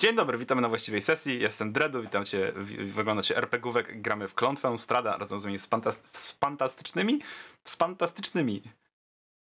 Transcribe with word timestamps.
Dzień 0.00 0.16
dobry, 0.16 0.38
witamy 0.38 0.62
na 0.62 0.68
właściwej 0.68 1.02
sesji. 1.02 1.40
Jestem 1.40 1.72
Dredu, 1.72 2.02
witam 2.02 2.24
cię, 2.24 2.52
w- 2.56 2.92
wyglądacie 2.94 3.36
RPGówek, 3.36 4.02
gramy 4.02 4.28
w 4.28 4.34
Klątwę 4.34 4.78
Strada 4.78 5.16
razem 5.16 5.40
z 5.40 5.44
moimi 5.44 5.58
spantas- 5.58 6.00
z 6.12 6.32
fantastycznymi, 6.32 7.20
z 7.64 7.74
fantastycznymi, 7.76 8.62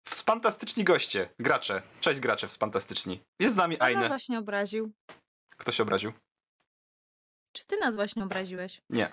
z 0.08 0.22
fantastyczni 0.22 0.84
goście, 0.84 1.28
gracze. 1.38 1.82
Cześć 2.00 2.20
gracze, 2.20 2.48
z 2.48 2.56
fantastyczni. 2.56 3.20
Jest 3.38 3.54
z 3.54 3.56
nami 3.56 3.76
Kto 3.76 3.84
nas 3.84 3.96
Aine. 3.96 4.08
właśnie 4.08 4.38
obraził? 4.38 4.92
Kto 5.56 5.72
się 5.72 5.82
obraził? 5.82 6.12
Czy 7.52 7.66
ty 7.66 7.76
nas 7.76 7.94
właśnie 7.96 8.24
obraziłeś? 8.24 8.82
Nie. 8.90 9.10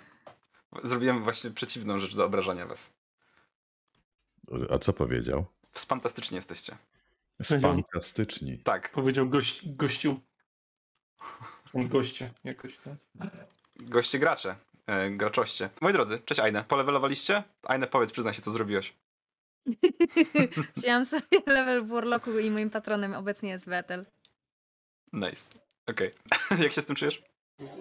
Zrobiłem 0.84 1.24
właśnie 1.24 1.52
przeciwną 1.52 2.00
rzecz 2.00 2.16
do 2.16 2.26
obrażania 2.26 2.66
was. 2.68 2.94
A 4.70 4.80
co 4.80 4.94
powiedział? 4.94 5.46
Fantastyczni 5.78 6.36
jesteście. 6.36 6.78
Fantastyczni. 7.42 8.60
Tak, 8.60 8.92
Powiedział 8.92 9.30
gość, 9.30 9.70
gościu. 9.70 10.20
On 11.74 11.88
goście, 11.88 12.32
jakoś 12.44 12.78
tak. 12.78 12.94
goście 13.76 14.20
gracze, 14.20 14.56
e, 14.88 15.12
graczoście. 15.12 15.70
Moi 15.82 15.94
drodzy, 15.94 16.20
cześć 16.26 16.40
Aine. 16.42 16.64
Polewelowaliście? 16.68 17.44
Aine, 17.64 17.88
powiedz, 17.88 18.12
przyznaj 18.12 18.34
się, 18.34 18.42
co 18.42 18.52
zrobiłeś. 18.52 18.94
Wziąłem 20.78 21.06
sobie 21.06 21.42
level 21.48 21.84
w 21.86 21.88
Warlocku 21.88 22.40
i 22.40 22.52
moim 22.52 22.70
patronem 22.70 23.14
obecnie 23.14 23.50
jest 23.50 23.66
Wetel. 23.66 24.06
Nice. 25.14 25.50
Okej. 25.88 26.12
Jak 26.64 26.74
się 26.74 26.82
z 26.82 26.86
tym 26.86 26.96
czujesz? 26.96 27.24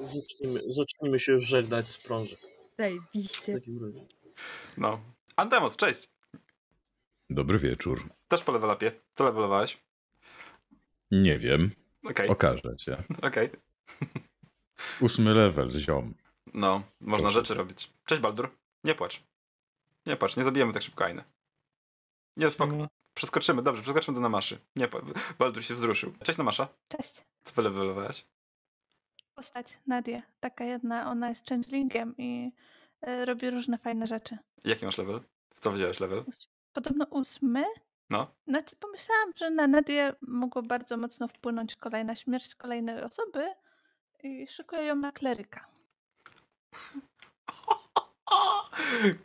Zacznijmy, 0.02 0.60
zacznijmy 0.74 1.20
się 1.20 1.32
już 1.32 1.44
żegnać 1.44 1.86
z 1.88 1.98
prąży. 2.06 2.36
W 2.36 2.76
Zajebiście. 2.76 3.54
takim 3.54 3.84
razie. 3.84 4.06
No. 4.76 5.00
Antemos, 5.36 5.76
cześć. 5.76 6.08
Dobry 7.34 7.58
wieczór. 7.58 8.08
Też 8.28 8.42
po 8.42 8.52
levelupie. 8.52 8.92
Co 9.14 9.24
levelowałeś? 9.24 9.78
Nie 11.10 11.38
wiem. 11.38 11.70
Okej, 12.04 12.28
Okaże 12.28 12.76
cię. 12.76 12.96
okej. 13.22 13.50
Ósmy 15.00 15.34
level, 15.34 15.70
ziom. 15.70 16.14
No, 16.54 16.82
można 17.00 17.18
Proszę 17.28 17.34
rzeczy 17.34 17.48
cię. 17.48 17.54
robić. 17.58 17.90
Cześć 18.06 18.20
Baldur. 18.22 18.50
Nie 18.84 18.94
płacz. 18.94 19.22
Nie 20.06 20.16
płacz, 20.16 20.36
nie 20.36 20.44
zabijemy 20.44 20.72
tak 20.72 20.82
szybko 20.82 21.04
Ainy. 21.04 21.24
Nie, 22.36 22.50
spoko. 22.50 22.72
No, 22.76 22.88
Przeskoczymy, 23.14 23.62
dobrze, 23.62 23.82
przeskoczymy 23.82 24.14
do 24.14 24.20
Namaszy. 24.20 24.58
Nie, 24.76 24.88
Baldur 25.38 25.64
się 25.64 25.74
wzruszył. 25.74 26.12
Cześć 26.24 26.38
Namasza. 26.38 26.68
Cześć. 26.88 27.22
Co 27.44 27.52
wylewelowałaś? 27.54 28.26
Postać 29.34 29.78
Nadię. 29.86 30.22
Taka 30.40 30.64
jedna, 30.64 31.10
ona 31.10 31.28
jest 31.28 31.48
changelingiem 31.48 32.14
i 32.18 32.52
e, 33.00 33.24
robi 33.24 33.50
różne 33.50 33.78
fajne 33.78 34.06
rzeczy. 34.06 34.38
Jaki 34.64 34.84
masz 34.86 34.98
level? 34.98 35.20
W 35.54 35.60
co 35.60 35.72
wziąłeś 35.72 36.00
level? 36.00 36.24
Podobno 36.72 37.06
ósmy. 37.10 37.64
No. 38.10 38.34
Znaczy 38.46 38.76
pomyślałam, 38.76 39.32
że 39.36 39.50
na 39.50 39.66
Nadię 39.66 40.14
mogło 40.20 40.62
bardzo 40.62 40.96
mocno 40.96 41.28
wpłynąć 41.28 41.76
kolejna 41.76 42.14
śmierć 42.14 42.54
kolejnej 42.54 43.02
osoby 43.02 43.44
i 44.22 44.46
szykuję 44.46 44.82
ją 44.82 44.96
na 44.96 45.12
kleryka. 45.12 45.66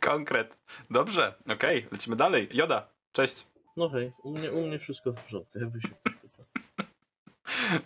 Konkret. 0.00 0.62
Dobrze, 0.90 1.34
okej, 1.48 1.86
lecimy 1.92 2.16
dalej. 2.16 2.48
Joda, 2.52 2.88
cześć. 3.12 3.46
No 3.76 3.88
hej, 3.88 4.12
u 4.22 4.30
mnie, 4.38 4.52
u 4.52 4.66
mnie 4.66 4.78
wszystko 4.78 5.12
w 5.12 5.14
porządku. 5.14 5.58
Jakby 5.58 5.80
się 5.80 5.88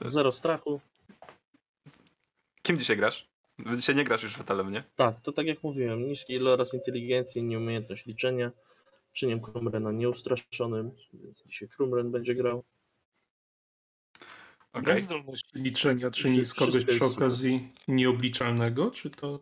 Zero 0.15 0.33
strachu. 0.33 0.81
Kim 2.63 2.79
dzisiaj 2.79 2.97
grasz? 2.97 3.29
Dzisiaj 3.77 3.97
nie 3.97 4.05
grasz 4.05 4.23
już 4.23 4.35
Fatalem, 4.35 4.73
nie? 4.73 4.85
Tak, 4.97 5.21
to 5.23 5.33
tak 5.33 5.47
jak 5.47 5.63
mówiłem, 5.63 6.09
niski 6.09 6.33
iloraz 6.33 6.75
inteligencji, 6.75 7.43
nieumiejętność 7.43 8.07
liczenia. 8.07 8.51
Czyniem 9.13 9.41
Krumrena 9.41 9.93
nieustraszonym, 9.93 10.91
więc 11.15 11.43
dzisiaj 11.47 11.69
Krumren 11.69 12.11
będzie 12.11 12.35
grał. 12.35 12.65
Jak 14.87 15.01
zdolność 15.01 15.55
liczenia 15.55 16.11
czyni 16.11 16.45
z 16.45 16.55
kogoś 16.55 16.85
przy 16.85 16.99
super. 16.99 17.17
okazji 17.17 17.73
nieobliczalnego, 17.89 18.91
czy 18.91 19.11
to... 19.11 19.41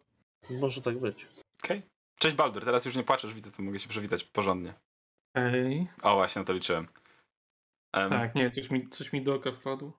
Może 0.51 0.83
tak 0.83 0.99
być. 0.99 1.27
Okej. 1.65 1.83
Cześć 2.19 2.37
Baldur, 2.37 2.65
teraz 2.65 2.85
już 2.85 2.97
nie 2.97 3.05
płaczesz, 3.05 3.35
widzę, 3.35 3.51
to 3.51 3.63
mogę 3.63 3.79
się 3.79 3.89
przywitać 3.89 4.25
porządnie. 4.25 4.75
Ej, 5.35 5.89
O, 6.03 6.15
właśnie 6.15 6.41
na 6.41 6.47
to 6.47 6.53
liczyłem. 6.53 6.89
Em, 7.93 8.11
tak, 8.11 8.35
nie, 8.35 8.51
coś 8.51 8.71
mi, 8.71 8.89
coś 8.89 9.13
mi 9.13 9.23
do 9.23 9.35
oka 9.35 9.53
wpadło. 9.53 9.99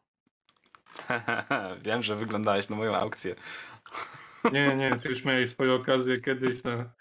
Wiem, 1.86 2.02
że 2.02 2.16
wyglądałeś 2.16 2.70
na 2.70 2.76
moją 2.76 2.96
aukcję. 2.96 3.36
Nie, 4.54 4.76
nie, 4.76 4.96
ty 4.96 5.10
już 5.10 5.26
miałeś 5.26 5.50
swoje 5.50 5.74
okazje 5.74 6.22
kiedyś 6.22 6.64
na... 6.64 6.94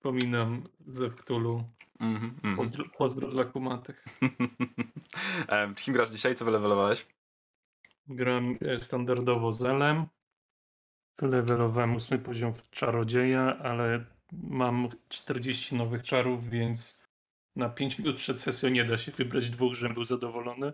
Pominam 0.00 0.62
ze 0.86 1.10
Cthulhu. 1.10 1.64
Mhm, 2.00 2.34
mhm. 2.34 2.56
Pozdro, 2.56 2.84
pozdro 2.98 3.28
dla 3.28 3.44
kumatych. 3.44 4.04
Kim 5.76 5.94
grasz 5.94 6.10
dzisiaj? 6.10 6.34
Co 6.34 6.44
wylewelowałeś? 6.44 7.06
Gram 8.08 8.56
e, 8.60 8.78
standardowo 8.78 9.52
zelem. 9.52 10.06
Wylewelowałem 11.18 11.94
ósmy 11.94 12.18
poziom 12.18 12.54
w 12.54 12.70
czarodzieja, 12.70 13.58
ale 13.58 14.04
mam 14.32 14.88
40 15.08 15.74
nowych 15.74 16.02
czarów, 16.02 16.48
więc 16.48 17.02
na 17.56 17.68
5 17.68 17.98
minut 17.98 18.16
przed 18.16 18.40
sesją 18.40 18.70
nie 18.70 18.84
da 18.84 18.96
się 18.96 19.12
wybrać 19.12 19.50
dwóch, 19.50 19.74
żebym 19.74 19.94
był 19.94 20.04
zadowolony. 20.04 20.72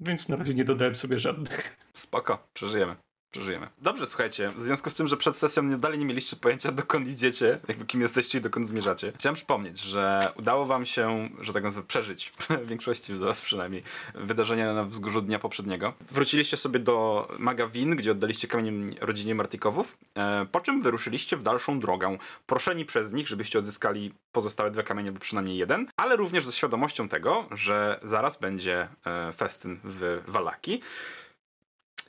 Więc 0.00 0.28
na 0.28 0.36
razie 0.36 0.54
nie 0.54 0.64
dodałem 0.64 0.96
sobie 0.96 1.18
żadnych. 1.18 1.76
Spoko, 1.92 2.48
przeżyjemy. 2.54 2.96
Przeżyjemy. 3.30 3.68
Dobrze, 3.78 4.06
słuchajcie, 4.06 4.50
w 4.56 4.60
związku 4.60 4.90
z 4.90 4.94
tym, 4.94 5.08
że 5.08 5.16
przed 5.16 5.36
sesją 5.36 5.62
nie, 5.62 5.76
dalej 5.76 5.98
nie 5.98 6.04
mieliście 6.04 6.36
pojęcia, 6.36 6.72
dokąd 6.82 7.08
idziecie, 7.08 7.60
jakby 7.68 7.86
kim 7.86 8.00
jesteście 8.00 8.38
i 8.38 8.40
dokąd 8.40 8.68
zmierzacie, 8.68 9.12
chciałem 9.16 9.34
przypomnieć, 9.34 9.80
że 9.80 10.32
udało 10.36 10.66
wam 10.66 10.86
się, 10.86 11.28
że 11.40 11.52
tak 11.52 11.62
nazwę, 11.62 11.82
przeżyć, 11.82 12.32
w 12.64 12.66
większości 12.66 13.16
z 13.18 13.20
was 13.20 13.40
przynajmniej, 13.40 13.82
wydarzenia 14.14 14.74
na 14.74 14.84
wzgórzu 14.84 15.20
dnia 15.20 15.38
poprzedniego. 15.38 15.92
Wróciliście 16.10 16.56
sobie 16.56 16.80
do 16.80 17.28
Magawin, 17.38 17.96
gdzie 17.96 18.12
oddaliście 18.12 18.48
kamień 18.48 18.96
rodzinie 19.00 19.34
Martikowów, 19.34 19.98
e, 20.14 20.46
po 20.52 20.60
czym 20.60 20.82
wyruszyliście 20.82 21.36
w 21.36 21.42
dalszą 21.42 21.80
drogę, 21.80 22.18
proszeni 22.46 22.84
przez 22.84 23.12
nich, 23.12 23.28
żebyście 23.28 23.58
odzyskali 23.58 24.14
pozostałe 24.32 24.70
dwa 24.70 24.82
kamienie, 24.82 25.10
lub 25.10 25.18
przynajmniej 25.18 25.56
jeden, 25.56 25.86
ale 25.96 26.16
również 26.16 26.46
ze 26.46 26.52
świadomością 26.52 27.08
tego, 27.08 27.46
że 27.50 28.00
zaraz 28.02 28.40
będzie 28.40 28.88
e, 29.06 29.32
festyn 29.32 29.80
w 29.84 30.22
Walaki, 30.26 30.80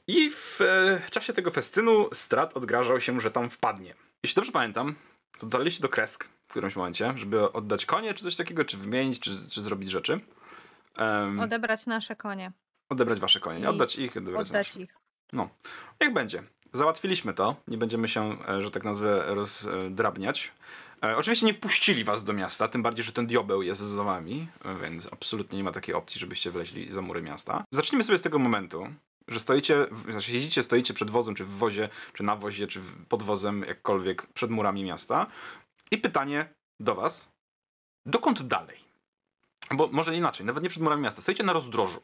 i 0.09 0.31
w 0.31 0.61
e, 0.61 1.01
czasie 1.11 1.33
tego 1.33 1.51
festynu 1.51 2.09
Strat 2.13 2.57
odgrażał 2.57 3.01
się, 3.01 3.19
że 3.19 3.31
tam 3.31 3.49
wpadnie. 3.49 3.95
Jeśli 4.23 4.35
dobrze 4.35 4.51
pamiętam, 4.51 4.95
to 5.39 5.47
dotarliście 5.47 5.81
do 5.81 5.89
kresk 5.89 6.29
w 6.47 6.51
którymś 6.51 6.75
momencie, 6.75 7.13
żeby 7.15 7.51
oddać 7.51 7.85
konie, 7.85 8.13
czy 8.13 8.23
coś 8.23 8.35
takiego, 8.35 8.65
czy 8.65 8.77
wymienić, 8.77 9.19
czy, 9.19 9.31
czy 9.49 9.61
zrobić 9.61 9.89
rzeczy. 9.89 10.19
Em, 10.95 11.39
Odebrać 11.39 11.85
nasze 11.85 12.15
konie. 12.15 12.51
odebrać 12.89 13.19
wasze 13.19 13.39
konie. 13.39 13.59
Nie 13.59 13.69
oddać 13.69 13.95
ich, 13.95 14.17
odebrać 14.17 14.47
Oddać 14.47 14.67
nasze. 14.67 14.81
ich. 14.81 14.97
Jak 15.99 16.13
będzie. 16.13 16.43
Załatwiliśmy 16.73 17.33
to. 17.33 17.55
Nie 17.67 17.77
będziemy 17.77 18.07
się, 18.07 18.37
e, 18.47 18.61
że 18.61 18.71
tak 18.71 18.83
nazwę, 18.83 19.23
rozdrabniać. 19.27 20.51
E, 21.03 21.17
Oczywiście 21.17 21.45
nie 21.45 21.53
wpuścili 21.53 22.03
was 22.03 22.23
do 22.23 22.33
miasta, 22.33 22.67
tym 22.67 22.83
bardziej, 22.83 23.03
że 23.05 23.11
ten 23.11 23.27
diobeł 23.27 23.61
jest 23.61 23.81
za 23.81 24.03
wami, 24.03 24.47
e, 24.65 24.75
więc 24.75 25.07
absolutnie 25.13 25.57
nie 25.57 25.63
ma 25.63 25.71
takiej 25.71 25.95
opcji, 25.95 26.19
żebyście 26.19 26.51
wleźli 26.51 26.91
za 26.91 27.01
mury 27.01 27.21
miasta. 27.21 27.63
Zacznijmy 27.71 28.03
sobie 28.03 28.17
z 28.17 28.21
tego 28.21 28.39
momentu, 28.39 28.87
że 29.29 29.39
stoicie, 29.39 29.85
znaczy 30.09 30.31
siedzicie, 30.31 30.63
stoicie 30.63 30.93
przed 30.93 31.09
wozem, 31.09 31.35
czy 31.35 31.43
w 31.43 31.49
wozie, 31.49 31.89
czy 32.13 32.23
na 32.23 32.35
wozie, 32.35 32.67
czy 32.67 32.81
pod 33.09 33.23
wozem, 33.23 33.65
jakkolwiek, 33.67 34.27
przed 34.33 34.49
murami 34.49 34.83
miasta. 34.83 35.27
I 35.91 35.97
pytanie 35.97 36.53
do 36.79 36.95
was, 36.95 37.31
dokąd 38.05 38.41
dalej? 38.41 38.79
Bo 39.71 39.87
może 39.91 40.15
inaczej, 40.15 40.45
nawet 40.45 40.63
nie 40.63 40.69
przed 40.69 40.83
murami 40.83 41.01
miasta, 41.01 41.21
stoicie 41.21 41.43
na 41.43 41.53
rozdrożu. 41.53 42.01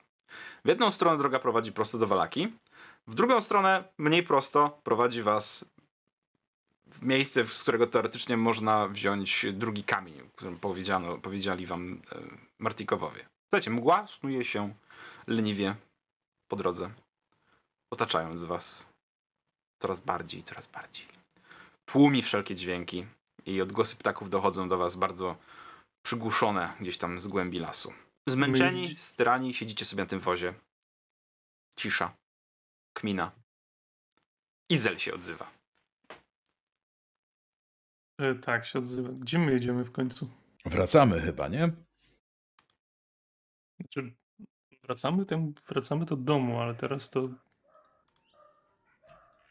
W 0.65 0.67
jedną 0.67 0.91
stronę 0.91 1.17
droga 1.17 1.39
prowadzi 1.39 1.71
prosto 1.71 1.97
do 1.97 2.07
Walaki, 2.07 2.53
w 3.07 3.15
drugą 3.15 3.41
stronę, 3.41 3.83
mniej 3.97 4.23
prosto, 4.23 4.79
prowadzi 4.83 5.23
was 5.23 5.65
w 6.87 7.01
miejsce, 7.01 7.45
z 7.45 7.61
którego 7.61 7.87
teoretycznie 7.87 8.37
można 8.37 8.87
wziąć 8.87 9.45
drugi 9.53 9.83
kamień, 9.83 10.21
o 10.21 10.37
którym 10.37 10.59
powiedziano, 10.59 11.17
powiedzieli 11.17 11.65
wam 11.65 12.01
e, 12.11 12.19
Martikowowie. 12.59 13.25
Słuchajcie, 13.43 13.71
mgła 13.71 14.07
snuje 14.07 14.45
się 14.45 14.73
leniwie 15.27 15.75
po 16.47 16.55
drodze, 16.55 16.89
otaczając 17.93 18.43
was 18.43 18.93
coraz 19.81 19.99
bardziej, 19.99 20.43
coraz 20.43 20.67
bardziej. 20.67 21.07
Tłumi 21.85 22.21
wszelkie 22.21 22.55
dźwięki 22.55 23.05
i 23.45 23.61
odgłosy 23.61 23.95
ptaków 23.95 24.29
dochodzą 24.29 24.67
do 24.67 24.77
was 24.77 24.95
bardzo 24.95 25.37
przygłuszone 26.05 26.73
gdzieś 26.79 26.97
tam 26.97 27.19
z 27.19 27.27
głębi 27.27 27.59
lasu. 27.59 27.93
Zmęczeni, 28.27 28.87
My- 28.89 28.97
styrani, 28.97 29.53
siedzicie 29.53 29.85
sobie 29.85 30.03
na 30.03 30.09
tym 30.09 30.19
wozie. 30.19 30.53
Cisza. 31.79 32.15
Kmina. 32.97 33.31
Izel 34.69 34.97
się 34.97 35.13
odzywa. 35.13 35.51
E, 38.21 38.35
tak, 38.35 38.65
się 38.65 38.79
odzywa. 38.79 39.09
Gdzie 39.09 39.39
my 39.39 39.51
jedziemy 39.51 39.83
w 39.83 39.91
końcu? 39.91 40.29
Wracamy 40.65 41.21
chyba, 41.21 41.47
nie? 41.47 41.71
Znaczy, 43.79 44.15
wracamy, 44.83 45.25
tam, 45.25 45.53
wracamy 45.67 46.05
do 46.05 46.15
domu, 46.15 46.61
ale 46.61 46.75
teraz 46.75 47.09
to 47.09 47.29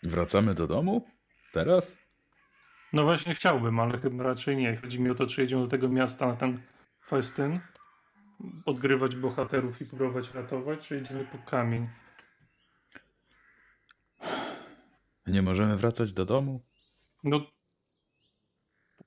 Wracamy 0.05 0.55
do 0.55 0.67
domu? 0.67 1.07
Teraz? 1.53 1.99
No 2.93 3.05
właśnie 3.05 3.35
chciałbym, 3.35 3.81
ale 3.81 3.99
chyba 3.99 4.25
raczej 4.25 4.57
nie. 4.57 4.77
Chodzi 4.77 5.01
mi 5.01 5.11
o 5.11 5.15
to, 5.15 5.27
czy 5.27 5.41
jedziemy 5.41 5.63
do 5.63 5.69
tego 5.69 5.89
miasta 5.89 6.27
na 6.27 6.37
ten 6.37 6.63
festyn, 7.07 7.61
odgrywać 8.67 9.17
bohaterów 9.17 9.81
i 9.81 9.85
próbować 9.87 10.35
ratować, 10.35 10.89
czy 10.89 10.99
idziemy 10.99 11.25
po 11.25 11.39
kamień? 11.39 11.89
Nie 15.27 15.43
możemy 15.43 15.77
wracać 15.77 16.13
do 16.13 16.25
domu? 16.25 16.61
No. 17.25 17.41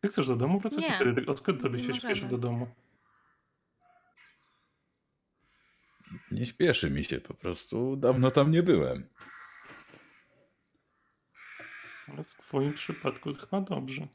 Ty 0.02 0.08
chcesz 0.08 0.28
do 0.28 0.36
domu 0.36 0.60
wracać? 0.60 0.80
Nie. 0.80 1.00
Kiedy? 1.00 1.26
Odkąd 1.26 1.62
tobie 1.62 1.80
się 1.80 1.88
Nie 1.88 1.94
śpieszy 1.94 2.08
możemy. 2.08 2.30
do 2.30 2.38
domu? 2.38 2.68
Nie 6.32 6.46
śpieszy 6.46 6.90
mi 6.92 7.04
się 7.04 7.20
po 7.22 7.34
prostu. 7.34 7.96
Dawno 7.96 8.32
tam 8.32 8.52
nie 8.52 8.64
byłem. 8.64 9.10
Ale 12.10 12.24
w 12.24 12.36
twoim 12.36 12.74
przypadku 12.74 13.34
chyba 13.34 13.62
dobrze. 13.62 14.08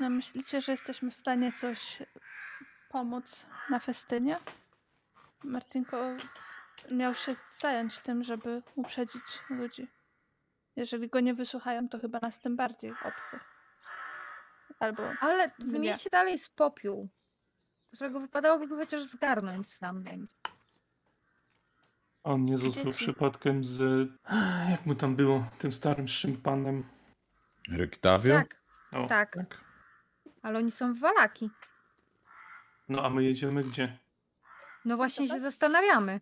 No 0.00 0.10
myślicie, 0.10 0.60
że 0.60 0.72
jesteśmy 0.72 1.10
w 1.10 1.14
stanie 1.16 1.52
coś 1.52 2.02
pomóc 2.88 3.46
na 3.70 3.78
festynie? 3.78 4.38
Martinko 5.44 5.96
miał 6.90 7.14
się 7.14 7.36
zająć 7.58 7.98
tym, 7.98 8.24
żeby 8.24 8.62
uprzedzić 8.74 9.22
ludzi. 9.50 9.88
Jeżeli 10.76 11.08
go 11.08 11.20
nie 11.20 11.34
wysłuchają, 11.34 11.88
to 11.88 11.98
chyba 11.98 12.18
nas 12.18 12.40
tym 12.40 12.56
bardziej 12.56 12.90
obcy. 12.90 13.40
Albo 14.78 15.02
Ale 15.20 15.50
w 15.58 15.72
Nie. 15.72 15.78
mieście 15.78 16.10
dalej 16.10 16.32
jest 16.32 16.56
popiół, 16.56 17.08
którego 17.94 18.20
wypadałoby 18.20 18.76
chociaż 18.76 19.02
zgarnąć 19.02 19.72
stamtąd. 19.72 20.34
On 22.24 22.44
nie 22.44 22.56
został 22.56 22.84
Dzieci. 22.84 22.98
przypadkiem 23.04 23.64
z. 23.64 24.08
Jak 24.70 24.86
mu 24.86 24.94
tam 24.94 25.16
było? 25.16 25.46
Tym 25.58 25.72
starym 25.72 26.08
szympanem. 26.08 26.84
Ryktawio? 27.68 28.34
Tak, 28.34 28.56
O, 28.92 29.06
Tak. 29.06 29.36
ale 30.42 30.58
oni 30.58 30.70
są 30.70 30.94
w 30.94 30.98
Walaki. 31.00 31.50
No 32.88 33.02
a 33.04 33.10
my 33.10 33.24
jedziemy 33.24 33.64
gdzie? 33.64 33.98
No 34.84 34.96
właśnie 34.96 35.28
się 35.28 35.40
zastanawiamy. 35.40 36.20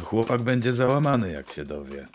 Chłopak 0.00 0.42
będzie 0.42 0.72
załamany, 0.72 1.32
jak 1.32 1.48
się 1.52 1.64
dowie. 1.64 2.08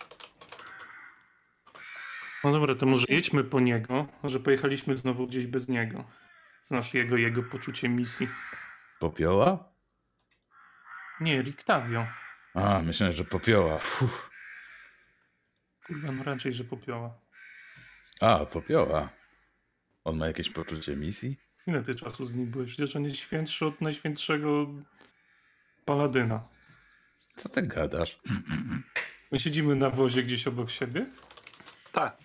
No 2.43 2.51
dobra, 2.51 2.75
to 2.75 2.85
może 2.85 3.05
jedźmy 3.09 3.43
po 3.43 3.59
niego, 3.59 4.07
że 4.23 4.39
pojechaliśmy 4.39 4.97
znowu 4.97 5.27
gdzieś 5.27 5.47
bez 5.47 5.69
niego. 5.69 6.03
Znasz 6.65 6.93
jego, 6.93 7.17
jego 7.17 7.43
poczucie 7.43 7.89
misji. 7.89 8.29
Popioła? 8.99 9.72
Nie, 11.21 11.41
Riktavio. 11.41 12.07
A, 12.53 12.79
myślałem, 12.79 13.13
że 13.13 13.23
popioła. 13.23 13.79
Fuh. 13.79 14.31
Kurwa, 15.87 16.11
no 16.11 16.23
raczej, 16.23 16.53
że 16.53 16.63
popioła. 16.63 17.19
A, 18.21 18.45
popioła. 18.45 19.09
On 20.03 20.17
ma 20.17 20.27
jakieś 20.27 20.49
poczucie 20.49 20.95
misji? 20.95 21.37
Ile 21.67 21.83
ty 21.83 21.95
czasu 21.95 22.25
z 22.25 22.35
nim 22.35 22.51
byłeś? 22.51 22.67
Przecież 22.69 22.95
on 22.95 23.03
jest 23.03 23.15
świętszy 23.15 23.65
od 23.65 23.81
najświętszego 23.81 24.67
paladyna. 25.85 26.43
Co 27.35 27.49
ty 27.49 27.61
gadasz? 27.61 28.19
My 29.31 29.39
siedzimy 29.39 29.75
na 29.75 29.89
wozie 29.89 30.23
gdzieś 30.23 30.47
obok 30.47 30.69
siebie. 30.69 31.05
Tak. 31.91 32.17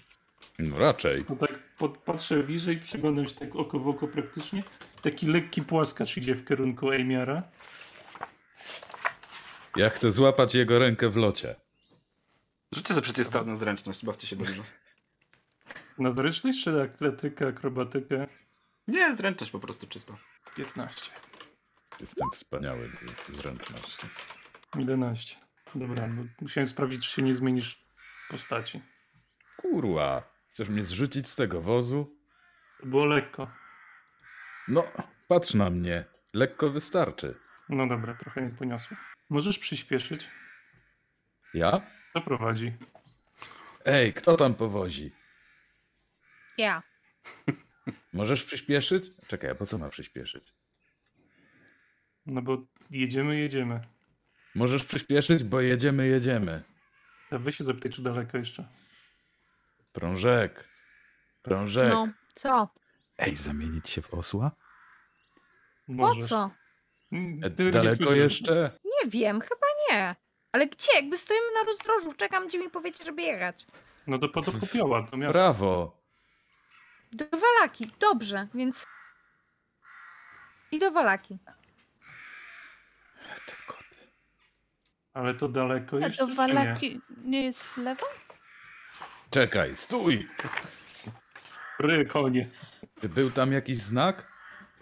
No 0.58 0.78
raczej. 0.78 1.24
No 1.28 1.36
tak 1.36 1.62
pod, 1.78 1.98
patrzę 1.98 2.42
bliżej, 2.42 2.78
przyglądam 2.78 3.26
się 3.26 3.34
tak 3.34 3.56
oko 3.56 3.78
w 3.78 3.88
oko 3.88 4.08
praktycznie. 4.08 4.62
Taki 5.02 5.26
lekki 5.26 5.62
płaskacz 5.62 6.16
idzie 6.16 6.34
w 6.34 6.44
kierunku 6.44 6.92
Ejmiara. 6.92 7.42
Ja 9.78 9.90
chcę 9.90 10.12
złapać 10.12 10.54
jego 10.54 10.78
rękę 10.78 11.08
w 11.08 11.16
locie. 11.16 11.54
Rzućcie 12.72 12.94
sobie 12.94 13.04
przeciwstawną 13.04 13.56
zręczność, 13.56 14.04
bawcie 14.04 14.26
się 14.26 14.36
dobrze. 14.36 14.62
Na 15.98 16.12
zręczność 16.12 16.64
czy 16.64 16.72
na 16.72 16.82
atletykę, 16.82 17.46
akrobatykę? 17.48 18.26
Nie, 18.88 19.16
zręczność 19.16 19.52
po 19.52 19.58
prostu 19.58 19.86
czysto. 19.86 20.16
15. 20.56 21.10
Jestem 22.00 22.28
wspaniały 22.32 22.90
w 23.28 23.36
zręczności. 23.36 24.06
11. 24.78 25.36
Dobra, 25.74 26.06
no 26.06 26.24
musiałem 26.40 26.68
sprawdzić, 26.68 27.06
czy 27.06 27.14
się 27.14 27.22
nie 27.22 27.34
zmienisz 27.34 27.86
postaci. 28.30 28.82
Kurwa, 29.56 30.34
chcesz 30.48 30.68
mnie 30.68 30.82
zrzucić 30.82 31.28
z 31.28 31.36
tego 31.36 31.60
wozu? 31.60 32.16
To 32.80 32.86
było 32.86 33.06
lekko. 33.06 33.50
No, 34.68 34.84
patrz 35.28 35.54
na 35.54 35.70
mnie. 35.70 36.04
Lekko 36.34 36.70
wystarczy. 36.70 37.34
No 37.68 37.86
dobra, 37.86 38.14
trochę 38.14 38.40
mnie 38.40 38.50
poniosło. 38.50 38.96
Możesz 39.30 39.58
przyspieszyć? 39.58 40.30
Ja? 41.54 41.80
Kto 42.10 42.20
prowadzi? 42.20 42.72
Ej, 43.84 44.12
kto 44.14 44.36
tam 44.36 44.54
powozi? 44.54 45.12
Ja. 46.58 46.82
Możesz 48.12 48.44
przyspieszyć? 48.44 49.04
Czekaj, 49.28 49.50
a 49.50 49.54
po 49.54 49.66
co 49.66 49.78
ma 49.78 49.88
przyspieszyć? 49.88 50.52
No 52.26 52.42
bo 52.42 52.58
jedziemy, 52.90 53.36
jedziemy. 53.38 53.80
Możesz 54.54 54.84
przyspieszyć, 54.84 55.44
bo 55.44 55.60
jedziemy, 55.60 56.06
jedziemy. 56.06 56.62
A 57.30 57.38
weź 57.38 57.56
się 57.56 57.64
zapytaj, 57.64 57.92
czy 57.92 58.02
daleko 58.02 58.38
jeszcze. 58.38 58.68
Prążek. 59.92 60.68
Prążek. 61.42 61.88
No, 61.92 62.08
co? 62.34 62.68
Ej, 63.18 63.36
zamienić 63.36 63.88
się 63.88 64.02
w 64.02 64.14
osła? 64.14 64.50
Po 65.86 65.92
Możesz. 65.92 66.24
co? 66.24 66.50
E, 67.42 67.50
ty 67.50 67.64
nie 67.64 67.70
daleko 67.70 67.96
słyszysz. 67.96 68.16
jeszcze? 68.16 68.78
Nie 69.04 69.10
wiem, 69.10 69.40
chyba 69.40 69.66
nie. 69.90 70.16
Ale 70.52 70.66
gdzie? 70.66 70.92
Jakby 70.94 71.18
stoimy 71.18 71.46
na 71.54 71.64
rozdrożu, 71.66 72.12
czekam, 72.12 72.48
gdzie 72.48 72.58
mi 72.58 72.70
powiecie, 72.70 73.04
żeby 73.04 73.22
jechać. 73.22 73.66
No 74.06 74.18
to 74.18 74.28
po 74.28 74.42
to 74.42 74.52
popioła, 74.52 75.06
to 75.10 75.16
miasto. 75.16 75.32
Brawo. 75.32 75.98
Do 77.12 77.24
Walaki, 77.30 77.90
dobrze, 78.00 78.48
więc... 78.54 78.86
I 80.70 80.78
do 80.78 80.90
Walaki. 80.90 81.38
Te 83.46 83.52
koty. 83.66 83.96
Ale 85.14 85.34
to 85.34 85.48
daleko 85.48 85.96
A 85.96 86.00
jeszcze, 86.00 86.22
to 86.22 86.28
czy 86.28 86.34
Walaki 86.34 87.00
nie 87.24 87.44
jest 87.44 87.64
w 87.64 87.76
lewo? 87.78 88.06
Czekaj, 89.30 89.76
stój! 89.76 90.16
nie? 90.18 90.28
Ry, 91.78 92.06
konie. 92.06 92.50
Czy 93.00 93.08
był 93.08 93.30
tam 93.30 93.52
jakiś 93.52 93.78
znak? 93.78 94.32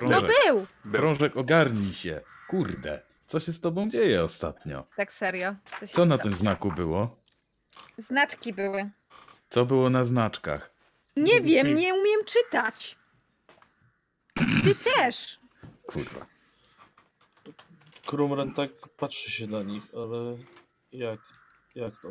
No 0.00 0.08
Prążek, 0.08 0.30
był! 0.44 0.66
Był. 0.84 1.00
Prążek 1.00 1.36
ogarnij 1.36 1.92
się. 1.94 2.20
Kurde, 2.48 3.02
co 3.26 3.40
się 3.40 3.52
z 3.52 3.60
tobą 3.60 3.90
dzieje 3.90 4.24
ostatnio? 4.24 4.84
Tak 4.96 5.12
serio. 5.12 5.54
się 5.80 5.86
Co 5.86 6.04
na 6.04 6.18
tym 6.18 6.34
znaku 6.34 6.72
było? 6.72 7.16
Znaczki 7.96 8.52
były. 8.52 8.90
Co 9.48 9.64
było 9.64 9.90
na 9.90 10.04
znaczkach? 10.04 10.70
Nie 11.16 11.40
wiem, 11.40 11.74
nie 11.74 11.94
umiem 11.94 12.24
czytać. 12.24 12.96
Ty 14.64 14.74
też. 14.74 15.40
Kurwa. 15.86 16.26
Krumren 18.06 18.54
tak 18.54 18.70
patrzy 18.96 19.30
się 19.30 19.46
na 19.46 19.62
nich, 19.62 19.82
ale 19.94 20.38
jak? 20.92 21.20
Jak 21.74 21.94
to? 22.02 22.08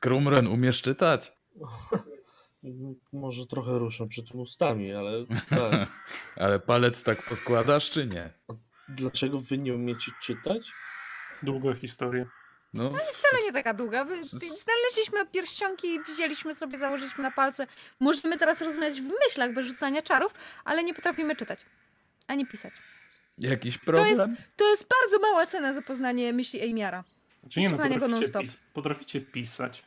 Krumren, 0.00 0.46
umiesz 0.46 0.82
czytać? 0.82 1.32
Może 3.12 3.46
trochę 3.46 3.78
ruszam 3.78 4.08
przy 4.08 4.22
tym 4.22 4.40
ustami, 4.40 4.92
ale 4.92 5.26
tak. 5.50 5.88
Ale 6.36 6.60
palec 6.60 7.02
tak 7.02 7.26
podkładasz, 7.28 7.90
czy 7.90 8.06
nie? 8.06 8.32
Dlaczego 8.88 9.38
wy 9.40 9.58
nie 9.58 9.74
umiecie 9.74 10.12
czytać? 10.22 10.72
Długa 11.42 11.74
historia. 11.74 12.24
No, 12.74 12.90
Wcale 12.90 13.42
nie 13.44 13.52
taka 13.52 13.74
długa. 13.74 14.06
Znaleźliśmy 14.32 15.26
pierścionki 15.32 15.88
i 15.94 16.00
wzięliśmy 16.00 16.54
sobie, 16.54 16.78
założyliśmy 16.78 17.22
na 17.22 17.30
palce. 17.30 17.66
Możemy 18.00 18.38
teraz 18.38 18.60
rozmawiać 18.62 19.00
w 19.00 19.04
myślach 19.26 19.54
bez 19.54 19.66
rzucania 19.66 20.02
czarów, 20.02 20.34
ale 20.64 20.84
nie 20.84 20.94
potrafimy 20.94 21.36
czytać. 21.36 21.64
Ani 22.26 22.46
pisać. 22.46 22.74
jakiś 23.38 23.78
To 23.78 23.84
problem? 23.84 24.08
jest, 24.08 24.30
to 24.56 24.70
jest 24.70 24.88
bardzo 25.00 25.18
mała 25.18 25.46
cena 25.46 25.74
za 25.74 25.82
poznanie 25.82 26.32
myśli 26.32 26.60
Ejmiara. 26.60 27.04
Czy 27.50 27.60
nie, 27.60 27.70
no, 27.70 27.76
potraficie, 27.76 28.08
non-stop. 28.08 28.42
pis- 28.42 28.58
potraficie 28.72 29.20
pisać. 29.20 29.84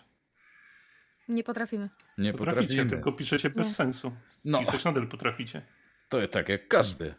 Nie 1.28 1.44
potrafimy. 1.44 1.90
Nie 2.18 2.32
Potraficie, 2.34 2.62
potrafimy. 2.64 2.90
tylko 2.90 3.12
piszecie 3.12 3.50
bez 3.50 3.68
Nie. 3.68 3.74
sensu. 3.74 4.12
No, 4.46 4.60
Pisać 4.60 4.84
nadal 4.86 5.08
potraficie. 5.08 5.62
to 6.10 6.20
jest 6.20 6.34
tak 6.34 6.50
jak 6.50 6.68
każdy. 6.68 7.14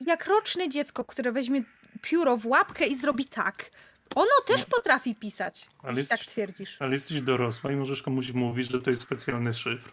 Jak 0.00 0.26
roczne 0.26 0.68
dziecko, 0.68 1.04
które 1.04 1.32
weźmie 1.32 1.62
pióro 2.02 2.36
w 2.36 2.46
łapkę 2.46 2.86
i 2.86 2.96
zrobi 2.96 3.24
tak. 3.24 3.70
Ono 4.14 4.30
też 4.46 4.64
potrafi 4.64 5.14
pisać. 5.14 5.66
Ale 5.82 5.92
Ale 5.92 6.04
tak 6.04 6.20
twierdzisz. 6.20 6.76
Ale 6.82 6.92
jesteś 6.92 7.22
dorosła 7.22 7.72
i 7.72 7.76
możesz 7.76 8.02
komuś 8.02 8.32
mówić, 8.32 8.70
że 8.70 8.80
to 8.80 8.90
jest 8.90 9.02
specjalny 9.02 9.54
szyfr. 9.54 9.92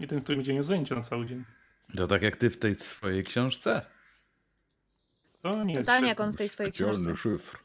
I 0.00 0.06
ten, 0.06 0.20
który 0.22 0.36
będzie 0.36 0.54
miał 0.54 0.62
zajęcia 0.62 0.94
na 0.94 1.02
cały 1.02 1.26
dzień. 1.26 1.44
To 1.96 2.06
tak 2.06 2.22
jak 2.22 2.36
ty 2.36 2.50
w 2.50 2.58
tej 2.58 2.74
swojej 2.74 3.24
książce. 3.24 3.86
To 5.42 5.64
nie 5.64 5.74
jest 5.74 5.86
Totalnie 5.86 6.08
jak 6.08 6.18
szyfr. 6.18 6.26
on 6.28 6.32
w 6.32 6.36
tej 6.36 6.48
swojej 6.48 6.72
książce. 6.72 7.16
szyfr. 7.16 7.58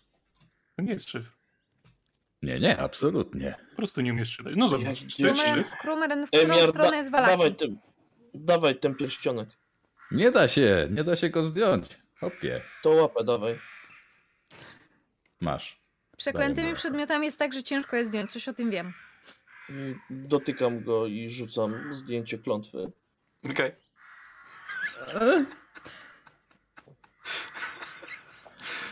To 0.76 0.82
nie 0.82 0.92
jest 0.94 1.10
szyfr. 1.10 1.32
Nie, 2.42 2.60
nie, 2.60 2.78
absolutnie. 2.78 3.56
Po 3.70 3.76
prostu 3.76 4.02
nie 4.02 4.14
umiesz 4.14 4.38
czytać. 4.38 4.54
No 4.58 4.68
zobacz, 4.70 4.86
Jak 5.20 5.36
szyfr. 5.36 5.44
Krumeren, 5.44 5.64
Krumeren 5.82 6.26
w 6.26 6.30
którą 6.30 6.44
Emiar, 6.44 6.70
stronę 6.70 6.92
da, 6.92 6.98
jest 6.98 7.12
Walaki? 7.12 7.32
dawaj 7.32 7.56
ten, 7.56 7.78
dawaj 8.34 8.80
ten 8.80 8.96
pierścionek. 8.96 9.50
Nie 10.12 10.32
da 10.32 10.48
się, 10.48 10.88
nie 10.92 11.04
da 11.04 11.16
się 11.16 11.30
go 11.30 11.44
zdjąć. 11.46 11.98
Hopie, 12.20 12.62
To 12.84 12.90
łapę 12.90 13.24
dawaj. 13.24 13.60
masz. 15.42 15.80
Przeklętymi 16.18 16.56
Dajmy. 16.62 16.76
przedmiotami 16.76 17.26
jest 17.26 17.40
tak, 17.40 17.54
że 17.54 17.64
ciężko 17.64 17.96
je 17.96 18.06
zdjąć. 18.06 18.32
Coś 18.32 18.48
o 18.48 18.54
tym 18.54 18.72
wiem. 18.72 18.94
I 19.70 19.96
Dotykam 20.10 20.84
go 20.84 21.08
i 21.08 21.30
rzucam 21.30 21.94
zdjęcie 21.94 22.38
klątwy. 22.38 22.92
Okej. 23.52 23.72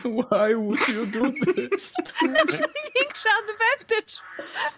Why 0.04 0.54
would 0.54 0.88
you 0.88 1.06
do 1.06 1.32
this? 1.54 1.94
Większy 3.00 3.28
advantage! 3.42 4.12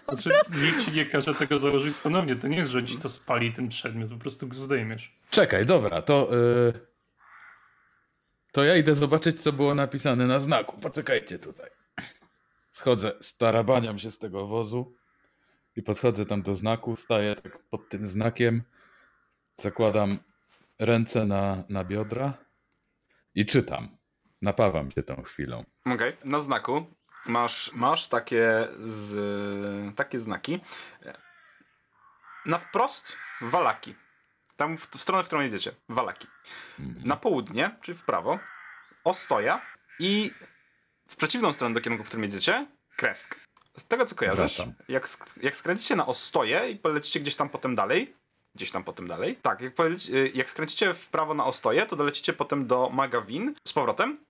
Znaczy, 0.07 0.57
nikt 0.57 0.85
ci 0.85 0.91
nie 0.91 1.05
każe 1.05 1.35
tego 1.35 1.59
założyć 1.59 1.97
ponownie. 1.97 2.35
To 2.35 2.47
nie 2.47 2.57
jest, 2.57 2.71
że 2.71 2.85
ci 2.85 2.97
to 2.97 3.09
spali 3.09 3.53
ten 3.53 3.69
przedmiot, 3.69 4.09
po 4.09 4.17
prostu 4.17 4.47
go 4.47 4.55
zdejmiesz. 4.55 5.15
Czekaj, 5.29 5.65
dobra, 5.65 6.01
to. 6.01 6.37
y, 6.37 6.73
To 8.51 8.63
ja 8.63 8.75
idę 8.75 8.95
zobaczyć, 8.95 9.41
co 9.41 9.51
było 9.53 9.75
napisane 9.75 10.27
na 10.27 10.39
znaku. 10.39 10.77
Poczekajcie 10.81 11.39
tutaj. 11.39 11.69
Schodzę, 12.71 13.11
starabaniam 13.21 13.99
się 13.99 14.11
z 14.11 14.19
tego 14.19 14.47
wozu 14.47 14.95
i 15.75 15.81
podchodzę 15.83 16.25
tam 16.25 16.41
do 16.41 16.55
znaku, 16.55 16.95
staję 16.95 17.35
tak 17.35 17.63
pod 17.63 17.89
tym 17.89 18.05
znakiem, 18.07 18.63
zakładam 19.57 20.19
ręce 20.79 21.25
na, 21.25 21.63
na 21.69 21.83
biodra 21.83 22.33
i 23.35 23.45
czytam. 23.45 23.97
Napawam 24.41 24.91
się 24.91 25.03
tą 25.03 25.23
chwilą. 25.23 25.65
Okej, 25.85 26.17
na 26.23 26.39
znaku 26.39 26.85
masz, 27.25 27.71
masz 27.73 28.07
takie, 28.07 28.67
z, 28.85 29.95
takie 29.95 30.19
znaki. 30.19 30.59
Na 32.45 32.59
wprost 32.59 33.17
Walaki. 33.41 33.95
Tam 34.57 34.77
w, 34.77 34.87
w 34.87 35.01
stronę, 35.01 35.23
w 35.23 35.27
którą 35.27 35.41
jedziecie. 35.41 35.71
Walaki. 35.89 36.27
Na 37.03 37.15
południe, 37.15 37.75
czyli 37.81 37.97
w 37.97 38.03
prawo, 38.03 38.39
Ostoja 39.03 39.61
i 39.99 40.31
w 41.07 41.15
przeciwną 41.15 41.53
stronę 41.53 41.73
do 41.73 41.81
kierunku, 41.81 42.03
w 42.03 42.07
którym 42.07 42.23
jedziecie, 42.23 42.67
Kresk. 42.95 43.39
Z 43.77 43.85
tego 43.85 44.05
co 44.05 44.15
kojarzysz, 44.15 44.57
jak, 44.87 45.07
sk- 45.07 45.43
jak 45.43 45.55
skręcicie 45.57 45.95
na 45.95 46.05
Ostoję 46.05 46.69
i 46.71 46.75
polecicie 46.75 47.19
gdzieś 47.19 47.35
tam 47.35 47.49
potem 47.49 47.75
dalej, 47.75 48.15
gdzieś 48.55 48.71
tam 48.71 48.83
potem 48.83 49.07
dalej, 49.07 49.35
tak, 49.35 49.61
jak, 49.61 49.73
jak 50.33 50.49
skręcicie 50.49 50.93
w 50.93 51.07
prawo 51.07 51.33
na 51.33 51.45
Ostoję, 51.45 51.85
to 51.85 51.95
dolecicie 51.95 52.33
potem 52.33 52.67
do 52.67 52.89
Magawin 52.89 53.55
z 53.67 53.73
powrotem, 53.73 54.25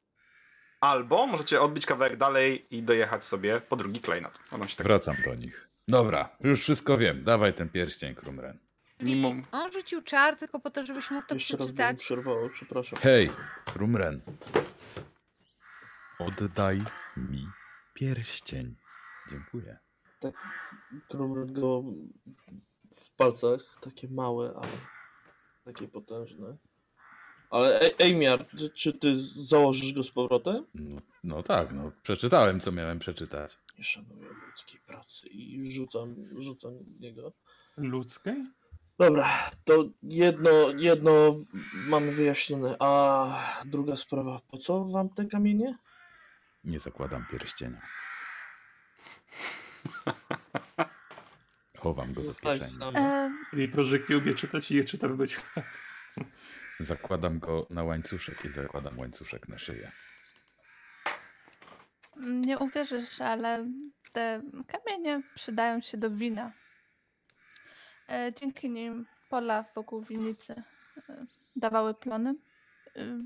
albo 0.81 1.27
możecie 1.27 1.61
odbić 1.61 1.85
kawałek 1.85 2.17
dalej 2.17 2.75
i 2.75 2.83
dojechać 2.83 3.23
sobie 3.23 3.61
po 3.61 3.75
drugi 3.75 3.99
klejnot. 4.01 4.39
Tak 4.49 4.61
Wracam 4.85 5.15
do 5.25 5.35
nich. 5.35 5.69
Dobra, 5.87 6.29
już 6.39 6.61
wszystko 6.61 6.97
wiem. 6.97 7.23
Dawaj 7.23 7.53
ten 7.53 7.69
pierścień, 7.69 8.15
Krumren. 8.15 8.59
mimo... 8.99 9.31
On 9.51 9.71
rzucił 9.71 10.01
czar 10.01 10.35
tylko 10.35 10.59
po 10.59 10.69
to, 10.69 10.83
żebyś 10.83 11.11
mógł 11.11 11.27
to 11.27 11.33
Jeszcze 11.35 11.57
przeczytać. 11.57 11.97
przerwało, 11.97 12.49
przepraszam. 12.49 12.99
Hej, 12.99 13.29
Krumren. 13.65 14.21
Oddaj 16.19 16.81
mi 17.17 17.47
pierścień. 17.93 18.75
Dziękuję. 19.29 19.79
Krumret 21.09 21.51
go 21.51 21.83
w 22.93 23.15
palcach, 23.15 23.61
takie 23.81 24.07
małe, 24.07 24.53
ale 24.55 24.71
takie 25.63 25.87
potężne. 25.87 26.57
Ale 27.49 27.79
Ej- 27.81 27.95
Ejmiar, 27.99 28.45
czy- 28.75 28.93
ty 28.93 29.13
założysz 29.21 29.93
go 29.93 30.03
z 30.03 30.11
powrotem? 30.11 30.65
No, 30.75 31.01
no 31.23 31.43
tak, 31.43 31.71
no 31.73 31.91
przeczytałem, 32.03 32.59
co 32.59 32.71
miałem 32.71 32.99
przeczytać. 32.99 33.57
Nie 33.77 33.83
szanuję 33.83 34.27
ludzkiej 34.47 34.79
pracy 34.79 35.27
i 35.27 35.71
rzucam, 35.71 36.15
rzucam 36.37 36.71
w 36.83 36.99
niego. 36.99 37.33
Ludzkiej? 37.77 38.45
Dobra, 38.97 39.29
to 39.63 39.85
jedno, 40.03 40.51
jedno 40.77 41.29
mamy 41.73 42.11
wyjaśnione, 42.11 42.75
a 42.79 43.27
druga 43.65 43.95
sprawa, 43.95 44.41
po 44.47 44.57
co 44.57 44.85
wam 44.85 45.09
te 45.09 45.25
kamienie? 45.25 45.77
Nie 46.63 46.79
zakładam 46.79 47.25
pierścienia. 47.31 47.81
Chowam 51.79 52.07
go 52.13 52.21
do 52.21 52.27
Zostać 52.27 52.59
kieszeni. 52.59 52.77
sam. 52.77 52.95
E, 52.95 53.31
Jej 53.53 53.69
prożyk 53.69 54.09
lubię 54.09 54.33
czytać 54.33 54.71
i 54.71 54.75
je 54.75 54.83
czyta 54.83 55.07
w 55.07 55.15
beczkach. 55.15 55.81
Zakładam 56.79 57.39
go 57.39 57.67
na 57.69 57.83
łańcuszek 57.83 58.45
i 58.45 58.49
zakładam 58.49 58.99
łańcuszek 58.99 59.47
na 59.47 59.57
szyję. 59.57 59.91
nie 62.17 62.59
uwierzysz, 62.59 63.21
ale 63.21 63.65
te 64.11 64.41
kamienie 64.67 65.21
przydają 65.35 65.81
się 65.81 65.97
do 65.97 66.09
wina. 66.09 66.51
E, 68.09 68.33
dzięki 68.33 68.69
nim 68.69 69.05
pola 69.29 69.65
wokół 69.75 70.01
winnicy 70.01 70.63
e, 71.09 71.25
dawały 71.55 71.93
plony. 71.93 72.35
E, 72.95 73.17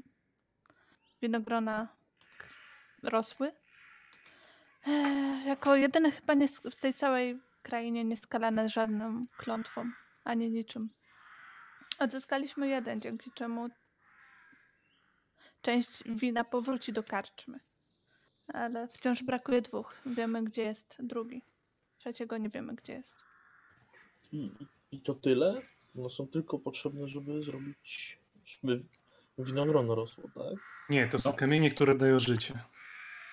winogrona 1.22 1.88
rosły. 3.04 3.52
Jako 5.46 5.76
jedyne 5.76 6.12
chyba 6.12 6.34
nie, 6.34 6.48
w 6.48 6.76
tej 6.76 6.94
całej 6.94 7.40
krainie 7.62 8.06
nieskalane 8.06 8.70
żadną 8.70 9.26
klątwą, 9.38 9.92
ani 10.24 10.50
niczym. 10.50 10.90
Odzyskaliśmy 12.00 12.68
jeden, 12.68 13.02
dzięki 13.02 13.32
czemu 13.32 13.70
część 15.62 16.04
wina 16.10 16.44
powróci 16.44 16.94
do 16.94 17.04
karczmy. 17.04 17.60
Ale 18.48 18.88
wciąż 18.88 19.24
brakuje 19.24 19.62
dwóch. 19.62 19.96
Wiemy, 20.06 20.44
gdzie 20.44 20.64
jest 20.64 20.96
drugi. 21.00 21.42
Trzeciego 21.98 22.38
nie 22.38 22.50
wiemy, 22.50 22.76
gdzie 22.76 22.94
jest. 22.94 23.24
I, 24.32 24.52
I 24.92 25.02
to 25.02 25.14
tyle? 25.14 25.62
No 25.96 26.10
są 26.10 26.28
tylko 26.28 26.60
potrzebne, 26.60 27.08
żeby 27.08 27.44
zrobić, 27.44 28.20
żeby 28.46 28.80
winogrono 29.38 29.96
rosło, 29.96 30.24
tak? 30.36 30.60
Nie, 30.90 31.08
to 31.08 31.20
są 31.20 31.34
kamienie, 31.34 31.72
które 31.72 31.96
dają 31.96 32.20
życie. 32.20 32.60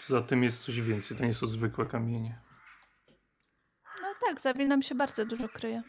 Poza 0.06 0.22
tym 0.22 0.42
jest 0.44 0.64
coś 0.64 0.80
więcej, 0.80 1.16
to 1.16 1.24
nie 1.24 1.34
są 1.34 1.46
zwykłe 1.46 1.86
kamienie. 1.86 2.40
No 4.02 4.14
tak, 4.26 4.40
za 4.40 4.54
winem 4.54 4.82
się 4.82 4.94
bardzo 4.94 5.26
dużo 5.26 5.48
kryje. 5.48 5.82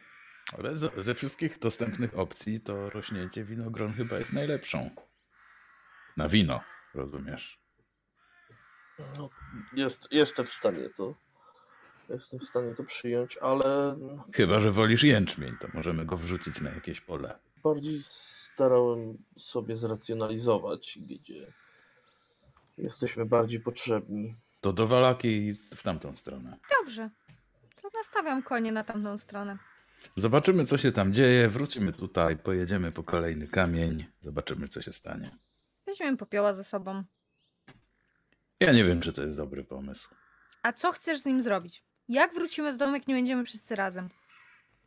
Ale 0.58 0.78
ze, 0.98 1.16
wszystkich 1.16 1.60
dostępnych 1.60 2.20
opcji 2.20 2.62
to 2.62 2.90
rośnięcie 2.90 3.44
winogron 3.44 3.94
chyba 3.94 4.18
jest 4.20 4.34
najlepszą. 4.34 4.90
Na 6.18 6.30
wino, 6.30 6.62
rozumiesz? 6.94 7.62
No, 9.18 9.30
jest, 9.74 10.00
jestem 10.12 10.46
w 10.46 10.50
stanie 10.52 10.90
to. 10.90 11.16
Jestem 12.10 12.40
w 12.40 12.44
stanie 12.44 12.76
to 12.76 12.84
przyjąć, 12.84 13.38
ale 13.38 13.98
Chyba, 14.34 14.60
że 14.60 14.72
wolisz 14.72 15.04
jęczmień, 15.04 15.58
to 15.60 15.68
możemy 15.74 16.06
go 16.06 16.18
wrzucić 16.18 16.62
na 16.62 16.70
jakieś 16.70 17.02
pole. 17.02 17.40
bardziej 17.64 18.00
starałem 18.00 19.18
sobie 19.38 19.76
zracjonalizować, 19.76 21.00
gdzie 21.02 21.54
jesteśmy 22.78 23.26
bardziej 23.26 23.60
potrzebni. 23.60 24.36
To 24.62 24.74
do 24.74 24.88
Walaki 24.88 25.28
i 25.28 25.54
w 25.54 25.84
tamtą 25.84 26.16
stronę. 26.16 26.58
Dobrze. 26.80 27.10
To 27.82 27.90
nastawiam 27.94 28.44
konie 28.44 28.72
na 28.72 28.84
tamtą 28.84 29.18
stronę. 29.18 29.58
Zobaczymy, 30.18 30.66
co 30.66 30.78
się 30.78 30.92
tam 30.92 31.14
dzieje. 31.14 31.48
Wrócimy 31.50 31.94
tutaj, 31.94 32.38
pojedziemy 32.38 32.92
po 32.92 33.04
kolejny 33.04 33.48
kamień. 33.48 34.06
Zobaczymy, 34.20 34.68
co 34.68 34.82
się 34.82 34.94
stanie. 34.94 35.32
Weźmiemy 35.86 36.18
popioła 36.18 36.54
ze 36.54 36.64
sobą. 36.64 37.04
Ja 38.60 38.72
nie 38.72 38.86
wiem, 38.86 39.02
czy 39.02 39.14
to 39.14 39.22
jest 39.24 39.38
dobry 39.38 39.64
pomysł. 39.64 40.10
A 40.64 40.74
co 40.74 40.92
chcesz 40.92 41.20
z 41.20 41.26
nim 41.26 41.42
zrobić? 41.42 41.84
Jak 42.10 42.34
wrócimy 42.34 42.72
do 42.72 42.78
domu, 42.78 42.94
jak 42.94 43.08
nie 43.08 43.16
będziemy 43.16 43.46
wszyscy 43.46 43.76
razem? 43.76 44.10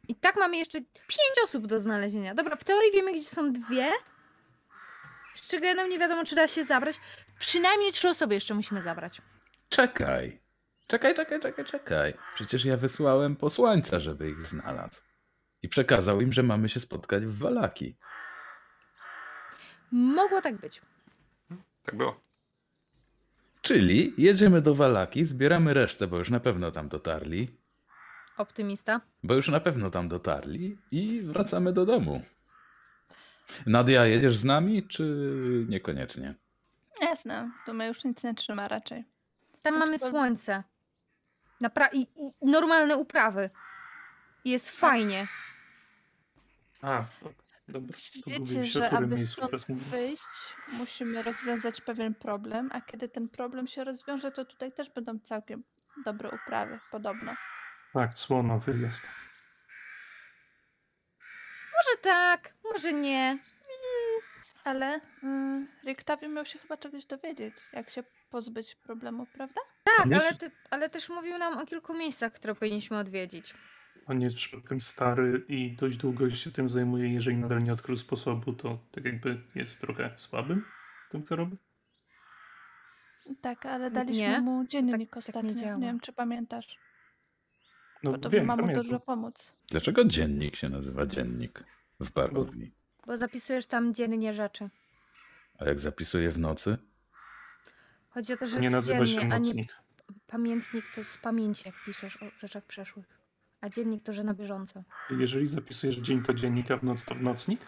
I 0.08 0.14
tak 0.14 0.36
mamy 0.36 0.56
jeszcze 0.56 0.80
pięć 0.80 1.34
osób 1.44 1.66
do 1.66 1.80
znalezienia. 1.80 2.34
Dobra, 2.34 2.56
w 2.56 2.64
teorii 2.64 2.92
wiemy, 2.92 3.12
gdzie 3.12 3.24
są 3.24 3.52
dwie. 3.52 3.90
Z 5.34 5.48
czego 5.50 5.66
jedną 5.66 5.86
nie 5.88 5.98
wiadomo, 5.98 6.24
czy 6.24 6.36
da 6.36 6.48
się 6.48 6.64
zabrać. 6.64 7.00
Przynajmniej 7.38 7.92
trzy 7.92 8.08
osoby 8.08 8.34
jeszcze 8.34 8.54
musimy 8.54 8.82
zabrać. 8.82 9.22
Czekaj. 9.68 10.40
Czekaj, 10.86 11.14
czekaj, 11.14 11.40
czekaj, 11.40 11.64
czekaj. 11.64 12.14
Przecież 12.34 12.64
ja 12.64 12.76
wysłałem 12.76 13.36
posłańca, 13.36 14.00
żeby 14.00 14.30
ich 14.30 14.42
znalazł. 14.42 15.02
I 15.62 15.68
przekazał 15.68 16.20
im, 16.20 16.32
że 16.32 16.42
mamy 16.42 16.68
się 16.68 16.80
spotkać 16.80 17.26
w 17.26 17.38
Walaki. 17.38 17.96
Mogło 19.92 20.40
tak 20.40 20.56
być. 20.56 20.82
Tak 21.84 21.94
było. 21.96 22.20
Czyli 23.62 24.14
jedziemy 24.18 24.60
do 24.62 24.74
Walaki, 24.74 25.26
zbieramy 25.26 25.74
resztę, 25.74 26.06
bo 26.06 26.18
już 26.18 26.30
na 26.30 26.40
pewno 26.40 26.70
tam 26.70 26.88
dotarli. 26.88 27.56
Optymista. 28.36 29.00
Bo 29.22 29.34
już 29.34 29.48
na 29.48 29.60
pewno 29.60 29.90
tam 29.90 30.08
dotarli 30.08 30.78
i 30.90 31.20
wracamy 31.22 31.72
do 31.72 31.86
domu. 31.86 32.22
Nadia, 33.66 34.06
jedziesz 34.06 34.36
z 34.36 34.44
nami, 34.44 34.88
czy 34.88 35.04
niekoniecznie? 35.68 36.34
Jasne, 37.00 37.50
to 37.66 37.74
mnie 37.74 37.86
już 37.86 38.04
nic 38.04 38.24
nie 38.24 38.34
trzyma 38.34 38.68
raczej. 38.68 39.04
Tam 39.62 39.78
mamy 39.78 39.96
Aczkolwiek- 39.96 40.10
słońce. 40.10 40.62
Napra- 41.64 41.88
i, 41.92 42.00
I 42.00 42.46
normalne 42.50 42.96
uprawy. 42.96 43.50
Jest 44.44 44.70
fajnie. 44.70 45.26
A, 46.82 47.04
tak. 47.22 47.32
dobra. 47.68 47.98
Wiecie, 48.26 48.64
że 48.64 48.90
aby 48.90 49.26
stąd 49.28 49.66
wyjść, 49.72 50.22
musimy 50.72 51.22
rozwiązać 51.22 51.80
pewien 51.80 52.14
problem, 52.14 52.70
a 52.72 52.80
kiedy 52.80 53.08
ten 53.08 53.28
problem 53.28 53.66
się 53.66 53.84
rozwiąże, 53.84 54.32
to 54.32 54.44
tutaj 54.44 54.72
też 54.72 54.90
będą 54.90 55.18
całkiem 55.18 55.64
dobre 56.04 56.30
uprawy, 56.30 56.80
podobno. 56.90 57.34
Tak, 57.92 58.14
słonowy 58.14 58.78
jest. 58.78 59.02
Może 61.76 62.02
tak, 62.02 62.54
może 62.72 62.92
nie. 62.92 63.38
Ale 64.64 65.00
mm, 65.22 65.68
Riktawi 65.84 66.28
miał 66.28 66.46
się 66.46 66.58
chyba 66.58 66.76
czegoś 66.76 67.04
dowiedzieć, 67.04 67.54
jak 67.72 67.90
się 67.90 68.02
pozbyć 68.30 68.74
problemu, 68.74 69.26
prawda? 69.26 69.60
Tak, 69.96 70.08
Wiesz- 70.08 70.22
ale, 70.22 70.34
ty, 70.34 70.50
ale 70.70 70.90
też 70.90 71.08
mówił 71.08 71.38
nam 71.38 71.58
o 71.58 71.66
kilku 71.66 71.94
miejscach, 71.94 72.32
które 72.32 72.54
powinniśmy 72.54 72.98
odwiedzić. 72.98 73.54
On 74.06 74.18
nie 74.18 74.24
jest 74.24 74.36
przypadkiem 74.36 74.80
stary 74.80 75.44
i 75.48 75.76
dość 75.76 75.96
długo 75.96 76.30
się 76.30 76.50
tym 76.50 76.70
zajmuje. 76.70 77.12
Jeżeli 77.12 77.36
nadal 77.36 77.62
nie 77.62 77.72
odkrył 77.72 77.96
sposobu, 77.96 78.52
to 78.52 78.78
tak 78.92 79.04
jakby 79.04 79.40
jest 79.54 79.80
trochę 79.80 80.14
słabym 80.16 80.64
w 81.08 81.12
tym, 81.12 81.22
co 81.24 81.36
robi. 81.36 81.56
Tak, 83.40 83.66
ale 83.66 83.90
daliśmy 83.90 84.16
Nie, 84.28 84.40
mu 84.40 84.64
dziennik 84.64 84.92
tak 84.92 85.00
nie 85.00 85.18
ostatnio. 85.18 85.50
Nie, 85.52 85.62
działa. 85.62 85.78
wiem, 85.78 86.00
czy 86.00 86.12
pamiętasz. 86.12 86.78
No 88.02 88.12
Bo 88.12 88.18
to 88.18 88.30
wiem, 88.30 88.44
ma 88.46 88.56
mu 88.56 88.60
pamiętam. 88.62 88.84
dużo 88.84 89.00
pomóc. 89.00 89.52
Dlaczego 89.70 90.04
dziennik 90.04 90.56
się 90.56 90.68
nazywa 90.68 91.06
dziennik 91.06 91.64
w 92.00 92.12
barowni? 92.12 92.72
Bo 93.06 93.16
zapisujesz 93.16 93.66
tam 93.66 93.94
dziennie 93.94 94.34
rzeczy. 94.34 94.68
A 95.58 95.64
jak 95.64 95.80
zapisuję 95.80 96.30
w 96.30 96.38
nocy? 96.38 96.78
Chodzi 98.10 98.32
o 98.32 98.36
to, 98.36 98.46
że 98.46 98.60
Nie 98.60 98.70
nazywa 98.70 98.98
się 98.98 99.04
codziennie, 99.14 99.34
a 99.34 99.38
nie 99.38 99.44
nocnik. 99.48 99.76
Pamiętnik 100.34 100.84
to 100.94 101.04
z 101.04 101.16
pamięci, 101.16 101.62
jak 101.66 101.74
piszesz 101.84 102.22
o 102.22 102.26
rzeczach 102.40 102.64
przeszłych. 102.64 103.06
A 103.60 103.68
dziennik 103.68 104.02
to, 104.02 104.12
że 104.12 104.24
na 104.24 104.34
bieżąco. 104.34 104.82
Jeżeli 105.10 105.46
zapisujesz 105.46 105.96
dzień 105.96 106.22
to 106.22 106.34
dziennika, 106.34 106.76
w 106.76 106.82
noc 106.82 107.04
to 107.04 107.14
w 107.14 107.22
nocnik? 107.22 107.60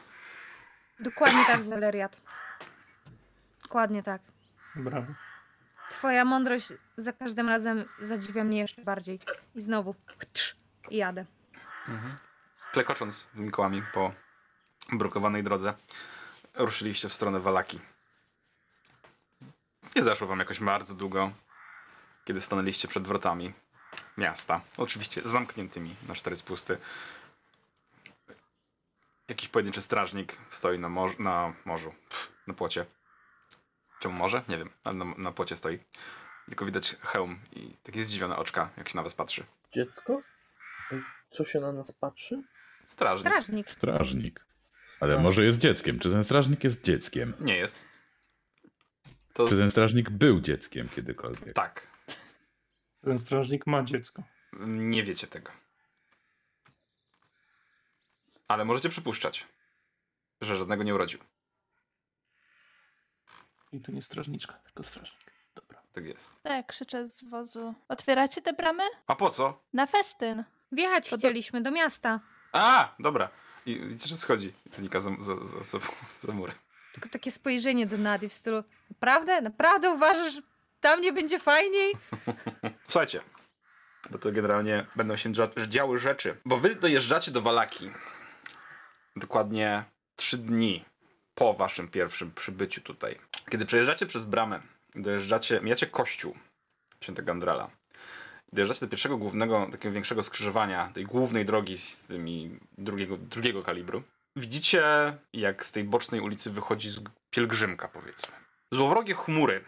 Dokładnie 1.01 1.45
tak, 1.47 1.63
Zeleriat. 1.63 2.21
Dokładnie 3.63 4.03
tak. 4.03 4.23
Brawo. 4.77 5.13
Twoja 5.91 6.25
mądrość 6.25 6.73
za 6.97 7.13
każdym 7.13 7.49
razem 7.49 7.85
zadziwia 8.01 8.45
mnie 8.45 8.59
jeszcze 8.59 8.83
bardziej. 8.83 9.21
I 9.55 9.63
znowu, 9.63 9.95
ptrz, 9.95 10.57
i 10.91 10.97
jadę. 10.97 11.25
Klekocząc 12.73 13.29
mikołami 13.35 13.83
po 13.95 14.13
brukowanej 14.93 15.43
drodze, 15.43 15.75
ruszyliście 16.55 17.09
w 17.09 17.15
stronę 17.15 17.41
Walaki. 17.41 17.81
Nie 19.97 20.03
zaszło 20.03 20.27
wam 20.27 20.39
jakoś 20.39 20.61
bardzo 20.61 20.95
długo, 20.95 21.33
kiedy 22.27 22.41
stanęliście 22.41 22.89
przed 22.89 23.07
wrotami 23.09 23.53
miasta. 24.17 24.61
Oczywiście 24.77 25.23
zamkniętymi 25.25 25.97
na 26.09 26.15
cztery 26.15 26.37
spusty. 26.37 26.79
Jakiś 29.29 29.49
pojedynczy 29.49 29.83
strażnik 29.83 30.37
stoi 30.51 30.79
na, 30.79 30.89
mor- 30.89 31.21
na 31.21 31.53
morzu, 31.65 31.95
Pff, 32.09 32.33
na 32.47 32.55
płocie. 32.55 32.87
Czemu 34.01 34.15
morze? 34.15 34.43
Nie 34.49 34.59
wiem, 34.59 34.71
ale 34.85 34.97
na, 34.97 35.05
na 35.05 35.33
płocie 35.33 35.57
stoi. 35.57 35.79
Tylko 36.47 36.65
widać 36.65 36.97
hełm 37.01 37.39
i 37.53 37.77
takie 37.83 38.05
zdziwione 38.05 38.37
oczka, 38.37 38.71
jak 38.77 38.89
się 38.89 38.97
na 38.97 39.03
was 39.03 39.15
patrzy. 39.15 39.45
Dziecko? 39.73 40.21
Co 41.31 41.45
się 41.45 41.61
na 41.61 41.73
nas 41.73 41.93
patrzy? 41.93 42.43
Strażnik. 42.89 43.29
Strażnik. 43.33 43.71
Strażnik. 43.71 44.41
Ale 45.01 45.19
może 45.19 45.45
jest 45.45 45.59
dzieckiem. 45.59 45.99
Czy 45.99 46.11
ten 46.11 46.25
strażnik 46.25 46.65
jest 46.65 46.83
dzieckiem? 46.85 47.33
Nie 47.41 47.57
jest. 47.57 47.85
To 49.33 49.49
Czy 49.49 49.57
ten 49.57 49.71
strażnik 49.71 50.11
był 50.11 50.41
dzieckiem 50.41 50.89
kiedykolwiek? 50.89 51.55
tak. 51.55 51.96
Ten 53.07 53.19
strażnik 53.19 53.67
ma 53.67 53.83
dziecko. 53.83 54.23
Nie 54.67 55.03
wiecie 55.05 55.27
tego. 55.27 55.51
Ale 58.49 58.65
możecie 58.65 58.89
przypuszczać, 58.89 59.47
że 60.41 60.57
żadnego 60.57 60.83
nie 60.83 60.95
urodził. 60.95 61.21
I 63.73 63.81
to 63.81 63.93
nie 63.93 64.03
strażniczka, 64.03 64.53
tylko 64.53 64.83
strażnik. 64.83 65.33
Dobra. 65.55 65.81
Tak 65.93 66.05
jest. 66.05 66.43
Tak, 66.43 66.67
krzyczę 66.67 67.09
z 67.09 67.25
wozu. 67.25 67.75
Otwieracie 67.89 68.43
te 68.43 68.53
bramy? 68.53 68.83
A 69.07 69.15
po 69.17 69.31
co? 69.31 69.63
Na 69.73 69.87
festyn. 69.87 70.45
Wjechać 70.73 71.09
To 71.09 71.17
do- 71.17 71.19
chcieliśmy 71.19 71.61
do 71.61 71.71
miasta. 71.71 72.21
A, 72.53 72.95
dobra. 72.99 73.29
I 73.67 73.81
widzicie, 73.81 74.09
że 74.11 74.17
schodzi. 74.17 74.53
Znika 74.73 75.01
za, 75.01 75.11
za, 75.21 75.37
za, 75.45 75.65
za, 75.65 75.79
za 76.21 76.33
mury. 76.33 76.53
Tylko 76.93 77.09
takie 77.09 77.33
spojrzenie 77.33 77.87
do 77.87 77.99
Nadi 77.99 78.29
w 78.29 78.33
stylu 78.33 78.65
naprawdę? 78.91 79.41
Naprawdę 79.41 79.91
uważasz, 79.91 80.35
że 80.35 80.41
tam 80.81 81.01
nie 81.01 81.13
będzie 81.13 81.39
fajniej? 81.39 81.93
Słuchajcie, 82.89 83.21
bo 84.11 84.19
to 84.19 84.33
generalnie 84.33 84.87
będą 84.97 85.17
się 85.17 85.33
dzia- 85.33 85.69
działy 85.69 85.99
rzeczy. 85.99 86.37
Bo 86.45 86.57
wy 86.57 86.75
dojeżdżacie 86.75 87.31
do 87.31 87.43
Walaki 87.43 87.91
dokładnie 89.17 89.85
trzy 90.17 90.39
dni 90.39 90.85
po 91.35 91.55
waszym 91.55 91.89
pierwszym 91.89 92.33
przybyciu 92.33 92.81
tutaj. 92.81 93.17
Kiedy 93.51 93.67
przejeżdżacie 93.67 94.07
przez 94.07 94.25
bramę, 94.25 94.61
dojeżdżacie, 94.95 95.61
mijacie 95.61 95.87
kościół 95.87 96.37
świętego 97.01 97.33
Andrala. 97.33 97.71
Dojeżdżacie 98.53 98.81
do 98.81 98.89
pierwszego 98.89 99.17
głównego, 99.17 99.69
takiego 99.73 99.95
większego 99.95 100.23
skrzyżowania, 100.23 100.91
tej 100.95 101.05
głównej 101.05 101.45
drogi 101.45 101.79
z 101.79 102.07
tymi 102.07 102.59
drugiego, 102.79 103.17
drugiego 103.17 103.63
kalibru. 103.63 104.03
Widzicie, 104.37 104.83
jak 105.33 105.67
z 105.67 105.73
tej 105.73 105.85
bocznej 105.85 106.21
ulicy 106.21 106.51
wychodzi 106.51 106.91
pielgrzymka, 107.31 107.89
powiedzmy. 107.89 108.35
Złowrogie 108.73 109.15
chmury 109.15 109.65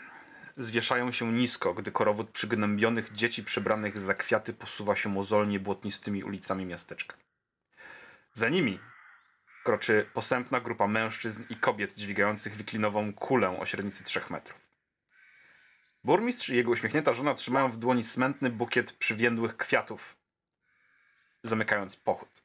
zwieszają 0.59 1.13
się 1.13 1.33
nisko, 1.33 1.75
gdy 1.75 1.93
korowód 1.93 2.31
przygnębionych 2.31 3.13
dzieci 3.13 3.45
przebranych 3.45 4.01
za 4.01 4.15
kwiaty 4.15 4.53
posuwa 4.53 4.97
się 4.97 5.09
mozolnie 5.09 5.61
błotnistymi 5.61 6.25
ulicami 6.25 6.67
miasteczka. 6.67 7.17
Za 8.35 8.49
nimi 8.49 8.81
kroczy 9.65 10.07
posępna 10.15 10.61
grupa 10.61 10.87
mężczyzn 10.87 11.43
i 11.51 11.57
kobiet 11.57 11.95
dźwigających 11.95 12.57
wiklinową 12.57 13.13
kulę 13.13 13.61
o 13.61 13.67
średnicy 13.67 14.05
3 14.05 14.21
metrów. 14.31 14.61
Burmistrz 16.05 16.49
i 16.49 16.57
jego 16.57 16.71
uśmiechnięta 16.71 17.15
żona 17.15 17.35
trzymają 17.35 17.69
w 17.69 17.77
dłoni 17.77 18.03
smętny 18.03 18.51
bukiet 18.51 18.93
przywiędłych 18.93 19.57
kwiatów, 19.57 20.17
zamykając 21.43 21.97
pochód. 21.97 22.43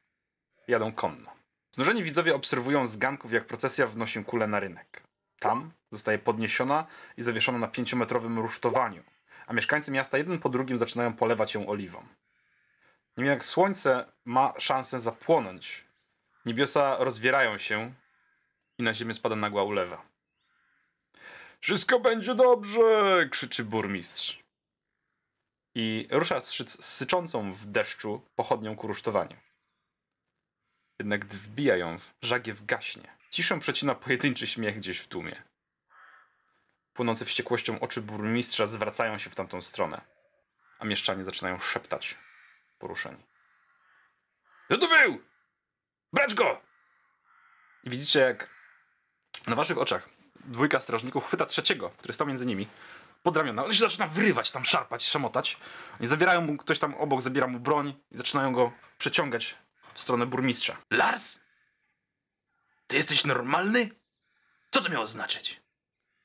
Jadą 0.68 0.92
konno. 0.92 1.30
Znużeni 1.70 2.02
widzowie 2.02 2.34
obserwują 2.34 2.86
z 2.86 2.96
ganków, 2.96 3.32
jak 3.32 3.46
procesja 3.46 3.86
wnosi 3.86 4.24
kulę 4.24 4.46
na 4.46 4.60
rynek. 4.60 5.02
Tam 5.38 5.72
zostaje 5.92 6.18
podniesiona 6.18 6.86
i 7.16 7.22
zawieszona 7.22 7.58
na 7.58 7.68
pięciometrowym 7.68 8.38
rusztowaniu, 8.38 9.02
a 9.46 9.52
mieszkańcy 9.52 9.90
miasta 9.92 10.18
jeden 10.18 10.38
po 10.38 10.48
drugim 10.48 10.78
zaczynają 10.78 11.12
polewać 11.12 11.54
ją 11.54 11.68
oliwą. 11.68 12.04
Nim 13.16 13.26
jak 13.26 13.44
słońce 13.44 14.12
ma 14.24 14.52
szansę 14.58 15.00
zapłonąć, 15.00 15.84
niebiosa 16.46 16.96
rozwierają 16.98 17.58
się 17.58 17.94
i 18.78 18.82
na 18.82 18.94
ziemię 18.94 19.14
spada 19.14 19.36
nagła 19.36 19.62
ulewa. 19.62 20.02
Wszystko 21.60 22.00
będzie 22.00 22.34
dobrze! 22.34 22.80
krzyczy 23.30 23.64
burmistrz. 23.64 24.44
I 25.74 26.08
rusza 26.10 26.40
z 26.40 26.84
syczącą 26.84 27.52
w 27.52 27.66
deszczu 27.66 28.22
pochodnią 28.36 28.76
ku 28.76 28.86
rusztowaniu. 28.86 29.36
Jednak 30.98 31.26
wbija 31.26 31.76
ją, 31.76 31.98
żagiew 32.22 32.66
gaśnie. 32.66 33.13
Ciszę 33.34 33.60
przecina 33.60 33.94
pojedynczy 33.94 34.46
śmiech 34.46 34.78
gdzieś 34.78 34.98
w 34.98 35.08
tłumie. 35.08 35.42
Płynące 36.92 37.24
wściekłością 37.24 37.80
oczy 37.80 38.02
burmistrza 38.02 38.66
zwracają 38.66 39.18
się 39.18 39.30
w 39.30 39.34
tamtą 39.34 39.62
stronę, 39.62 40.00
a 40.78 40.84
mieszczanie 40.84 41.24
zaczynają 41.24 41.60
szeptać, 41.60 42.18
poruszeni. 42.78 43.24
Kto 44.68 44.78
to 44.78 44.88
był? 44.88 45.20
Brać 46.12 46.34
go! 46.34 46.60
I 47.84 47.90
widzicie, 47.90 48.20
jak 48.20 48.50
na 49.46 49.56
waszych 49.56 49.78
oczach 49.78 50.08
dwójka 50.44 50.80
strażników 50.80 51.26
chwyta 51.26 51.46
trzeciego, 51.46 51.90
który 51.90 52.14
stał 52.14 52.26
między 52.26 52.46
nimi, 52.46 52.68
pod 53.22 53.36
ramiona. 53.36 53.64
On 53.64 53.72
się 53.72 53.80
zaczyna 53.80 54.06
wyrywać, 54.06 54.50
tam 54.50 54.64
szarpać, 54.64 55.06
szamotać. 55.06 55.56
Oni 56.00 56.08
zabierają 56.08 56.40
mu, 56.40 56.56
ktoś 56.56 56.78
tam 56.78 56.94
obok 56.94 57.22
zabiera 57.22 57.46
mu 57.46 57.60
broń 57.60 57.94
i 58.10 58.16
zaczynają 58.16 58.52
go 58.52 58.72
przeciągać 58.98 59.56
w 59.94 60.00
stronę 60.00 60.26
burmistrza. 60.26 60.76
Lars? 60.90 61.43
Ty 62.86 62.96
jesteś 62.96 63.24
normalny? 63.24 63.90
Co 64.70 64.80
to 64.80 64.88
miało 64.88 65.06
znaczyć? 65.06 65.60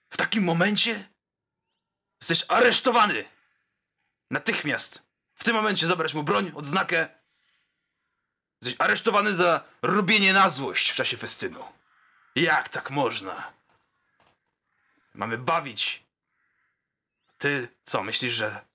W 0.09 0.17
takim 0.17 0.43
momencie? 0.43 1.09
Jesteś 2.21 2.45
aresztowany! 2.47 3.25
Natychmiast! 4.31 5.09
W 5.35 5.43
tym 5.43 5.55
momencie 5.55 5.87
zabrać 5.87 6.13
mu 6.13 6.23
broń, 6.23 6.51
odznakę. 6.55 7.09
Jesteś 8.61 8.81
aresztowany 8.81 9.35
za 9.35 9.63
robienie 9.81 10.33
na 10.33 10.49
złość 10.49 10.89
w 10.89 10.95
czasie 10.95 11.17
festynu. 11.17 11.65
Jak 12.35 12.69
tak 12.69 12.89
można? 12.89 13.53
Mamy 15.13 15.37
bawić. 15.37 16.03
Ty 17.37 17.67
co, 17.85 18.03
myślisz, 18.03 18.33
że. 18.33 18.65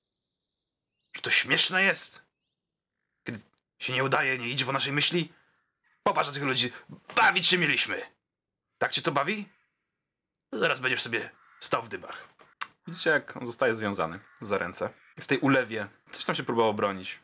że 1.15 1.23
to 1.23 1.31
śmieszne 1.31 1.83
jest? 1.85 2.25
Kiedy 3.25 3.41
się 3.79 3.93
nie 3.93 4.05
udaje, 4.05 4.39
nie 4.39 4.49
idzie 4.49 4.65
po 4.65 4.73
naszej 4.73 4.93
myśli? 4.93 5.33
Popatrz 6.05 6.29
na 6.29 6.35
tych 6.35 6.43
ludzi. 6.43 6.73
Bawić 7.17 7.47
się 7.47 7.59
mieliśmy. 7.59 8.03
Tak 8.79 8.93
cię 8.93 9.03
to 9.03 9.13
bawi? 9.13 9.49
To 10.51 10.59
zaraz 10.59 10.81
będziesz 10.81 11.03
sobie 11.03 11.31
stał 11.61 11.83
w 11.83 11.89
dybach. 11.89 12.29
Widzicie, 12.87 13.11
jak 13.11 13.37
on 13.37 13.47
zostaje 13.47 13.75
związany 13.75 14.21
za 14.41 14.59
ręce. 14.59 14.91
I 15.19 15.21
w 15.21 15.27
tej 15.27 15.39
ulewie 15.39 15.89
coś 16.11 16.25
tam 16.25 16.35
się 16.37 16.43
próbował 16.43 16.75
bronić. 16.75 17.21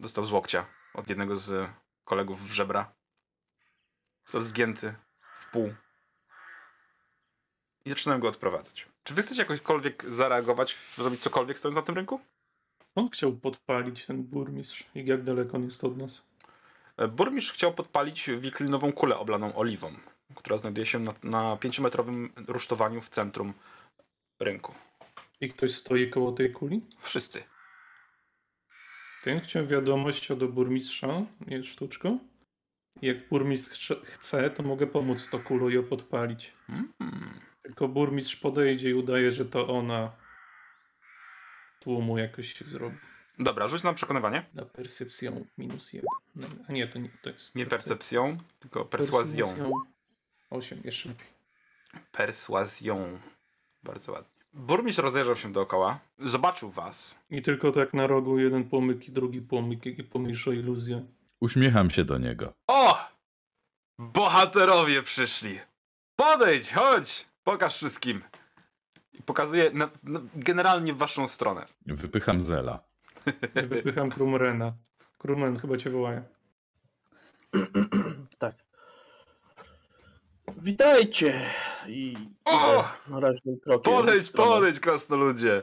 Dostał 0.00 0.26
z 0.26 0.30
łokcia 0.30 0.66
od 0.94 1.08
jednego 1.08 1.36
z 1.36 1.70
kolegów 2.04 2.48
w 2.48 2.52
żebra. 2.52 2.92
Został 4.24 4.42
zgięty 4.42 4.94
w 5.38 5.46
pół. 5.46 5.74
I 7.84 7.90
zaczynają 7.90 8.20
go 8.20 8.28
odprowadzać. 8.28 8.88
Czy 9.04 9.14
wy 9.14 9.22
chcecie 9.22 9.42
jakośkolwiek 9.42 10.04
zareagować, 10.08 10.78
zrobić 10.96 11.20
cokolwiek 11.20 11.58
stojąc 11.58 11.76
na 11.76 11.82
tym 11.82 11.94
rynku? 11.94 12.20
On 12.94 13.10
chciał 13.10 13.32
podpalić 13.32 14.06
ten 14.06 14.22
burmistrz. 14.22 14.84
I 14.94 15.06
jak 15.06 15.22
daleko 15.22 15.56
on 15.56 15.64
jest 15.64 15.84
od 15.84 15.96
nas? 15.96 16.31
E, 16.96 17.08
Burmistrz 17.08 17.52
chciał 17.52 17.74
podpalić 17.74 18.30
wiklinową 18.30 18.92
kulę 18.92 19.16
oblaną 19.16 19.54
oliwą, 19.56 19.92
która 20.34 20.56
znajduje 20.56 20.86
się 20.86 20.98
na, 20.98 21.14
na 21.22 21.56
pięciometrowym 21.56 22.32
rusztowaniu 22.48 23.00
w 23.00 23.08
centrum 23.08 23.54
rynku. 24.40 24.74
I 25.40 25.48
ktoś 25.48 25.74
stoi 25.74 26.10
koło 26.10 26.32
tej 26.32 26.52
kuli? 26.52 26.80
Wszyscy. 26.98 27.42
To 29.24 29.30
ja 29.30 29.40
chciałem 29.40 29.68
wiadomość 29.68 30.30
od 30.30 30.44
burmistrza, 30.44 31.08
jest 31.46 31.68
sztuczką. 31.68 32.18
Jak 33.02 33.28
burmistrz 33.28 33.92
chce- 34.04 34.50
to 34.50 34.62
mogę 34.62 34.86
pomóc 34.86 35.30
Tokulu 35.30 35.70
ją 35.70 35.82
podpalić. 35.82 36.52
Mm. 36.68 37.40
Tylko 37.62 37.88
burmistrz 37.88 38.36
podejdzie 38.36 38.90
i 38.90 38.94
udaje, 38.94 39.30
że 39.30 39.44
to 39.44 39.68
ona 39.68 40.12
tłumu 41.80 42.18
jakoś 42.18 42.52
się 42.52 42.64
zrobi. 42.64 42.96
Dobra, 43.42 43.68
rzuć 43.68 43.82
na 43.82 43.92
przekonywanie. 43.92 44.44
Na 44.54 44.64
percepcją 44.64 45.44
minus 45.58 45.92
jeden. 45.92 46.08
No, 46.36 46.46
A 46.68 46.72
nie, 46.72 46.88
to 46.88 46.98
nie, 46.98 47.08
to 47.22 47.30
jest... 47.30 47.54
Nie 47.54 47.66
percep- 47.66 47.68
percepcją, 47.68 48.36
tylko 48.60 48.84
perswazją. 48.84 49.72
Osiem, 50.50 50.80
jeszcze 50.84 51.08
lepiej. 51.08 51.26
Perswazją. 52.12 53.18
Bardzo 53.82 54.12
ładnie. 54.12 54.32
Burmistrz 54.52 55.02
rozejrzał 55.02 55.36
się 55.36 55.52
dookoła, 55.52 55.98
zobaczył 56.18 56.70
was. 56.70 57.18
I 57.30 57.42
tylko 57.42 57.72
tak 57.72 57.94
na 57.94 58.06
rogu 58.06 58.38
jeden 58.38 58.64
płomyk 58.64 59.08
i 59.08 59.12
drugi 59.12 59.40
płomyk, 59.40 59.86
i 59.86 60.04
pomniejsza 60.04 60.50
iluzja. 60.52 61.00
Uśmiecham 61.40 61.90
się 61.90 62.04
do 62.04 62.18
niego. 62.18 62.52
O! 62.66 62.98
Bohaterowie 63.98 65.02
przyszli. 65.02 65.60
Podejdź, 66.16 66.72
chodź, 66.72 67.26
pokaż 67.44 67.76
wszystkim. 67.76 68.22
I 69.12 69.22
pokazuje 69.22 69.70
na, 69.70 69.90
na, 70.02 70.20
generalnie 70.34 70.92
w 70.92 70.96
waszą 70.98 71.26
stronę. 71.26 71.66
Wypycham 71.86 72.40
Zela. 72.40 72.82
Wypycham 73.68 74.10
Krumrena. 74.10 74.72
Krumren 75.18 75.58
chyba 75.58 75.76
cię 75.76 75.90
wołaje. 75.90 76.22
tak. 78.38 78.54
Witajcie! 80.62 81.50
I 81.86 82.16
O! 82.44 82.80
idę 82.80 82.88
naraźnym 83.08 83.60
krokiem. 83.60 83.92
Podejdź, 83.94 84.30
podejdź, 84.30 84.80
krasnoludzie, 84.80 85.62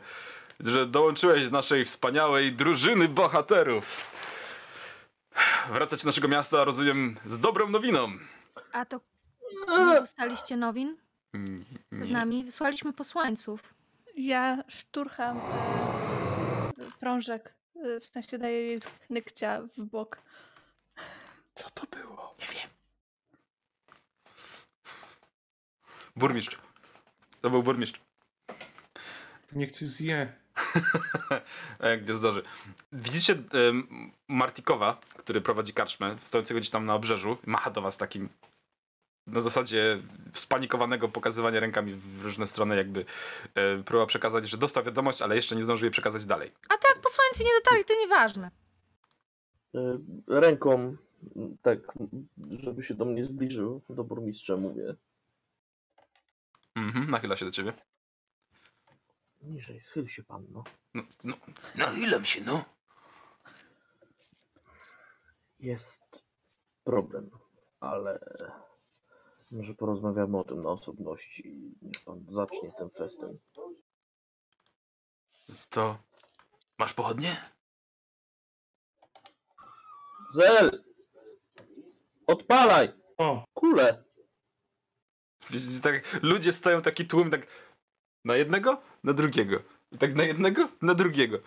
że 0.60 0.86
dołączyłeś 0.88 1.46
do 1.46 1.52
naszej 1.52 1.86
wspaniałej 1.86 2.54
drużyny 2.54 3.08
bohaterów. 3.08 4.12
Wracać 5.74 6.02
do 6.04 6.06
naszego 6.10 6.28
miasta, 6.28 6.64
rozumiem, 6.64 7.18
z 7.26 7.40
dobrą 7.40 7.70
nowiną. 7.70 8.08
A 8.72 8.86
to 8.86 9.00
nie 9.70 9.86
dostaliście 10.00 10.58
nowin 10.58 10.98
Mm, 11.34 11.66
Nie. 11.92 12.14
nami? 12.14 12.44
Wysłaliśmy 12.44 12.94
posłańców. 12.94 13.74
Ja 14.16 14.64
szturcham 14.68 15.38
e, 15.38 15.42
prążek, 17.00 17.54
e, 17.76 18.00
w 18.00 18.06
sensie 18.06 18.38
daję 18.38 18.62
jej 18.62 18.80
knykcia 19.08 19.62
w 19.78 19.82
bok. 19.82 20.22
Co 21.54 21.70
to 21.70 21.98
było? 21.98 22.36
Nie 22.40 22.48
wiem. 22.48 22.70
Burmistrz. 26.16 26.58
To 27.42 27.50
był 27.50 27.64
burmistrz. 27.64 28.02
To 29.48 29.56
niech 29.56 29.72
coś 29.72 29.88
zje. 29.88 30.34
Gdzie 32.02 32.16
zdarzy. 32.16 32.44
Widzicie 32.92 33.36
Martikowa, 34.28 35.00
który 35.18 35.42
prowadzi 35.42 35.74
karczmę, 35.74 36.18
stojącego 36.24 36.60
gdzieś 36.60 36.70
tam 36.70 36.86
na 36.86 36.96
obrzeżu. 36.96 37.38
Macha 37.46 37.72
do 37.72 37.82
was 37.82 37.98
takim 37.98 38.30
na 39.32 39.42
zasadzie 39.42 40.02
spanikowanego 40.34 41.10
pokazywania 41.10 41.60
rękami 41.60 41.94
w 41.96 42.22
różne 42.22 42.48
strony, 42.48 42.76
jakby 42.76 43.06
e, 43.56 43.84
próba 43.84 44.06
przekazać, 44.06 44.50
że 44.50 44.58
dostał 44.58 44.84
wiadomość, 44.84 45.22
ale 45.22 45.36
jeszcze 45.36 45.56
nie 45.56 45.64
zdążył 45.64 45.86
jej 45.86 45.92
przekazać 45.92 46.26
dalej. 46.26 46.52
A 46.70 46.78
to 46.78 46.88
jak 46.88 47.02
posłańcy 47.02 47.44
nie 47.44 47.52
dotarli, 47.60 47.86
to 47.86 47.94
nieważne. 48.00 48.52
Y, 49.76 49.80
Ręką, 50.28 50.96
tak, 51.62 51.80
żeby 52.64 52.84
się 52.84 52.94
do 52.94 53.06
mnie 53.06 53.24
zbliżył, 53.24 53.82
do 53.90 54.04
burmistrza 54.04 54.58
mówię. 54.58 54.96
Mhm, 56.76 57.12
nachyla 57.12 57.36
się 57.36 57.46
do 57.46 57.52
ciebie. 57.52 57.74
Niżej, 59.42 59.82
schyl 59.82 60.08
się 60.08 60.24
pan, 60.24 60.46
no. 60.52 60.64
No, 60.94 61.04
no, 61.24 61.36
nachylam 61.76 62.26
się, 62.26 62.42
no. 62.42 62.66
Jest 65.60 66.24
problem, 66.84 67.30
ale 67.80 68.20
może 69.52 69.74
porozmawiamy 69.74 70.38
o 70.38 70.44
tym 70.44 70.62
na 70.62 70.70
osobności. 70.70 71.74
Niech 71.82 72.04
pan 72.06 72.26
zacznie 72.28 72.72
ten 72.78 72.90
festyn. 72.90 73.38
To 75.70 75.98
masz 76.78 76.94
pochodnie? 76.94 77.38
Zel! 80.34 80.72
Odpalaj! 82.28 82.90
O, 83.18 83.44
Kule! 83.54 84.04
Widzicie, 85.50 85.82
tak, 85.82 86.20
ludzie 86.24 86.52
stoją 86.52 86.82
taki 86.82 87.08
tłum, 87.08 87.32
tak 87.32 87.48
na 88.26 88.36
jednego, 88.36 88.82
na 89.04 89.14
drugiego. 89.14 89.62
I 89.92 89.98
tak 89.98 90.16
na 90.16 90.24
jednego, 90.24 90.70
na 90.82 90.96
drugiego. 90.96 91.40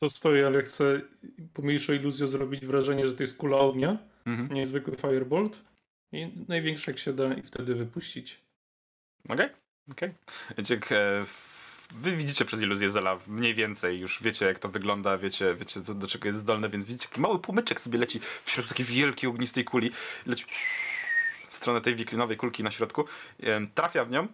to 0.00 0.10
stoi, 0.10 0.42
ale 0.44 0.62
chcę 0.62 1.00
pomniejszą 1.54 1.92
iluzję 1.92 2.28
zrobić 2.28 2.66
wrażenie, 2.66 3.06
że 3.06 3.14
to 3.14 3.22
jest 3.22 3.36
kula 3.36 3.58
ognia. 3.58 3.98
Mhm. 4.26 4.52
Niezwykły 4.54 4.96
firebolt. 4.96 5.69
I 6.12 6.32
największy 6.48 6.90
jak 6.90 6.98
się 6.98 7.12
da 7.12 7.34
i 7.34 7.42
wtedy 7.42 7.74
wypuścić. 7.74 8.40
Okej, 9.28 9.48
okej. 9.90 10.14
Wiecie, 10.58 10.74
jak, 10.74 10.92
e, 10.92 11.24
Wy 11.94 12.16
widzicie 12.16 12.44
przez 12.44 12.62
iluzję 12.62 12.90
Zela 12.90 13.18
mniej 13.26 13.54
więcej, 13.54 14.00
już 14.00 14.22
wiecie 14.22 14.46
jak 14.46 14.58
to 14.58 14.68
wygląda, 14.68 15.18
wiecie, 15.18 15.54
wiecie 15.54 15.82
co, 15.82 15.94
do 15.94 16.06
czego 16.06 16.28
jest 16.28 16.38
zdolny, 16.38 16.68
więc 16.68 16.84
widzicie, 16.84 17.08
mały 17.16 17.38
płomyczek 17.38 17.80
sobie 17.80 17.98
leci 17.98 18.20
w 18.44 18.50
środku 18.50 18.68
takiej 18.68 18.86
wielkiej 18.86 19.30
ognistej 19.30 19.64
kuli, 19.64 19.90
leci 20.26 20.44
w 21.48 21.56
stronę 21.56 21.80
tej 21.80 21.94
wiklinowej 21.94 22.36
kulki 22.36 22.62
na 22.62 22.70
środku, 22.70 23.04
trafia 23.74 24.04
w 24.04 24.10
nią, 24.10 24.28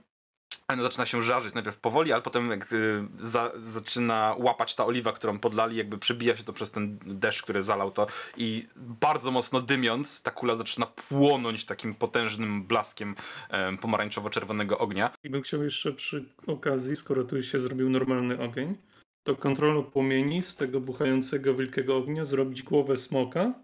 ona 0.68 0.83
zaczyna 0.83 1.07
się 1.07 1.22
żarzyć 1.22 1.55
najpierw 1.55 1.79
powoli, 1.79 2.12
ale 2.12 2.22
potem 2.22 2.50
jak 2.50 2.72
y, 2.72 3.05
za, 3.18 3.52
zaczyna 3.55 4.35
łapać 4.38 4.74
ta 4.74 4.87
oliwa, 4.87 5.12
którą 5.12 5.38
podlali, 5.38 5.76
jakby 5.76 5.98
przebija 5.98 6.37
się 6.37 6.44
to 6.44 6.52
przez 6.52 6.70
ten 6.70 6.98
deszcz, 7.07 7.42
który 7.42 7.62
zalał 7.62 7.90
to 7.90 8.07
i 8.37 8.66
bardzo 8.76 9.31
mocno 9.31 9.62
dymiąc, 9.62 10.22
ta 10.22 10.31
kula 10.31 10.57
zaczyna 10.57 10.87
płonąć 10.87 11.64
takim 11.64 11.94
potężnym 11.94 12.64
blaskiem 12.64 13.14
em, 13.50 13.79
pomarańczowo-czerwonego 13.79 14.79
ognia. 14.79 15.11
I 15.24 15.31
bym 15.31 15.42
chciał 15.42 15.62
jeszcze 15.62 15.92
przy 15.92 16.24
okazji, 16.46 16.96
skoro 16.96 17.24
tu 17.24 17.42
się 17.42 17.59
zrobił 17.59 17.90
normalny 17.90 18.38
ogień, 18.40 18.76
to 19.22 19.37
kontrolą 19.37 19.85
płomieni 19.85 20.42
z 20.42 20.57
tego 20.57 20.81
buchającego 20.81 21.55
wielkiego 21.55 21.96
ognia 21.96 22.24
zrobić 22.24 22.62
głowę 22.62 22.96
smoka, 22.96 23.55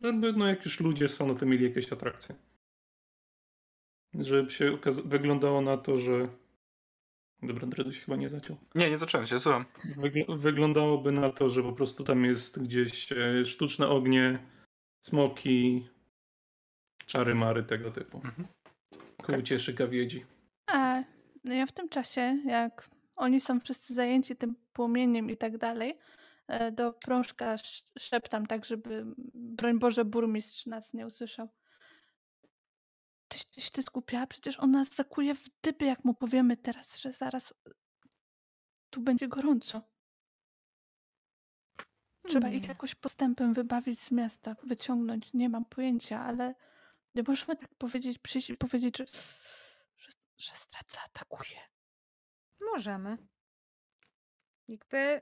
żeby 0.00 0.32
no 0.32 0.48
jak 0.48 0.64
już 0.64 0.80
ludzie 0.80 1.08
są, 1.08 1.26
no 1.26 1.34
to 1.34 1.46
mieli 1.46 1.64
jakieś 1.64 1.92
atrakcje. 1.92 2.34
Żeby 4.18 4.50
się 4.50 4.78
wyglądało 5.04 5.60
na 5.60 5.76
to, 5.76 5.98
że... 5.98 6.28
Dobra, 7.42 7.66
Dredu 7.66 7.92
się 7.92 8.00
chyba 8.00 8.16
nie 8.16 8.28
zaciął. 8.28 8.56
Nie, 8.74 8.90
nie 8.90 8.98
zacząłem 8.98 9.26
się, 9.26 9.38
słucham. 9.40 9.64
Wygl- 9.96 10.38
wyglądałoby 10.38 11.12
na 11.12 11.30
to, 11.30 11.50
że 11.50 11.62
po 11.62 11.72
prostu 11.72 12.04
tam 12.04 12.24
jest 12.24 12.62
gdzieś 12.62 13.12
e, 13.12 13.44
sztuczne 13.44 13.88
ognie, 13.88 14.38
smoki, 15.00 15.88
czary 17.06 17.34
mary 17.34 17.62
tego 17.62 17.90
typu. 17.90 18.16
Mhm. 18.24 18.48
Ku 19.16 19.22
Okej. 19.22 19.38
ucieszy 19.40 19.72
gawiedzi. 19.72 20.24
A 20.66 21.02
no 21.44 21.54
ja 21.54 21.66
w 21.66 21.72
tym 21.72 21.88
czasie, 21.88 22.38
jak 22.46 22.90
oni 23.16 23.40
są 23.40 23.60
wszyscy 23.60 23.94
zajęci 23.94 24.36
tym 24.36 24.54
płomieniem 24.72 25.30
i 25.30 25.36
tak 25.36 25.58
dalej, 25.58 25.98
e, 26.48 26.72
do 26.72 26.92
prążka 26.92 27.52
sz- 27.52 27.84
szeptam 27.98 28.46
tak, 28.46 28.64
żeby 28.64 29.04
broń 29.34 29.78
Boże 29.78 30.04
burmistrz 30.04 30.66
nas 30.66 30.94
nie 30.94 31.06
usłyszał. 31.06 31.48
Tyś 33.54 33.70
ty 33.70 33.82
skupiała? 33.82 34.26
Przecież 34.26 34.60
on 34.60 34.70
nas 34.70 34.94
zakuje 34.94 35.34
w 35.34 35.48
dyby, 35.62 35.84
jak 35.84 36.04
mu 36.04 36.14
powiemy 36.14 36.56
teraz, 36.56 36.98
że 36.98 37.12
zaraz 37.12 37.54
tu 38.90 39.00
będzie 39.00 39.28
gorąco. 39.28 39.82
Trzeba 42.22 42.48
ich 42.48 42.62
Nie. 42.62 42.68
jakoś 42.68 42.94
postępem 42.94 43.54
wybawić 43.54 44.00
z 44.00 44.10
miasta, 44.10 44.56
wyciągnąć. 44.62 45.32
Nie 45.32 45.48
mam 45.48 45.64
pojęcia, 45.64 46.20
ale 46.20 46.54
nie 47.14 47.22
możemy 47.28 47.56
tak 47.56 47.74
powiedzieć, 47.74 48.18
przyjść 48.18 48.50
i 48.50 48.56
powiedzieć, 48.56 48.98
że, 48.98 49.06
że, 49.96 50.10
że 50.36 50.52
zdradca 50.56 51.00
atakuje. 51.04 51.60
Możemy. 52.60 53.18
Jakby 54.68 55.20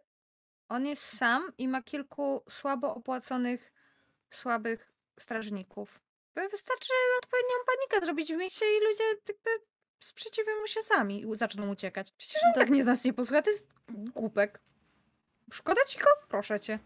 on 0.68 0.86
jest 0.86 1.02
sam 1.02 1.52
i 1.58 1.68
ma 1.68 1.82
kilku 1.82 2.42
słabo 2.48 2.94
opłaconych, 2.94 3.72
słabych 4.30 4.92
strażników. 5.20 6.00
Wystarczy 6.36 6.92
odpowiednią 7.18 7.54
panikę 7.66 8.06
zrobić 8.06 8.32
w 8.32 8.36
mieście 8.36 8.64
i 8.76 8.80
ludzie 8.80 9.04
jakby 9.28 9.50
sprzeciwią 10.00 10.60
mu 10.60 10.66
się 10.66 10.82
sami 10.82 11.22
i 11.22 11.36
zaczną 11.36 11.70
uciekać. 11.70 12.12
Przecież 12.12 12.42
on 12.44 12.52
To- 12.54 12.60
tak 12.60 12.70
nie 12.70 12.84
nas 12.84 13.04
nie 13.04 13.12
posłucha, 13.12 13.42
to 13.42 13.50
jest 13.50 13.68
głupek. 13.88 14.60
Szkoda 15.52 15.84
ci 15.88 15.98
go? 15.98 16.06
Proszę 16.28 16.60
cię. 16.60 16.78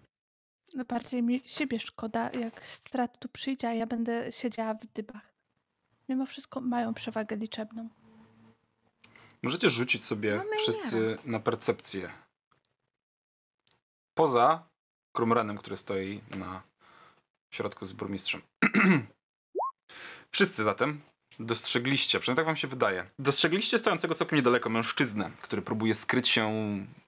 No 0.74 0.84
bardziej 0.84 1.22
mi 1.22 1.42
siebie 1.44 1.80
szkoda, 1.80 2.30
jak 2.30 2.66
strat 2.66 3.18
tu 3.18 3.28
przyjdzie, 3.28 3.68
a 3.68 3.74
ja 3.74 3.86
będę 3.86 4.32
siedziała 4.32 4.74
w 4.74 4.86
dybach. 4.86 5.32
Mimo 6.08 6.26
wszystko 6.26 6.60
mają 6.60 6.94
przewagę 6.94 7.36
liczebną. 7.36 7.88
Możecie 9.42 9.70
rzucić 9.70 10.04
sobie 10.04 10.36
Mamy 10.36 10.56
wszyscy 10.56 11.18
na 11.24 11.40
percepcję. 11.40 12.12
Poza 14.14 14.68
Krumrenem, 15.12 15.58
który 15.58 15.76
stoi 15.76 16.20
na 16.30 16.62
środku 17.50 17.84
z 17.84 17.92
burmistrzem. 17.92 18.42
wszyscy 20.36 20.64
zatem 20.64 21.00
dostrzegliście, 21.38 22.20
przynajmniej 22.20 22.36
tak 22.36 22.46
wam 22.46 22.56
się 22.56 22.68
wydaje, 22.68 23.06
dostrzegliście 23.18 23.78
stojącego 23.78 24.14
całkiem 24.14 24.36
niedaleko 24.36 24.70
mężczyznę, 24.70 25.30
który 25.42 25.62
próbuje 25.62 25.94
skryć 25.94 26.28
się 26.28 26.52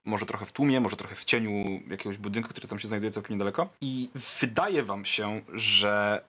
może 0.04 0.26
trochę 0.26 0.46
w 0.46 0.52
tłumie, 0.52 0.80
może 0.80 0.96
trochę 0.96 1.14
w 1.14 1.24
cieniu 1.24 1.80
jakiegoś 1.90 2.18
budynku, 2.18 2.50
który 2.50 2.68
tam 2.68 2.78
się 2.78 2.88
znajduje 2.88 3.12
całkiem 3.12 3.34
niedaleko. 3.34 3.68
I 3.80 4.10
wydaje 4.40 4.82
wam 4.82 5.04
się, 5.04 5.40
że 5.52 6.24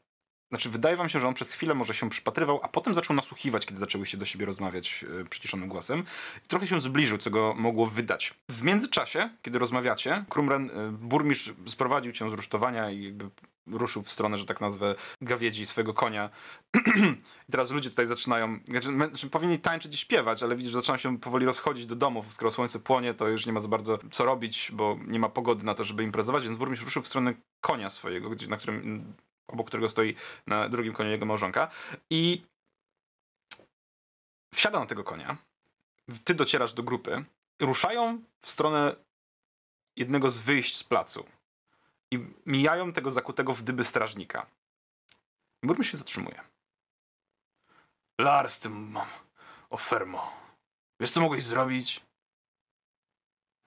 znaczy, 0.49 0.69
wydaje 0.69 0.97
wam 0.97 1.09
się, 1.09 1.19
że 1.19 1.27
on 1.27 1.33
przez 1.33 1.53
chwilę 1.53 1.73
może 1.73 1.93
się 1.93 2.09
przypatrywał, 2.09 2.59
a 2.63 2.67
potem 2.67 2.93
zaczął 2.93 3.15
nasłuchiwać, 3.15 3.65
kiedy 3.65 3.79
zaczęłyście 3.79 4.17
do 4.17 4.25
siebie 4.25 4.45
rozmawiać 4.45 5.05
e, 5.21 5.25
przyciszonym 5.25 5.69
głosem. 5.69 6.03
I 6.45 6.47
trochę 6.47 6.67
się 6.67 6.79
zbliżył, 6.79 7.17
co 7.17 7.29
go 7.29 7.53
mogło 7.57 7.87
wydać. 7.87 8.33
W 8.49 8.63
międzyczasie, 8.63 9.29
kiedy 9.41 9.59
rozmawiacie, 9.59 10.25
Krumren, 10.29 10.69
e, 10.69 10.91
burmistrz 10.91 11.53
sprowadził 11.67 12.11
cię 12.11 12.29
z 12.29 12.33
rusztowania 12.33 12.91
i 12.91 13.03
jakby 13.03 13.29
ruszył 13.71 14.03
w 14.03 14.11
stronę, 14.11 14.37
że 14.37 14.45
tak 14.45 14.61
nazwę, 14.61 14.95
gawiedzi 15.21 15.65
swojego 15.65 15.93
konia. 15.93 16.29
I 17.49 17.51
teraz 17.51 17.71
ludzie 17.71 17.89
tutaj 17.89 18.07
zaczynają, 18.07 18.59
znaczy, 18.67 18.87
znaczy 18.87 19.29
powinni 19.29 19.59
tańczyć 19.59 19.95
i 19.95 19.97
śpiewać, 19.97 20.43
ale 20.43 20.55
widzisz, 20.55 20.73
zaczynają 20.73 20.97
się 20.97 21.19
powoli 21.19 21.45
rozchodzić 21.45 21.85
do 21.85 21.95
domów. 21.95 22.33
Skoro 22.33 22.51
słońce 22.51 22.79
płonie, 22.79 23.13
to 23.13 23.27
już 23.27 23.45
nie 23.45 23.53
ma 23.53 23.59
za 23.59 23.67
bardzo 23.67 23.99
co 24.11 24.25
robić, 24.25 24.71
bo 24.73 24.97
nie 25.07 25.19
ma 25.19 25.29
pogody 25.29 25.65
na 25.65 25.75
to, 25.75 25.83
żeby 25.83 26.03
imprezować, 26.03 26.43
więc 26.43 26.57
burmistrz 26.57 26.85
ruszył 26.85 27.03
w 27.03 27.07
stronę 27.07 27.33
konia 27.61 27.89
swojego, 27.89 28.29
na 28.47 28.57
którym, 28.57 29.13
obok 29.47 29.67
którego 29.67 29.89
stoi 29.89 30.15
na 30.47 30.69
drugim 30.69 30.93
koniu 30.93 31.09
jego 31.09 31.25
małżonka 31.25 31.71
i 32.09 32.41
wsiada 34.53 34.79
na 34.79 34.85
tego 34.85 35.03
konia. 35.03 35.37
Ty 36.23 36.33
docierasz 36.33 36.73
do 36.73 36.83
grupy. 36.83 37.25
Ruszają 37.61 38.21
w 38.41 38.49
stronę 38.49 38.95
jednego 39.95 40.29
z 40.29 40.39
wyjść 40.39 40.77
z 40.77 40.83
placu 40.83 41.25
i 42.11 42.19
mijają 42.45 42.93
tego 42.93 43.11
zakutego 43.11 43.53
w 43.53 43.61
dyby 43.61 43.83
strażnika. 43.83 44.45
Burmistrz 45.63 45.91
się 45.91 45.97
zatrzymuje. 45.97 46.41
Lars, 48.21 48.59
ty 48.59 48.69
mam 48.69 49.07
ofermo. 49.69 50.31
Wiesz, 50.99 51.11
co 51.11 51.21
mogłeś 51.21 51.43
zrobić? 51.43 52.01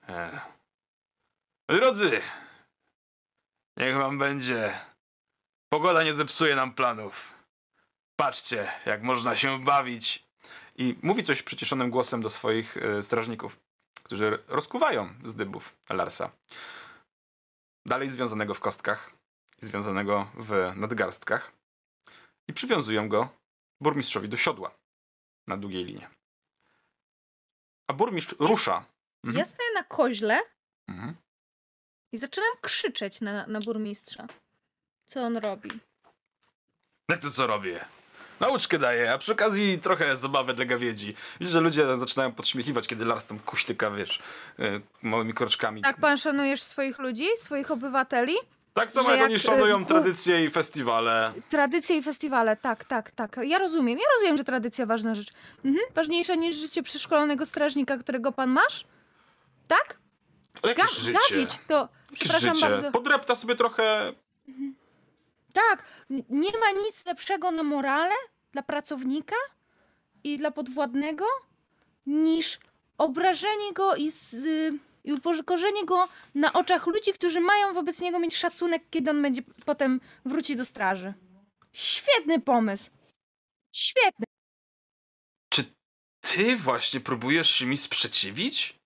E. 0.08 0.40
Drodzy, 1.68 2.22
niech 3.76 3.96
wam 3.96 4.18
będzie. 4.18 4.80
Pogoda 5.72 6.02
nie 6.02 6.14
zepsuje 6.14 6.54
nam 6.54 6.74
planów. 6.74 7.32
Patrzcie, 8.16 8.72
jak 8.86 9.02
można 9.02 9.36
się 9.36 9.64
bawić. 9.64 10.24
I 10.76 10.98
mówi 11.02 11.22
coś 11.22 11.42
przyciszonym 11.42 11.90
głosem 11.90 12.22
do 12.22 12.30
swoich 12.30 12.76
e, 12.76 13.02
strażników, 13.02 13.60
którzy 14.02 14.38
rozkuwają 14.48 15.14
z 15.24 15.34
dybów 15.34 15.76
Larsa. 15.90 16.30
Dalej 17.86 18.08
związanego 18.08 18.54
w 18.54 18.60
kostkach, 18.60 19.10
i 19.62 19.66
związanego 19.66 20.30
w 20.34 20.72
nadgarstkach. 20.76 21.52
I 22.48 22.52
przywiązują 22.52 23.08
go 23.08 23.28
burmistrzowi 23.80 24.28
do 24.28 24.36
siodła 24.36 24.74
na 25.46 25.56
długiej 25.56 25.84
linie. 25.84 26.10
A 27.90 27.92
burmistrz 27.92 28.34
rusza. 28.38 28.84
Mhm. 29.24 29.38
Ja 29.38 29.44
stoję 29.44 29.68
na 29.74 29.82
koźle 29.84 30.40
Mhm. 30.88 31.16
i 32.12 32.18
zaczynam 32.18 32.50
krzyczeć 32.62 33.20
na, 33.20 33.46
na 33.46 33.60
burmistrza. 33.60 34.26
Co 35.06 35.20
on 35.22 35.36
robi? 35.36 35.70
Jak 37.08 37.20
to 37.22 37.30
co 37.30 37.46
robię? 37.46 37.84
Nauczkę 38.40 38.78
daję, 38.78 39.12
a 39.12 39.18
przy 39.18 39.32
okazji 39.32 39.78
trochę 39.78 40.16
zabawy 40.16 40.54
dla 40.54 40.64
gawiedzi. 40.64 41.14
Widzisz, 41.40 41.52
że 41.52 41.60
ludzie 41.60 41.96
zaczynają 41.96 42.32
podśmiechiwać, 42.32 42.86
kiedy 42.88 43.04
Lars 43.04 43.24
tam 43.24 43.38
kuśtyka, 43.38 43.90
wiesz, 43.90 44.20
y, 44.60 44.80
małymi 45.02 45.34
kroczkami. 45.34 45.82
Tak 45.82 45.96
pan 45.96 46.16
szanujesz 46.18 46.62
swoich 46.62 46.98
ludzi, 46.98 47.26
swoich 47.36 47.70
obywateli? 47.70 48.34
Tak 48.74 48.90
samo 48.90 49.10
jak 49.10 49.22
oni 49.24 49.32
jak, 49.32 49.42
szanują 49.42 49.76
y, 49.76 49.82
ku- 49.82 49.88
tradycje 49.88 50.44
i 50.44 50.50
festiwale. 50.50 51.30
Tradycje 51.48 51.96
i 51.96 52.02
festiwale, 52.02 52.56
tak, 52.56 52.84
tak, 52.84 53.10
tak. 53.10 53.36
Ja 53.44 53.58
rozumiem, 53.58 53.98
ja 53.98 54.04
rozumiem, 54.16 54.36
że 54.36 54.44
tradycja 54.44 54.86
ważna 54.86 55.14
rzecz. 55.14 55.28
Mhm. 55.64 55.84
Ważniejsza 55.94 56.34
niż 56.34 56.56
życie 56.56 56.82
przeszkolonego 56.82 57.46
strażnika, 57.46 57.96
którego 57.98 58.32
pan 58.32 58.50
masz? 58.50 58.84
Tak? 59.68 59.96
Ale 60.62 60.74
Ga- 60.74 60.78
jakieś 60.78 60.98
życie. 60.98 61.18
gawić, 61.30 61.50
to... 61.68 61.88
Jakieś 62.10 62.18
Przepraszam 62.28 62.54
życie. 62.54 62.68
bardzo. 62.70 62.90
Podrepta 62.90 63.36
sobie 63.36 63.56
trochę... 63.56 64.12
Tak, 65.52 65.84
nie 66.30 66.58
ma 66.58 66.70
nic 66.70 67.06
lepszego 67.06 67.50
na 67.50 67.62
morale 67.62 68.14
dla 68.52 68.62
pracownika 68.62 69.36
i 70.24 70.38
dla 70.38 70.50
podwładnego 70.50 71.24
niż 72.06 72.58
obrażenie 72.98 73.72
go 73.72 73.94
i, 73.94 74.10
z, 74.10 74.34
y, 74.34 74.78
i 75.04 75.12
upokorzenie 75.12 75.84
go 75.84 76.08
na 76.34 76.52
oczach 76.52 76.86
ludzi, 76.86 77.12
którzy 77.12 77.40
mają 77.40 77.72
wobec 77.72 78.00
niego 78.00 78.18
mieć 78.18 78.36
szacunek, 78.36 78.82
kiedy 78.90 79.10
on 79.10 79.22
będzie 79.22 79.42
potem 79.66 80.00
wróci 80.24 80.56
do 80.56 80.64
straży. 80.64 81.14
Świetny 81.72 82.40
pomysł. 82.40 82.90
Świetny. 83.74 84.26
Czy 85.52 85.64
ty 86.20 86.56
właśnie 86.56 87.00
próbujesz 87.00 87.50
się 87.50 87.66
mi 87.66 87.76
sprzeciwić? 87.76 88.78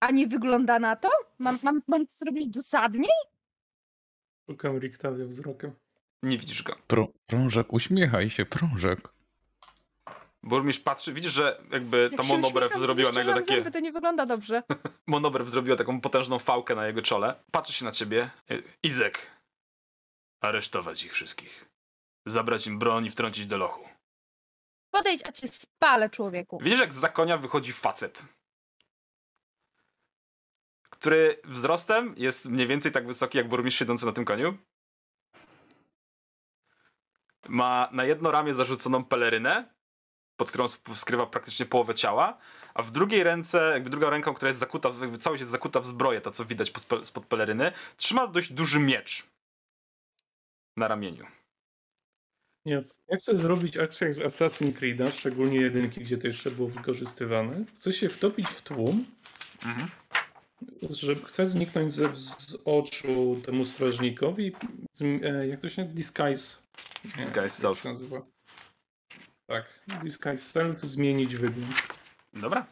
A 0.00 0.10
nie 0.10 0.26
wygląda 0.26 0.78
na 0.78 0.96
to? 0.96 1.10
Mam, 1.38 1.58
mam, 1.62 1.82
mam 1.86 2.06
zrobić 2.10 2.48
dosadnie? 2.48 3.08
Szukam 4.50 4.78
Riktawia 4.78 5.26
wzrokiem. 5.26 5.72
Nie 6.22 6.38
widzisz 6.38 6.62
go. 6.62 6.76
Prą, 6.86 7.08
prążek, 7.26 7.72
uśmiechaj 7.72 8.30
się, 8.30 8.46
prążek. 8.46 9.12
Burmistrz 10.42 10.82
patrzy, 10.82 11.12
widzisz, 11.12 11.32
że 11.32 11.62
jakby 11.70 12.10
ta 12.10 12.16
Jak 12.16 12.26
się 12.26 12.32
monobrew 12.32 12.64
uśmiecham, 12.64 12.80
zrobiła 12.80 13.12
nagle 13.12 13.34
takie... 13.34 13.44
Zęby, 13.54 13.70
to 13.70 13.80
nie 13.80 13.92
wygląda 13.92 14.26
dobrze. 14.26 14.62
Monobrew 15.06 15.48
zrobiła 15.48 15.76
taką 15.76 16.00
potężną 16.00 16.38
fałkę 16.38 16.74
na 16.74 16.86
jego 16.86 17.02
czole. 17.02 17.34
Patrzy 17.50 17.72
się 17.72 17.84
na 17.84 17.90
ciebie. 17.92 18.30
Y, 18.50 18.62
Izek. 18.82 19.30
Aresztować 20.40 21.04
ich 21.04 21.12
wszystkich. 21.12 21.68
Zabrać 22.26 22.66
im 22.66 22.78
broń 22.78 23.06
i 23.06 23.10
wtrącić 23.10 23.46
do 23.46 23.56
lochu. 23.56 23.88
Podejdź, 24.90 25.22
a 25.26 25.32
cię 25.32 25.48
spalę, 25.48 26.10
człowieku. 26.10 26.58
Widzisz, 26.62 26.80
jak 26.80 26.94
za 26.94 27.08
konia 27.08 27.38
wychodzi 27.38 27.72
facet. 27.72 28.24
Który 31.02 31.40
wzrostem 31.44 32.14
jest 32.16 32.44
mniej 32.46 32.66
więcej 32.66 32.92
tak 32.92 33.06
wysoki 33.06 33.38
jak 33.38 33.48
burmistrz 33.48 33.78
siedzący 33.78 34.06
na 34.06 34.12
tym 34.12 34.24
koniu. 34.24 34.58
Ma 37.48 37.88
na 37.92 38.04
jedno 38.04 38.30
ramię 38.30 38.54
zarzuconą 38.54 39.04
pelerynę, 39.04 39.74
pod 40.36 40.48
którą 40.48 40.68
skrywa 40.94 41.26
praktycznie 41.26 41.66
połowę 41.66 41.94
ciała, 41.94 42.38
a 42.74 42.82
w 42.82 42.90
drugiej 42.90 43.22
ręce, 43.22 43.70
jakby 43.72 43.90
druga 43.90 44.10
ręką, 44.10 44.34
która 44.34 44.48
jest 44.48 44.60
zakuta, 44.60 44.88
jakby 45.00 45.18
całość 45.18 45.40
jest 45.40 45.50
zakuta 45.52 45.80
w 45.80 45.86
zbroję, 45.86 46.20
ta 46.20 46.30
co 46.30 46.44
widać 46.44 46.70
pod- 46.70 47.06
spod 47.06 47.26
peleryny, 47.26 47.72
trzyma 47.96 48.26
dość 48.26 48.52
duży 48.52 48.80
miecz 48.80 49.26
na 50.76 50.88
ramieniu. 50.88 51.26
Nie, 52.66 52.82
ja 53.08 53.16
chcę 53.16 53.36
zrobić 53.36 53.76
akcję 53.78 54.06
jak 54.06 54.14
z 54.14 54.20
Assassin's 54.20 54.72
Creed'a, 54.72 55.10
szczególnie 55.12 55.60
jedynki, 55.60 56.00
gdzie 56.00 56.18
to 56.18 56.26
jeszcze 56.26 56.50
było 56.50 56.68
wykorzystywane. 56.68 57.64
Chcę 57.76 57.92
się 57.92 58.08
wtopić 58.08 58.46
w 58.46 58.62
tłum, 58.62 59.04
Mhm. 59.66 59.88
Że 60.90 61.14
chcę 61.14 61.46
zniknąć 61.48 61.92
ze, 61.92 62.16
z 62.16 62.58
oczu 62.64 63.40
temu 63.46 63.64
strażnikowi. 63.64 64.52
E, 65.22 65.46
jak 65.48 65.60
to 65.60 65.68
się 65.68 65.84
Disguise. 65.84 66.56
Nie, 67.04 67.10
Disguise 67.24 67.50
self. 67.50 67.80
się 67.80 67.88
nazywa? 67.88 68.22
Tak, 69.46 69.80
Disguise 70.02 70.36
Self, 70.42 70.80
zmienić 70.80 71.36
wygląd. 71.36 71.82
Dobra. 72.32 72.66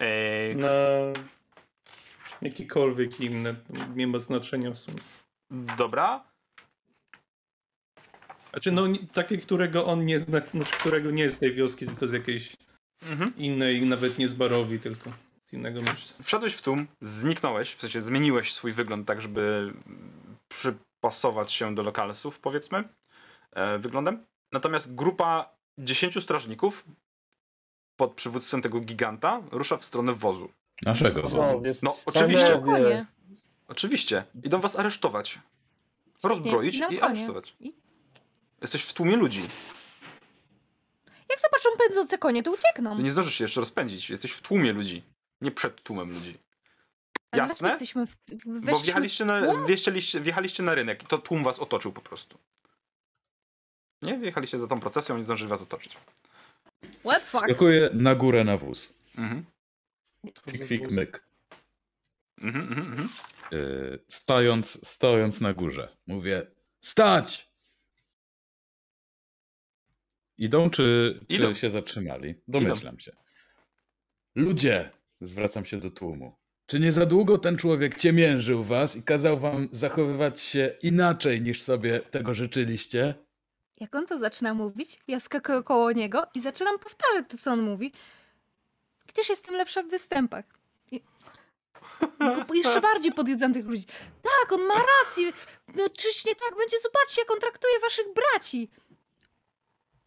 Eee, 0.00 0.56
Na 0.56 0.68
jakikolwiek 2.42 3.20
inny, 3.20 3.54
nie 3.96 4.06
ma 4.06 4.18
znaczenia 4.18 4.70
w 4.70 4.78
sumie. 4.78 4.98
dobra. 5.78 6.30
Znaczy, 8.50 8.72
no, 8.72 8.82
takie, 9.12 9.38
którego 9.38 9.86
on 9.86 10.04
nie 10.04 10.18
zna, 10.18 10.40
znaczy, 10.40 10.76
którego 10.76 11.10
nie 11.10 11.30
z 11.30 11.38
tej 11.38 11.54
wioski, 11.54 11.86
tylko 11.86 12.06
z 12.06 12.12
jakiejś 12.12 12.56
Mhm. 13.02 13.36
innej, 13.36 13.82
nawet 13.86 14.18
nie 14.18 14.28
z 14.28 14.34
Barowi, 14.34 14.78
tylko 14.80 15.10
z 15.50 15.52
innego 15.52 15.80
miejsca. 15.82 16.24
Wszedłeś 16.24 16.54
w 16.54 16.62
tłum, 16.62 16.86
zniknąłeś, 17.00 17.74
w 17.74 17.80
sensie 17.80 18.00
zmieniłeś 18.00 18.52
swój 18.54 18.72
wygląd 18.72 19.06
tak, 19.08 19.20
żeby 19.20 19.72
przypasować 20.48 21.52
się 21.52 21.74
do 21.74 21.82
lokalsów, 21.82 22.38
powiedzmy, 22.40 22.84
e, 23.52 23.78
wyglądem. 23.78 24.26
Natomiast 24.52 24.94
grupa 24.94 25.56
10 25.78 26.22
strażników 26.22 26.84
pod 27.96 28.14
przywództwem 28.14 28.62
tego 28.62 28.80
giganta 28.80 29.42
rusza 29.50 29.76
w 29.76 29.84
stronę 29.84 30.12
wozu. 30.12 30.52
Naszego 30.82 31.22
wozu. 31.22 31.36
No, 31.82 31.94
panowie, 32.04 32.04
oczywiście. 32.06 33.06
Oczywiście. 33.68 34.24
Idą 34.42 34.60
was 34.60 34.76
aresztować. 34.78 35.38
Rozbroić 36.22 36.80
i 36.90 37.00
aresztować. 37.00 37.56
I- 37.60 37.74
Jesteś 38.60 38.82
w 38.82 38.92
tłumie 38.92 39.16
ludzi. 39.16 39.42
Jak 41.30 41.40
zobaczą 41.40 41.68
pędzące 41.86 42.18
konie, 42.18 42.42
to 42.42 42.52
uciekną. 42.52 42.96
Ty 42.96 43.02
nie 43.02 43.10
zdążysz 43.12 43.34
się 43.34 43.44
jeszcze 43.44 43.60
rozpędzić. 43.60 44.10
Jesteś 44.10 44.32
w 44.32 44.40
tłumie 44.42 44.72
ludzi. 44.72 45.02
Nie 45.40 45.50
przed 45.50 45.82
tłumem 45.82 46.12
ludzi. 46.12 46.38
Ale 47.30 47.42
Jasne? 47.42 47.54
dlaczego 47.54 47.68
Jesteśmy 47.68 48.06
w, 48.06 48.16
Bo 48.66 48.78
wjechaliście 48.78 49.24
na, 49.24 49.64
wjechaliście, 49.66 50.20
wjechaliście 50.20 50.62
na 50.62 50.74
rynek 50.74 51.02
i 51.02 51.06
to 51.06 51.18
tłum 51.18 51.44
was 51.44 51.58
otoczył 51.58 51.92
po 51.92 52.00
prostu. 52.00 52.38
Nie? 54.02 54.18
Wjechaliście 54.18 54.58
za 54.58 54.66
tą 54.66 54.80
procesją 54.80 55.18
i 55.18 55.24
zdążyli 55.24 55.48
was 55.48 55.62
otoczyć. 55.62 55.96
What 57.04 57.26
fuck? 57.26 57.44
Skakuję 57.44 57.90
na 57.92 58.14
górę 58.14 58.44
na 58.44 58.56
wóz. 58.56 59.02
Mhm. 59.18 59.44
Fik, 60.50 60.66
fik, 60.66 60.90
myk. 60.90 61.24
Mhm, 62.38 62.68
mhm, 62.68 62.86
mhm. 62.86 63.08
Yy, 63.50 64.04
stojąc, 64.08 64.88
stojąc 64.88 65.40
na 65.40 65.52
górze. 65.52 65.96
Mówię, 66.06 66.46
stać! 66.80 67.50
Idą, 70.38 70.70
czy, 70.70 71.20
Idą. 71.28 71.54
czy 71.54 71.60
się 71.60 71.70
zatrzymali? 71.70 72.34
Domyślam 72.48 73.00
się. 73.00 73.12
Ludzie, 74.34 74.90
zwracam 75.20 75.64
się 75.64 75.76
do 75.76 75.90
tłumu. 75.90 76.32
Czy 76.66 76.80
nie 76.80 76.92
za 76.92 77.06
długo 77.06 77.38
ten 77.38 77.56
człowiek 77.56 77.98
ciemiężył 77.98 78.64
was 78.64 78.96
i 78.96 79.02
kazał 79.02 79.38
wam 79.38 79.68
zachowywać 79.72 80.40
się 80.40 80.76
inaczej 80.82 81.42
niż 81.42 81.62
sobie 81.62 82.00
tego 82.00 82.34
życzyliście? 82.34 83.14
Jak 83.80 83.94
on 83.94 84.06
to 84.06 84.18
zaczyna 84.18 84.54
mówić, 84.54 84.98
ja 85.08 85.20
skakuję 85.20 85.62
koło 85.62 85.92
niego 85.92 86.26
i 86.34 86.40
zaczynam 86.40 86.78
powtarzać 86.78 87.24
to, 87.28 87.38
co 87.38 87.52
on 87.52 87.62
mówi, 87.62 87.92
gdyż 89.06 89.28
jestem 89.28 89.54
lepsza 89.54 89.82
w 89.82 89.86
występach. 89.86 90.44
I... 90.90 91.02
Jeszcze 92.54 92.80
bardziej 92.80 93.12
podjudzam 93.12 93.54
tych 93.54 93.66
ludzi. 93.66 93.84
Tak, 94.22 94.52
on 94.52 94.62
ma 94.62 94.74
rację. 94.74 95.32
No 95.74 95.88
czyż 95.88 96.24
nie 96.24 96.34
tak 96.34 96.58
będzie? 96.58 96.76
Zobaczcie, 96.82 97.20
jak 97.22 97.30
on 97.30 97.40
traktuje 97.40 97.80
waszych 97.80 98.06
braci. 98.14 98.70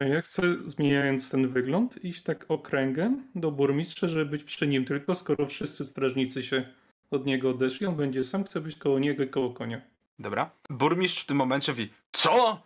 Ja 0.08 0.22
chcę, 0.22 0.42
zmieniając 0.66 1.32
ten 1.32 1.50
wygląd, 1.50 2.06
iść 2.06 2.24
tak 2.24 2.46
okręgiem 2.48 3.28
do 3.36 3.52
burmistrza, 3.52 4.08
żeby 4.08 4.26
być 4.26 4.44
przy 4.44 4.68
nim. 4.68 4.86
Tylko 4.86 5.16
skoro 5.16 5.46
wszyscy 5.46 5.86
strażnicy 5.86 6.44
się 6.44 6.66
od 7.12 7.26
niego 7.26 7.50
odeszli, 7.50 7.86
on 7.86 7.96
będzie 7.96 8.24
sam, 8.24 8.44
chce 8.44 8.62
być 8.62 8.76
koło 8.76 9.00
niego 9.00 9.24
i 9.24 9.30
koło 9.30 9.54
konia. 9.54 9.82
Dobra. 10.20 10.52
Burmistrz 10.70 11.24
w 11.24 11.26
tym 11.26 11.38
momencie 11.38 11.72
mówi, 11.72 11.89
co? 12.12 12.63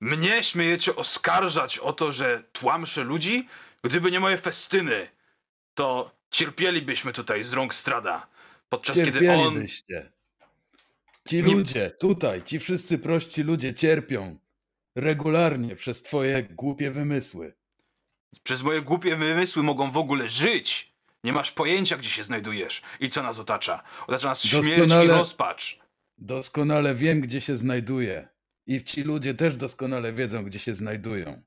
Mnie 0.00 0.42
śmiejecie 0.42 0.96
oskarżać 0.96 1.78
o 1.78 1.92
to, 1.92 2.12
że 2.12 2.42
tłamszę 2.52 3.04
ludzi? 3.04 3.48
Gdyby 3.82 4.10
nie 4.10 4.20
moje 4.20 4.36
festyny, 4.36 5.08
to 5.74 6.10
cierpielibyśmy 6.30 7.12
tutaj 7.12 7.44
z 7.44 7.52
rąk 7.52 7.74
strada. 7.74 8.26
Podczas 8.68 8.96
kiedy 8.96 9.32
on. 9.32 9.66
Ci 11.28 11.42
ludzie 11.42 11.90
tutaj, 11.90 12.42
ci 12.42 12.58
wszyscy 12.58 12.98
prości 12.98 13.42
ludzie 13.42 13.74
cierpią 13.74 14.38
regularnie 14.96 15.76
przez 15.76 16.02
twoje 16.02 16.42
głupie 16.42 16.90
wymysły. 16.90 17.54
przez 18.42 18.62
moje 18.62 18.82
głupie 18.82 19.16
wymysły 19.16 19.62
mogą 19.62 19.90
w 19.90 19.96
ogóle 19.96 20.28
żyć. 20.28 20.96
Nie 21.24 21.32
masz 21.32 21.52
pojęcia, 21.52 21.96
gdzie 21.96 22.10
się 22.10 22.24
znajdujesz 22.24 22.82
i 23.00 23.10
co 23.10 23.22
nas 23.22 23.38
otacza. 23.38 23.82
Otacza 24.06 24.28
nas 24.28 24.42
śmierć 24.42 24.68
i 24.68 24.80
Doskonale- 24.80 25.08
rozpacz. 25.18 25.78
Doskonale 26.18 26.94
wiem, 26.94 27.20
gdzie 27.20 27.40
się 27.40 27.56
znajduję. 27.56 28.28
I 28.66 28.82
ci 28.82 29.02
ludzie 29.02 29.34
też 29.34 29.56
doskonale 29.56 30.12
wiedzą, 30.12 30.44
gdzie 30.44 30.58
się 30.58 30.74
znajdują. 30.74 31.42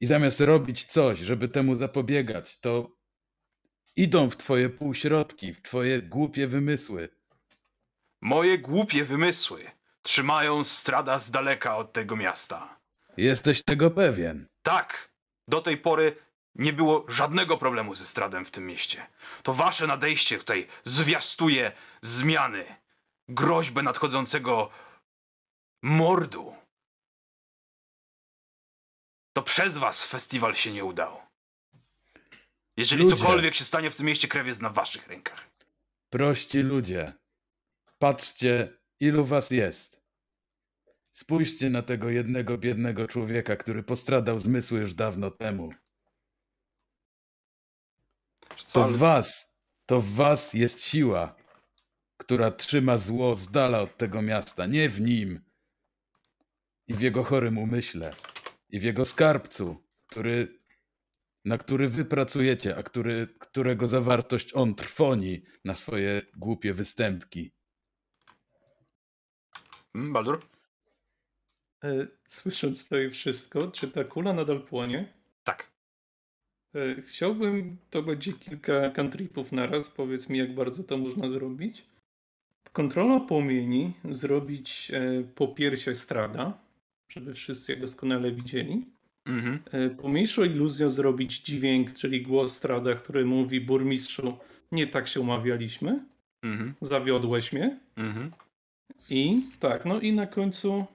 I 0.00 0.06
zamiast 0.06 0.40
robić 0.40 0.84
coś, 0.84 1.18
żeby 1.18 1.48
temu 1.48 1.74
zapobiegać, 1.74 2.58
to 2.60 2.96
idą 3.96 4.30
w 4.30 4.36
twoje 4.36 4.70
półśrodki, 4.70 5.52
w 5.54 5.62
twoje 5.62 6.02
głupie 6.02 6.46
wymysły. 6.46 7.08
Moje 8.20 8.58
głupie 8.58 9.04
wymysły 9.04 9.64
trzymają 10.02 10.64
strada 10.64 11.18
z 11.18 11.30
daleka 11.30 11.76
od 11.76 11.92
tego 11.92 12.16
miasta. 12.16 12.80
Jesteś 13.16 13.62
tego 13.62 13.90
pewien. 13.90 14.46
Tak, 14.62 15.12
do 15.48 15.60
tej 15.60 15.76
pory 15.78 16.16
nie 16.54 16.72
było 16.72 17.04
żadnego 17.08 17.58
problemu 17.58 17.94
ze 17.94 18.06
stradem 18.06 18.44
w 18.44 18.50
tym 18.50 18.66
mieście. 18.66 19.06
To 19.42 19.54
wasze 19.54 19.86
nadejście 19.86 20.38
tutaj 20.38 20.68
zwiastuje 20.84 21.72
zmiany, 22.02 22.64
groźbę 23.28 23.82
nadchodzącego 23.82 24.70
mordu. 25.82 26.56
To 29.32 29.42
przez 29.42 29.78
was 29.78 30.06
festiwal 30.06 30.54
się 30.54 30.72
nie 30.72 30.84
udał. 30.84 31.20
Jeżeli 32.76 33.02
Ludzie. 33.02 33.16
cokolwiek 33.16 33.54
się 33.54 33.64
stanie 33.64 33.90
w 33.90 33.96
tym 33.96 34.06
mieście, 34.06 34.28
krew 34.28 34.46
jest 34.46 34.62
na 34.62 34.70
waszych 34.70 35.08
rękach. 35.08 35.50
Prości 36.10 36.58
ludzie. 36.58 37.12
Patrzcie, 37.98 38.78
ilu 39.02 39.24
was 39.24 39.50
jest. 39.50 40.02
Spójrzcie 41.12 41.70
na 41.70 41.82
tego 41.82 42.10
jednego 42.10 42.58
biednego 42.58 43.08
człowieka, 43.08 43.56
który 43.56 43.82
postradał 43.82 44.40
zmysły 44.40 44.80
już 44.80 44.94
dawno 44.94 45.30
temu. 45.30 45.72
To 48.72 48.88
w 48.88 48.96
was, 48.96 49.56
to 49.86 50.00
w 50.00 50.08
was 50.08 50.54
jest 50.54 50.84
siła, 50.84 51.36
która 52.16 52.50
trzyma 52.50 52.98
zło 52.98 53.34
z 53.34 53.50
dala 53.50 53.80
od 53.80 53.96
tego 53.96 54.22
miasta, 54.22 54.66
nie 54.66 54.88
w 54.88 55.00
nim. 55.00 55.40
I 56.88 56.94
w 56.94 57.00
jego 57.00 57.24
chorym 57.24 57.58
umyśle, 57.58 58.10
i 58.68 58.80
w 58.80 58.82
jego 58.82 59.04
skarbcu, 59.04 59.76
który, 60.06 60.58
na 61.44 61.58
który 61.58 61.88
wy 61.88 62.04
pracujecie, 62.04 62.76
a 62.76 62.82
który, 62.82 63.34
którego 63.40 63.86
zawartość 63.86 64.54
on 64.54 64.74
trwoni 64.74 65.42
na 65.64 65.74
swoje 65.74 66.22
głupie 66.36 66.74
występki. 66.74 67.52
Mm, 69.94 70.12
Baldur? 70.12 70.40
E, 71.84 72.06
Słysząc 72.26 72.88
to 72.88 72.98
i 72.98 73.10
wszystko, 73.10 73.70
czy 73.70 73.88
ta 73.88 74.04
kula 74.04 74.32
nadal 74.32 74.60
płonie? 74.60 75.12
Tak. 75.44 75.66
E, 76.74 77.02
Chciałbym, 77.02 77.76
to 77.90 78.02
będzie 78.02 78.32
kilka 78.32 78.90
cantripów 78.90 79.52
naraz, 79.52 79.88
powiedz 79.90 80.28
mi 80.28 80.38
jak 80.38 80.54
bardzo 80.54 80.84
to 80.84 80.96
można 80.98 81.28
zrobić. 81.28 81.84
Kontrola 82.72 83.20
płomieni 83.20 83.92
zrobić 84.10 84.90
e, 84.94 85.24
po 85.34 85.48
piersiach 85.48 85.96
strada, 85.96 86.58
żeby 87.08 87.34
wszyscy 87.34 87.72
je 87.72 87.78
doskonale 87.78 88.32
widzieli. 88.32 88.86
Mhm. 89.26 89.60
Pomniejszą 89.96 90.44
iluzją 90.44 90.90
zrobić 90.90 91.40
dźwięk, 91.42 91.92
czyli 91.94 92.22
głos 92.22 92.56
strada, 92.56 92.94
który 92.94 93.24
mówi 93.24 93.60
burmistrzu, 93.60 94.38
nie 94.72 94.86
tak 94.86 95.08
się 95.08 95.20
umawialiśmy, 95.20 96.04
Mhm. 96.42 96.74
zawiodłeś 96.80 97.52
mnie. 97.52 97.80
Mhm. 97.96 98.30
I 99.10 99.42
tak, 99.60 99.84
no 99.84 100.00
i 100.00 100.12
na 100.12 100.26
końcu... 100.26 100.86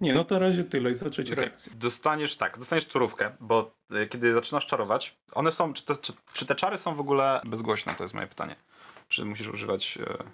Nie, 0.00 0.14
no 0.14 0.24
to 0.24 0.34
na 0.34 0.38
razie 0.40 0.64
tyle 0.64 0.90
i 0.90 0.94
zacząć 0.94 1.32
Okej. 1.32 1.44
reakcję. 1.44 1.72
Dostaniesz 1.76 2.36
tak, 2.36 2.58
dostaniesz 2.58 2.84
turówkę, 2.84 3.36
bo 3.40 3.74
e, 3.90 4.06
kiedy 4.06 4.32
zaczynasz 4.32 4.66
czarować, 4.66 5.16
one 5.32 5.52
są, 5.52 5.72
czy 5.72 5.84
te, 5.84 5.96
czy, 5.96 6.12
czy 6.32 6.46
te 6.46 6.54
czary 6.54 6.78
są 6.78 6.94
w 6.94 7.00
ogóle 7.00 7.40
bezgłośne, 7.46 7.94
to 7.94 8.04
jest 8.04 8.14
moje 8.14 8.26
pytanie. 8.26 8.56
Czy 9.08 9.24
musisz 9.24 9.48
używać 9.48 9.98
e, 9.98 10.24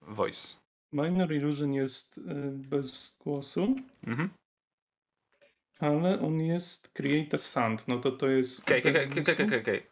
voice? 0.00 0.56
Minor 0.92 1.32
Illusion 1.32 1.72
jest 1.72 2.18
y, 2.18 2.22
bez 2.52 3.16
głosu, 3.20 3.76
Mhm. 4.06 4.30
ale 5.78 6.20
on 6.20 6.40
jest 6.40 6.88
Create 6.88 7.34
a 7.34 7.38
Sound, 7.38 7.88
no 7.88 7.98
to 7.98 8.12
to 8.12 8.28
jest... 8.28 8.62
Okej, 8.62 8.80
okej, 8.80 9.10
okej, 9.22 9.60
okej. 9.60 9.91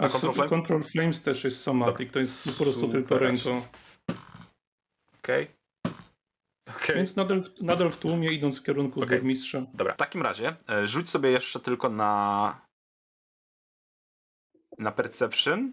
A 0.00 0.04
A 0.04 0.08
Control 0.08 0.34
Flame? 0.34 0.48
Control 0.50 0.82
Flames 0.84 1.22
też 1.22 1.44
jest 1.44 1.62
Somatic, 1.62 2.12
to 2.12 2.18
jest 2.20 2.44
po 2.44 2.64
prostu 2.64 2.80
Super. 2.80 2.96
tylko 3.00 3.18
ręką. 3.18 3.62
Okej. 5.18 5.50
Okej. 6.68 6.96
Więc 6.96 7.16
nadal, 7.16 7.42
w- 7.42 7.62
nadal 7.62 7.90
w 7.92 7.96
tłumie, 7.96 8.32
idąc 8.32 8.60
w 8.60 8.62
kierunku 8.62 9.02
Okej. 9.02 9.18
burmistrza. 9.18 9.66
Dobra, 9.74 9.94
w 9.94 9.96
takim 9.96 10.22
razie 10.22 10.56
e, 10.68 10.88
rzuć 10.88 11.10
sobie 11.10 11.30
jeszcze 11.30 11.60
tylko 11.60 11.90
na 11.90 12.60
na 14.78 14.92
perception. 14.92 15.72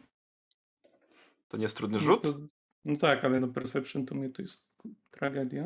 To 1.47 1.57
nie 1.57 1.63
jest 1.63 1.77
trudny 1.77 1.99
rzut. 1.99 2.23
No, 2.23 2.33
to, 2.33 2.39
no 2.85 2.97
tak, 2.97 3.25
ale 3.25 3.39
no 3.39 3.47
Perception 3.47 4.05
to 4.05 4.15
mnie 4.15 4.29
to 4.29 4.41
jest 4.41 4.67
tragedia. 5.11 5.63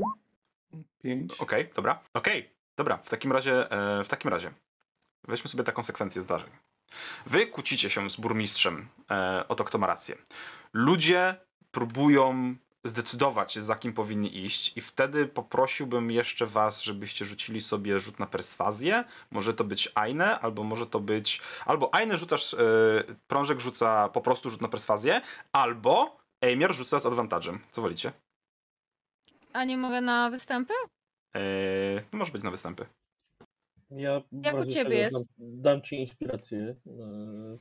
Pięć. 1.04 1.34
Okej, 1.40 1.70
dobra. 1.76 2.04
Okej, 2.14 2.50
dobra. 2.78 2.98
W 2.98 3.10
takim 3.10 3.32
razie, 3.32 3.72
e, 3.72 4.04
w 4.04 4.08
takim 4.08 4.32
razie 4.32 4.54
weźmy 5.28 5.50
sobie 5.50 5.64
taką 5.64 5.84
sekwencję 5.84 6.22
zdarzeń. 6.22 6.50
Wy 7.26 7.48
kłócicie 7.48 7.90
się 7.90 8.10
z 8.10 8.16
burmistrzem 8.16 8.88
e, 9.12 9.46
o 9.48 9.56
to, 9.56 9.64
kto 9.64 9.78
ma 9.78 9.88
rację. 9.88 10.16
Ludzie 10.74 11.36
próbują 11.72 12.56
zdecydować, 12.84 13.60
za 13.60 13.76
kim 13.76 13.94
powinni 13.94 14.46
iść 14.46 14.78
i 14.78 14.82
wtedy 14.82 15.28
poprosiłbym 15.28 16.12
jeszcze 16.12 16.46
was, 16.46 16.82
żebyście 16.82 17.26
rzucili 17.26 17.62
sobie 17.62 18.00
rzut 18.00 18.20
na 18.20 18.26
perswazję. 18.26 19.04
Może 19.32 19.54
to 19.54 19.64
być 19.64 19.92
Aine, 19.96 20.40
albo 20.40 20.64
może 20.64 20.88
to 20.88 21.00
być... 21.00 21.42
Albo 21.66 21.96
Aine 21.96 22.18
rzucasz, 22.18 22.54
e, 22.54 22.58
Prążek 23.28 23.60
rzuca 23.60 24.10
po 24.10 24.22
prostu 24.22 24.50
rzut 24.50 24.62
na 24.62 24.68
perswazję, 24.68 25.22
albo 25.52 26.18
Eimir 26.42 26.74
rzuca 26.74 27.00
z 27.00 27.06
advantage'em. 27.06 27.58
Co 27.72 27.82
wolicie? 27.82 28.12
A 29.54 29.64
nie 29.64 29.78
mogę 29.78 30.02
na 30.02 30.30
występy? 30.30 30.74
E, 31.36 31.42
no 32.12 32.20
może 32.20 32.32
być 32.32 32.44
na 32.44 32.52
występy. 32.52 32.86
Ja 33.92 34.22
Jak 34.44 34.56
u 34.60 34.66
ciebie 34.66 34.98
jest? 34.98 35.14
Dam, 35.38 35.62
dam 35.62 35.82
ci 35.82 35.96
inspirację. 35.96 36.60
e, 36.60 36.76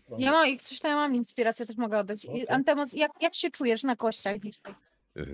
Frank. 0.06 0.20
Ja 0.22 0.32
mam, 0.32 0.58
coś 0.58 0.78
tam 0.78 0.92
mam 0.92 1.14
inspirację, 1.14 1.66
też 1.66 1.76
mogę 1.76 1.98
oddać. 1.98 2.26
Okej. 2.26 2.46
Antemos, 2.48 2.92
jak, 2.92 3.10
jak 3.20 3.34
się 3.34 3.50
czujesz 3.50 3.82
na 3.82 3.96
kościach 3.96 4.38
dzisiaj? 4.38 4.74
Yy, 5.14 5.26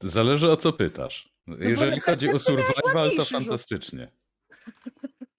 Zależy 0.00 0.50
o 0.50 0.56
co 0.56 0.72
pytasz. 0.72 1.34
Jeżeli 1.58 1.96
na 1.96 2.00
chodzi 2.02 2.32
o 2.32 2.38
survival, 2.38 3.10
to 3.16 3.24
fantastycznie. 3.24 4.08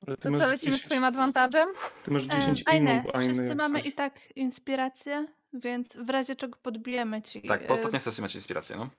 To 0.05 0.31
co, 0.31 0.47
lecimy 0.47 0.57
z 0.57 0.61
10 0.63 0.83
twoim 0.83 1.03
advantage'em? 1.03 1.65
Ty 2.03 2.11
masz 2.11 2.23
Em, 2.23 2.29
10 2.41 2.63
Ajne, 2.65 2.97
minut, 2.97 3.15
Ajne, 3.15 3.33
wszyscy 3.33 3.55
mamy 3.55 3.79
coś. 3.79 3.87
i 3.87 3.93
tak 3.93 4.19
inspirację, 4.35 5.27
więc 5.53 5.95
w 5.95 6.09
razie 6.09 6.35
czego 6.35 6.57
podbijemy 6.61 7.21
ci. 7.21 7.41
Tak, 7.41 7.67
po 7.67 7.73
e, 7.73 7.75
ostatniej 7.75 8.01
sesji 8.01 8.21
macie 8.21 8.39
inspirację, 8.39 8.75
no. 8.75 8.89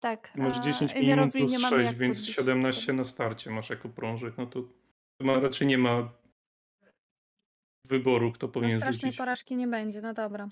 Tak. 0.00 0.30
Masz 0.36 0.56
a 0.56 0.60
10 0.60 0.94
minut 0.94 1.04
Emiarowi 1.04 1.32
plus 1.38 1.52
nie 1.52 1.58
mamy 1.58 1.76
6, 1.76 1.86
jak 1.86 1.96
więc 1.96 2.16
podbić. 2.18 2.36
17 2.36 2.92
na 2.92 3.04
starcie 3.04 3.50
masz 3.50 3.70
jako 3.70 3.88
prążek. 3.88 4.34
No 4.38 4.46
to 4.46 4.62
ma, 5.20 5.40
raczej 5.40 5.66
nie 5.66 5.78
ma 5.78 6.10
wyboru, 7.84 8.32
kto 8.32 8.46
No, 8.46 8.52
powinien 8.52 8.80
strasznej 8.80 9.00
rzucić. 9.00 9.18
porażki 9.18 9.56
nie 9.56 9.68
będzie, 9.68 10.00
no 10.00 10.14
dobra. 10.14 10.48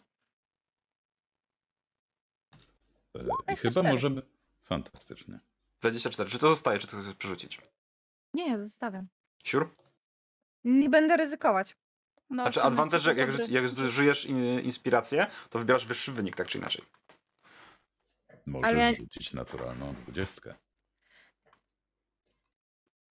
I 3.15 3.19
24. 3.19 3.75
chyba 3.75 3.83
możemy. 3.93 4.23
Fantastycznie. 4.63 5.41
24. 5.81 6.31
Czy 6.31 6.39
to 6.39 6.49
zostaje, 6.51 6.79
czy 6.79 6.87
to 6.87 6.97
chcesz 6.97 7.15
przerzucić? 7.15 7.61
Nie, 8.35 8.49
ja 8.51 8.59
zostawiam. 8.61 9.07
Siur? 9.45 9.75
Nie 10.65 10.91
będę 10.91 11.17
ryzykować. 11.17 11.77
No, 12.31 12.43
Znaczy 12.43 12.61
18 12.61 12.63
advantage, 12.63 13.05
to 13.05 13.09
jak, 13.11 13.19
jak, 13.19 13.31
dobry. 13.37 13.53
jak 13.55 13.69
zużyjesz 13.69 14.27
in- 14.27 14.61
inspirację, 14.61 15.27
to 15.51 15.59
wybierasz 15.59 15.87
wyższy 15.87 16.13
wynik, 16.13 16.37
tak 16.37 16.49
czy 16.49 16.59
inaczej. 16.59 16.85
Możesz 18.47 18.71
Ale- 18.71 18.95
rzucić 18.95 19.33
naturalną 19.33 19.95
dwudziestkę. 19.95 20.55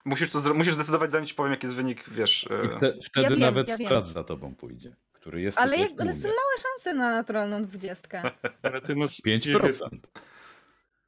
Musisz, 0.06 0.30
to, 0.30 0.54
musisz 0.54 0.74
zdecydować, 0.74 1.12
zanim 1.12 1.26
ci 1.26 1.36
powiem, 1.36 1.52
jaki 1.52 1.66
jest 1.66 1.76
wynik, 1.76 2.10
wiesz... 2.10 2.48
I 2.64 2.66
e, 2.66 2.70
wte, 2.70 2.94
wtedy 3.04 3.30
wiem, 3.30 3.40
nawet 3.40 3.68
ja 3.70 3.78
wiem. 3.78 3.88
strat 3.88 4.10
za 4.10 4.24
tobą 4.24 4.56
pójdzie, 4.56 4.96
który 5.12 5.42
jest 5.42 5.58
Ale 5.58 5.78
jak, 5.78 5.92
ale 6.02 6.14
są 6.14 6.28
małe 6.28 6.62
szanse 6.62 6.94
na 6.94 7.12
naturalną 7.12 7.66
dwudziestkę. 7.66 8.22
Ale 8.64 8.82
ty 8.82 8.96
masz, 8.96 9.22
5%. 9.22 9.90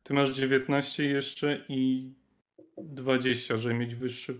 ty 0.03 0.13
masz 0.13 0.29
19 0.29 1.03
jeszcze 1.03 1.65
i 1.69 2.11
20, 2.77 3.57
żeby 3.57 3.75
mieć 3.75 3.95
wyższy 3.95 4.39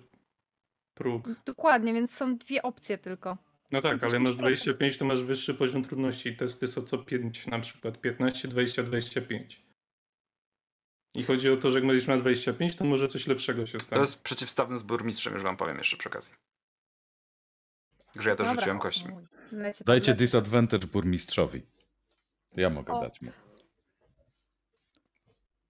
próg. 0.93 1.29
Dokładnie, 1.45 1.93
więc 1.93 2.15
są 2.15 2.37
dwie 2.37 2.61
opcje 2.61 2.97
tylko. 2.97 3.37
No 3.71 3.81
tak, 3.81 4.03
ale 4.03 4.19
masz 4.19 4.35
10%. 4.35 4.37
25, 4.37 4.97
to 4.97 5.05
masz 5.05 5.21
wyższy 5.21 5.53
poziom 5.53 5.83
trudności. 5.83 6.35
Testy 6.35 6.67
są 6.67 6.81
co 6.81 6.97
5, 6.97 7.47
na 7.47 7.59
przykład 7.59 8.01
15, 8.01 8.47
20, 8.47 8.83
25. 8.83 9.66
I 11.13 11.23
chodzi 11.23 11.49
o 11.49 11.57
to, 11.57 11.71
że 11.71 11.77
jak 11.79 11.87
będziesz 11.87 12.07
miał 12.07 12.19
25, 12.19 12.75
to 12.75 12.85
może 12.85 13.07
coś 13.07 13.27
lepszego 13.27 13.65
się 13.65 13.77
To 13.77 13.83
stanie. 13.83 14.01
jest 14.01 14.21
przeciwstawny 14.21 14.77
z 14.77 14.83
burmistrzem, 14.83 15.33
już 15.33 15.43
wam 15.43 15.57
powiem 15.57 15.77
jeszcze 15.77 15.97
przy 15.97 16.09
okazji. 16.09 16.33
Że 18.19 18.29
ja 18.29 18.35
też 18.35 18.47
Dobra, 18.47 18.61
rzuciłem 18.61 18.79
kośćmi. 18.79 19.13
Lecie, 19.51 19.83
Dajcie 19.85 20.11
lecie. 20.11 20.19
disadvantage 20.23 20.87
burmistrzowi. 20.87 21.61
Ja 22.55 22.69
mogę 22.69 22.93
O. 22.93 23.01
dać 23.01 23.21
mu. 23.21 23.31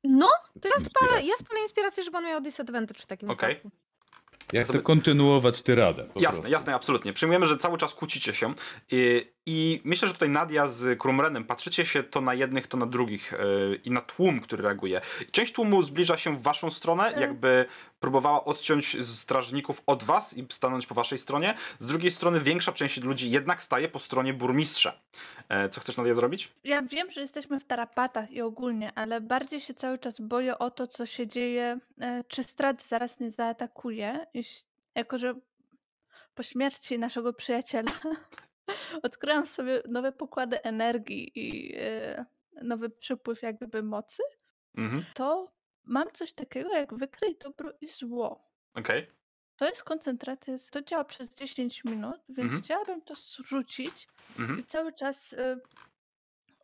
No, 0.04 0.28
to 0.62 0.70
ja 0.70 0.86
spalę, 0.86 1.24
ja 1.26 1.36
spalę 1.38 1.62
inspirację, 1.62 2.04
żeby 2.04 2.18
on 2.18 2.26
miał 2.26 2.42
disadvantage 2.42 3.00
w 3.02 3.06
takim 3.06 3.30
Okej. 3.30 3.62
Ja 4.54 4.64
chcę 4.64 4.80
kontynuować 4.80 5.62
tyradę. 5.62 6.04
Po 6.04 6.20
Jasne, 6.20 6.38
prostu. 6.38 6.54
jasne, 6.54 6.76
absolutnie. 6.76 7.14
Przyjmujemy, 7.14 7.45
że 7.45 7.58
cały 7.58 7.78
czas 7.78 7.93
kłócicie 7.93 8.34
się 8.36 8.54
i, 8.91 9.32
i 9.45 9.82
myślę, 9.84 10.08
że 10.08 10.14
tutaj 10.14 10.30
Nadia 10.30 10.68
z 10.68 11.00
Krumrenem 11.00 11.43
patrzycie 11.43 11.86
się 11.86 12.04
to 12.04 12.22
na 12.22 12.34
jednych, 12.34 12.68
to 12.68 12.78
na 12.78 12.86
drugich 12.86 13.32
yy, 13.32 13.80
i 13.84 13.91
na 13.91 14.02
tłum, 14.02 14.39
który 14.39 14.64
reaguje. 14.64 15.02
Część 15.32 15.54
tłumu 15.54 15.82
zbliża 15.82 16.18
się 16.18 16.38
w 16.38 16.41
waszą 16.41 16.70
stronę, 16.70 17.08
Mm. 17.08 17.22
jakby 17.22 17.66
próbowała 18.00 18.45
odciąć 18.45 19.06
strażników 19.08 19.82
od 19.86 20.04
was 20.04 20.38
i 20.38 20.45
stanąć 20.50 20.88
po 20.88 20.95
waszej 20.95 21.18
stronie. 21.18 21.54
Z 21.80 21.88
drugiej 21.88 22.12
strony 22.12 22.39
większa 22.39 22.72
część 22.72 22.98
ludzi 23.02 23.32
jednak 23.32 23.62
staje 23.62 23.88
po 23.88 24.00
stronie 24.00 24.34
burmistrza. 24.34 25.00
E, 25.50 25.70
co 25.70 25.82
chcesz 25.82 25.98
Nadia 25.98 26.14
zrobić? 26.14 26.54
Ja 26.64 26.82
wiem, 26.82 27.12
że 27.12 27.22
jesteśmy 27.22 27.60
w 27.60 27.66
tarapatach 27.66 28.32
i 28.32 28.41
ogólnie, 28.41 28.91
ale 28.95 29.22
bardziej 29.22 29.60
się 29.60 29.74
cały 29.74 29.98
czas 30.00 30.20
boję 30.22 30.58
o 30.58 30.72
to, 30.72 30.88
co 30.88 31.06
się 31.06 31.28
dzieje, 31.28 31.80
e, 32.02 32.24
czy 32.24 32.43
Strat 32.43 32.84
zaraz 32.84 33.20
nie 33.20 33.32
zaatakuje, 33.32 34.28
jako 34.95 35.18
że 35.18 35.34
po 36.36 36.43
śmierci 36.43 37.00
naszego 37.00 37.34
przyjaciela 37.34 37.91
odkryłam 39.04 39.48
sobie 39.48 39.84
nowe 39.89 40.12
pokłady 40.12 40.64
energii 40.64 41.32
i 41.36 41.76
e, 41.78 42.26
nowy 42.64 42.89
przypływ 42.89 43.41
jak 43.41 43.56
gdyby 43.58 43.84
mocy, 43.84 44.24
Mhm. 44.78 45.06
to 45.14 45.52
mam 45.84 46.12
coś 46.14 46.34
takiego 46.34 46.70
jak 46.74 46.93
wykryj 46.93 47.38
dobro 47.43 47.72
i 47.82 47.88
zło. 47.88 48.50
Okej. 48.74 49.08
To 49.58 49.66
jest 49.66 49.84
koncentracja, 49.84 50.53
to 50.72 50.82
działa 50.82 51.03
przez 51.03 51.36
10 51.36 51.84
minut, 51.84 52.22
więc 52.30 52.45
Mhm. 52.45 52.62
chciałabym 52.62 53.01
to 53.01 53.16
zrzucić 53.16 54.08
Mhm. 54.39 54.60
i 54.60 54.64
cały 54.64 54.93
czas 54.93 55.34
y, 55.34 55.60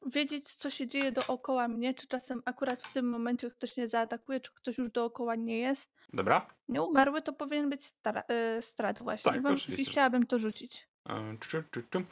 wiedzieć, 0.06 0.56
co 0.56 0.70
się 0.70 0.88
dzieje 0.88 1.12
dookoła 1.12 1.68
mnie, 1.68 1.94
czy 1.94 2.08
czasem 2.08 2.42
akurat 2.46 2.84
w 2.84 2.94
tym 2.94 3.10
momencie 3.10 3.52
ktoś 3.52 3.78
nie 3.78 3.88
zaatakuje, 3.88 4.40
czy 4.40 4.54
ktoś 4.54 4.78
już 4.78 4.90
dookoła 4.90 5.36
nie 5.36 5.60
jest. 5.60 5.96
Dobra. 6.14 6.48
Nieumarły 6.70 7.22
to 7.22 7.34
powinien 7.34 7.70
być 7.70 7.86
stara, 7.86 8.24
y, 8.58 8.62
strat 8.62 9.00
właśnie. 9.04 9.32
Tak, 9.42 9.70
I 9.70 9.86
chciałabym 9.86 10.26
to 10.28 10.40
rzucić. 10.40 10.88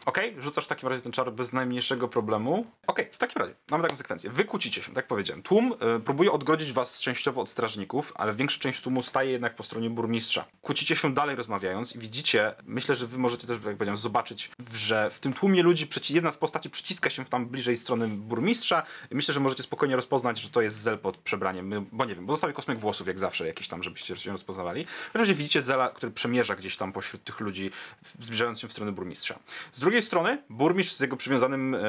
Okej, 0.05 0.35
rzucasz 0.39 0.65
w 0.65 0.67
takim 0.67 0.89
razie 0.89 1.01
ten 1.01 1.11
czar 1.11 1.33
bez 1.33 1.53
najmniejszego 1.53 2.07
problemu. 2.07 2.65
Okej, 2.87 3.09
w 3.11 3.17
takim 3.17 3.41
razie 3.41 3.55
mamy 3.71 3.83
taką 3.83 3.95
sekwencję. 3.95 4.29
Wy 4.29 4.45
kłócicie 4.45 4.83
się, 4.83 4.93
tak 4.93 5.07
powiedziałem. 5.07 5.43
Tłum 5.43 5.73
e, 5.79 5.99
próbuje 5.99 6.31
odgrodzić 6.31 6.73
was 6.73 7.01
częściowo 7.01 7.41
od 7.41 7.49
strażników, 7.49 8.13
ale 8.15 8.33
większa 8.33 8.59
część 8.59 8.81
tłumu 8.81 9.03
staje 9.03 9.31
jednak 9.31 9.55
po 9.55 9.63
stronie 9.63 9.89
burmistrza. 9.89 10.45
Kłócicie 10.61 10.95
się 10.95 11.13
dalej 11.13 11.35
rozmawiając 11.35 11.95
i 11.95 11.99
widzicie, 11.99 12.53
myślę, 12.63 12.95
że 12.95 13.07
wy 13.07 13.17
możecie 13.17 13.47
też, 13.47 13.57
jak 13.65 13.75
powiedziałem, 13.75 13.97
zobaczyć, 13.97 14.51
że 14.73 15.09
w 15.11 15.19
tym 15.19 15.33
tłumie 15.33 15.63
ludzi 15.63 15.87
jedna 16.09 16.31
z 16.31 16.37
postaci 16.37 16.69
przyciska 16.69 17.09
się 17.09 17.25
w 17.25 17.29
tam 17.29 17.45
bliżej 17.45 17.77
strony 17.77 18.07
burmistrza 18.07 18.83
myślę, 19.11 19.33
że 19.33 19.39
możecie 19.39 19.63
spokojnie 19.63 19.95
rozpoznać, 19.95 20.39
że 20.39 20.49
to 20.49 20.61
jest 20.61 20.77
Zel 20.77 20.99
pod 20.99 21.17
przebraniem, 21.17 21.85
bo 21.91 22.05
nie 22.05 22.15
wiem, 22.15 22.25
bo 22.25 22.33
zostały 22.33 22.53
kosmyk 22.53 22.79
włosów 22.79 23.07
jak 23.07 23.19
zawsze 23.19 23.47
jakiś 23.47 23.67
tam, 23.67 23.83
żebyście 23.83 24.15
się 24.15 24.31
rozpoznawali. 24.31 24.85
W 25.13 25.15
razie 25.15 25.35
widzicie 25.35 25.61
Zela, 25.61 25.89
który 25.89 26.11
przemierza 26.11 26.55
gdzieś 26.55 26.77
tam 26.77 26.93
pośród 26.93 27.23
tych 27.23 27.39
ludzi, 27.39 27.71
zbliżając 28.19 28.59
się 28.59 28.67
w 28.67 28.71
stronę 28.71 28.80
burmistrza. 28.91 29.39
Z 29.71 29.79
drugiej 29.79 30.01
strony 30.01 30.43
burmistrz 30.49 30.95
z 30.95 30.99
jego 30.99 31.17
przywiązanym 31.17 31.75
e, 31.75 31.79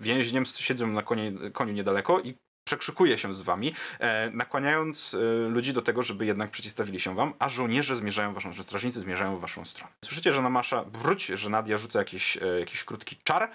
więźniem 0.00 0.46
siedzą 0.46 0.86
na 0.86 1.02
konie, 1.02 1.32
koniu 1.52 1.72
niedaleko 1.72 2.20
i 2.20 2.34
przekrzykuje 2.70 3.18
się 3.18 3.34
z 3.34 3.42
wami, 3.42 3.74
e, 3.98 4.30
nakłaniając 4.30 5.14
e, 5.14 5.48
ludzi 5.48 5.72
do 5.72 5.82
tego, 5.82 6.02
żeby 6.02 6.26
jednak 6.26 6.50
przeciwstawili 6.50 7.00
się 7.00 7.14
wam, 7.14 7.34
a 7.38 7.48
żołnierze 7.48 7.96
zmierzają 7.96 8.30
w 8.30 8.34
waszą, 8.34 8.52
że 8.52 8.62
strażnicy 8.62 9.00
zmierzają 9.00 9.36
w 9.36 9.40
waszą 9.40 9.64
stronę. 9.64 9.92
Słyszycie, 10.04 10.32
że 10.32 10.42
Namasza 10.42 10.84
wróć, 10.84 11.26
że 11.26 11.50
Nadia 11.50 11.78
rzuca 11.78 11.98
jakiś, 11.98 12.36
e, 12.36 12.60
jakiś 12.60 12.84
krótki 12.84 13.16
czar, 13.24 13.50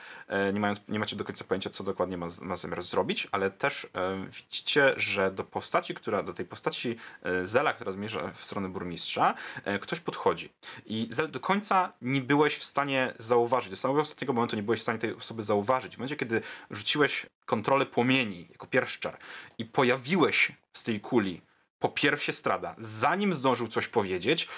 nie, 0.53 0.59
mając, 0.59 0.81
nie 0.87 0.99
macie 0.99 1.15
do 1.15 1.23
końca 1.23 1.45
pojęcia, 1.45 1.69
co 1.69 1.83
dokładnie 1.83 2.17
ma, 2.17 2.27
ma 2.41 2.55
zamiar 2.55 2.81
zrobić, 2.81 3.27
ale 3.31 3.51
też 3.51 3.87
widzicie, 4.31 4.93
że 4.97 5.31
do 5.31 5.43
postaci, 5.43 5.95
która, 5.95 6.23
do 6.23 6.33
tej 6.33 6.45
postaci 6.45 6.95
Zela, 7.43 7.73
która 7.73 7.91
zmierza 7.91 8.31
w 8.33 8.45
stronę 8.45 8.69
burmistrza, 8.69 9.33
ktoś 9.81 9.99
podchodzi. 9.99 10.53
I 10.85 11.07
Zel, 11.11 11.31
do 11.31 11.39
końca 11.39 11.93
nie 12.01 12.21
byłeś 12.21 12.55
w 12.55 12.63
stanie 12.63 13.13
zauważyć, 13.19 13.69
do 13.69 13.75
samego 13.75 14.01
ostatniego 14.01 14.33
momentu 14.33 14.55
nie 14.55 14.63
byłeś 14.63 14.79
w 14.79 14.83
stanie 14.83 14.99
tej 14.99 15.15
osoby 15.15 15.43
zauważyć. 15.43 15.95
W 15.95 15.97
momencie, 15.97 16.15
kiedy 16.15 16.41
rzuciłeś 16.71 17.25
kontrolę 17.45 17.85
płomieni 17.85 18.47
jako 18.51 18.67
pierszczar 18.67 19.17
i 19.57 19.65
pojawiłeś 19.65 20.51
z 20.73 20.83
tej 20.83 20.99
kuli 21.01 21.41
po 21.79 21.89
piersie 21.89 22.33
strada, 22.33 22.75
zanim 22.77 23.33
zdążył 23.33 23.67
coś 23.67 23.87
powiedzieć, 23.87 24.49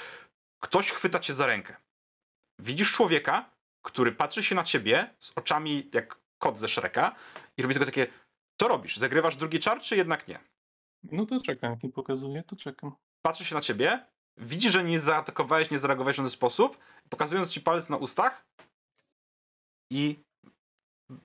ktoś 0.60 0.92
chwyta 0.92 1.20
cię 1.20 1.34
za 1.34 1.48
rękę. 1.48 1.76
Widzisz 2.60 2.92
człowieka, 2.92 3.50
który 3.82 4.12
patrzy 4.12 4.44
się 4.44 4.56
na 4.56 4.64
ciebie 4.64 5.16
z 5.20 5.32
oczami 5.36 5.90
jak 5.94 6.18
kot 6.38 6.58
ze 6.60 6.70
Shreka 6.70 7.16
i 7.58 7.62
robi 7.62 7.74
tylko 7.74 7.86
takie, 7.86 8.08
co 8.60 8.68
robisz? 8.68 8.98
Zagrywasz 8.98 9.36
drugi 9.36 9.60
czar, 9.60 9.82
czy 9.82 9.96
jednak 9.96 10.28
nie? 10.28 10.40
No 11.04 11.26
to 11.26 11.42
czekam, 11.42 11.72
jak 11.72 11.84
mi 11.84 11.90
pokazuje, 11.90 12.44
to 12.44 12.56
czekam. 12.56 12.92
patrzy 13.22 13.46
się 13.46 13.56
na 13.56 13.62
ciebie, 13.62 14.06
widzi, 14.38 14.70
że 14.70 14.84
nie 14.84 15.00
zaatakowałeś, 15.00 15.72
nie 15.72 15.80
zareagowałeś 15.80 16.16
w 16.16 16.18
żaden 16.18 16.30
sposób, 16.30 16.78
pokazując 17.10 17.52
ci 17.52 17.62
palec 17.62 17.90
na 17.90 17.98
ustach 17.98 18.46
i 19.90 20.20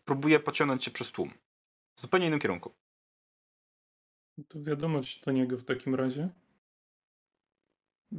próbuje 0.05 0.41
pociągnąć 0.41 0.85
cię 0.85 0.91
przez 0.91 1.13
tłum. 1.13 1.31
W 1.97 2.01
zupełnie 2.01 2.27
innym 2.27 2.41
kierunku. 2.41 2.75
No 4.39 4.45
To 4.49 4.63
wiadomość 4.63 5.21
do 5.21 5.33
niego 5.33 5.59
w 5.59 5.65
takim 5.65 5.95
razie. 5.95 6.29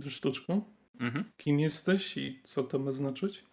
Sztuczką. 0.09 0.73
Mhm. 0.99 1.31
Kim 1.37 1.59
jesteś 1.59 2.17
i 2.17 2.41
co 2.43 2.63
to 2.63 2.79
ma 2.79 2.91
znaczyć? 2.91 3.45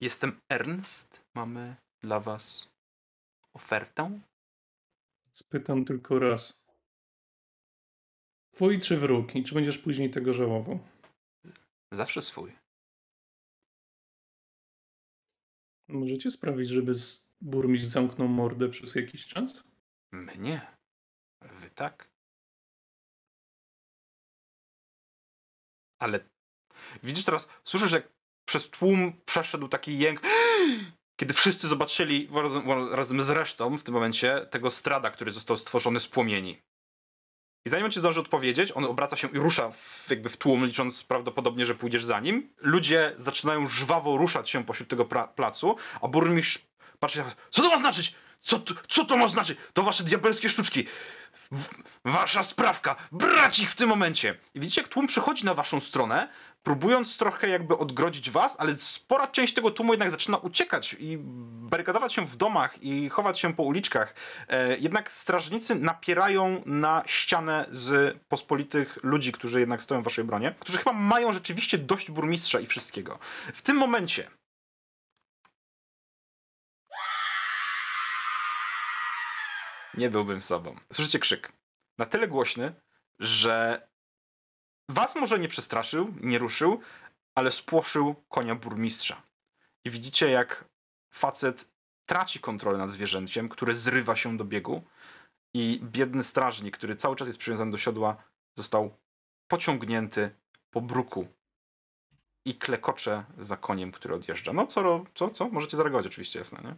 Jestem 0.00 0.40
Ernst. 0.48 1.24
Mamy 1.34 1.76
dla 2.00 2.20
was 2.20 2.72
ofertę. 3.52 4.20
Spytam 5.32 5.84
tylko 5.84 6.18
raz. 6.18 6.64
Twój 8.54 8.80
czy 8.80 8.96
wróg? 8.96 9.34
I 9.36 9.44
czy 9.44 9.54
będziesz 9.54 9.78
później 9.78 10.10
tego 10.10 10.32
żałował? 10.32 10.78
Zawsze 11.92 12.22
swój. 12.22 12.52
Możecie 15.88 16.30
sprawić, 16.30 16.68
żeby 16.68 16.92
burmistrz 17.40 17.86
zamknął 17.86 18.28
mordę 18.28 18.68
przez 18.68 18.94
jakiś 18.94 19.26
czas? 19.26 19.64
Mnie. 20.12 20.76
Wy 21.42 21.70
tak. 21.70 22.08
Ale 25.98 26.28
widzisz 27.02 27.24
teraz, 27.24 27.48
słyszysz, 27.64 27.92
jak 27.92 28.12
przez 28.48 28.70
tłum 28.70 29.20
przeszedł 29.24 29.68
taki 29.68 29.98
jęk, 29.98 30.20
kiedy 31.20 31.34
wszyscy 31.34 31.68
zobaczyli 31.68 32.28
razem, 32.32 32.70
razem 32.92 33.22
z 33.22 33.30
resztą 33.30 33.78
w 33.78 33.82
tym 33.82 33.94
momencie 33.94 34.46
tego 34.50 34.70
strada, 34.70 35.10
który 35.10 35.32
został 35.32 35.56
stworzony 35.56 36.00
z 36.00 36.08
płomieni. 36.08 36.62
I 37.68 37.70
zanim 37.70 37.86
on 37.86 37.92
ci 37.92 38.00
zdąży 38.00 38.20
odpowiedzieć, 38.20 38.72
on 38.72 38.84
obraca 38.84 39.16
się 39.16 39.28
i 39.28 39.38
rusza 39.38 39.70
w, 39.70 40.06
jakby 40.10 40.28
w 40.28 40.36
tłum, 40.36 40.64
licząc 40.64 41.04
prawdopodobnie, 41.04 41.66
że 41.66 41.74
pójdziesz 41.74 42.04
za 42.04 42.20
nim. 42.20 42.50
Ludzie 42.60 43.12
zaczynają 43.16 43.66
żwawo 43.66 44.16
ruszać 44.16 44.50
się 44.50 44.64
pośród 44.64 44.88
tego 44.88 45.04
placu, 45.36 45.76
a 46.02 46.08
burmistrz 46.08 46.58
patrzy 47.00 47.18
na. 47.18 47.24
Co 47.50 47.62
to 47.62 47.68
ma 47.68 47.78
znaczyć? 47.78 48.14
Co 48.40 48.58
to, 48.58 48.74
co 48.88 49.04
to 49.04 49.16
ma 49.16 49.28
znaczyć? 49.28 49.58
To 49.72 49.82
wasze 49.82 50.04
diabelskie 50.04 50.48
sztuczki. 50.48 50.86
w, 51.52 51.64
wasza 52.08 52.42
sprawka, 52.42 52.96
brać 53.12 53.58
ich 53.58 53.70
w 53.70 53.74
tym 53.74 53.88
momencie. 53.88 54.38
I 54.54 54.60
widzicie, 54.60 54.80
jak 54.80 54.90
tłum 54.90 55.06
przychodzi 55.06 55.44
na 55.44 55.54
waszą 55.54 55.80
stronę, 55.80 56.28
próbując 56.62 57.16
trochę 57.18 57.48
jakby 57.48 57.78
odgrodzić 57.78 58.30
was, 58.30 58.56
ale 58.58 58.76
spora 58.78 59.26
część 59.26 59.54
tego 59.54 59.70
tłumu 59.70 59.92
jednak 59.92 60.10
zaczyna 60.10 60.36
uciekać 60.38 60.96
i 60.98 61.18
barykadować 61.70 62.14
się 62.14 62.26
w 62.26 62.36
domach 62.36 62.82
i 62.82 63.08
chować 63.08 63.40
się 63.40 63.54
po 63.54 63.62
uliczkach. 63.62 64.14
E, 64.48 64.78
jednak 64.78 65.12
strażnicy 65.12 65.74
napierają 65.74 66.62
na 66.66 67.02
ścianę 67.06 67.66
z 67.70 68.18
pospolitych 68.28 68.98
ludzi, 69.02 69.32
którzy 69.32 69.60
jednak 69.60 69.82
stoją 69.82 70.00
w 70.00 70.04
waszej 70.04 70.24
bronie, 70.24 70.54
którzy 70.60 70.78
chyba 70.78 70.92
mają 70.92 71.32
rzeczywiście 71.32 71.78
dość 71.78 72.10
burmistrza 72.10 72.60
i 72.60 72.66
wszystkiego. 72.66 73.18
W 73.54 73.62
tym 73.62 73.76
momencie 73.76 74.30
nie 79.94 80.10
byłbym 80.10 80.42
sobą. 80.42 80.76
Słyszycie 80.92 81.18
krzyk. 81.18 81.52
Na 81.98 82.06
tyle 82.06 82.28
głośny, 82.28 82.74
że 83.18 83.88
was 84.88 85.16
może 85.16 85.38
nie 85.38 85.48
przestraszył, 85.48 86.14
nie 86.20 86.38
ruszył, 86.38 86.80
ale 87.34 87.52
spłoszył 87.52 88.14
konia 88.28 88.54
burmistrza. 88.54 89.22
I 89.84 89.90
widzicie, 89.90 90.30
jak 90.30 90.64
facet 91.10 91.68
traci 92.06 92.40
kontrolę 92.40 92.78
nad 92.78 92.90
zwierzęciem, 92.90 93.48
które 93.48 93.74
zrywa 93.74 94.16
się 94.16 94.36
do 94.36 94.44
biegu 94.44 94.82
i 95.54 95.80
biedny 95.82 96.22
strażnik, 96.22 96.76
który 96.76 96.96
cały 96.96 97.16
czas 97.16 97.28
jest 97.28 97.38
przywiązany 97.38 97.70
do 97.70 97.78
siodła, 97.78 98.16
został 98.56 98.96
pociągnięty 99.48 100.30
po 100.70 100.80
bruku 100.80 101.28
i 102.44 102.54
klekocze 102.54 103.24
za 103.38 103.56
koniem, 103.56 103.92
który 103.92 104.14
odjeżdża. 104.14 104.52
No 104.52 104.66
co, 104.66 105.04
co, 105.14 105.30
co? 105.30 105.48
Możecie 105.48 105.76
zareagować 105.76 106.06
oczywiście, 106.06 106.38
jasne, 106.38 106.60
nie? 106.62 106.74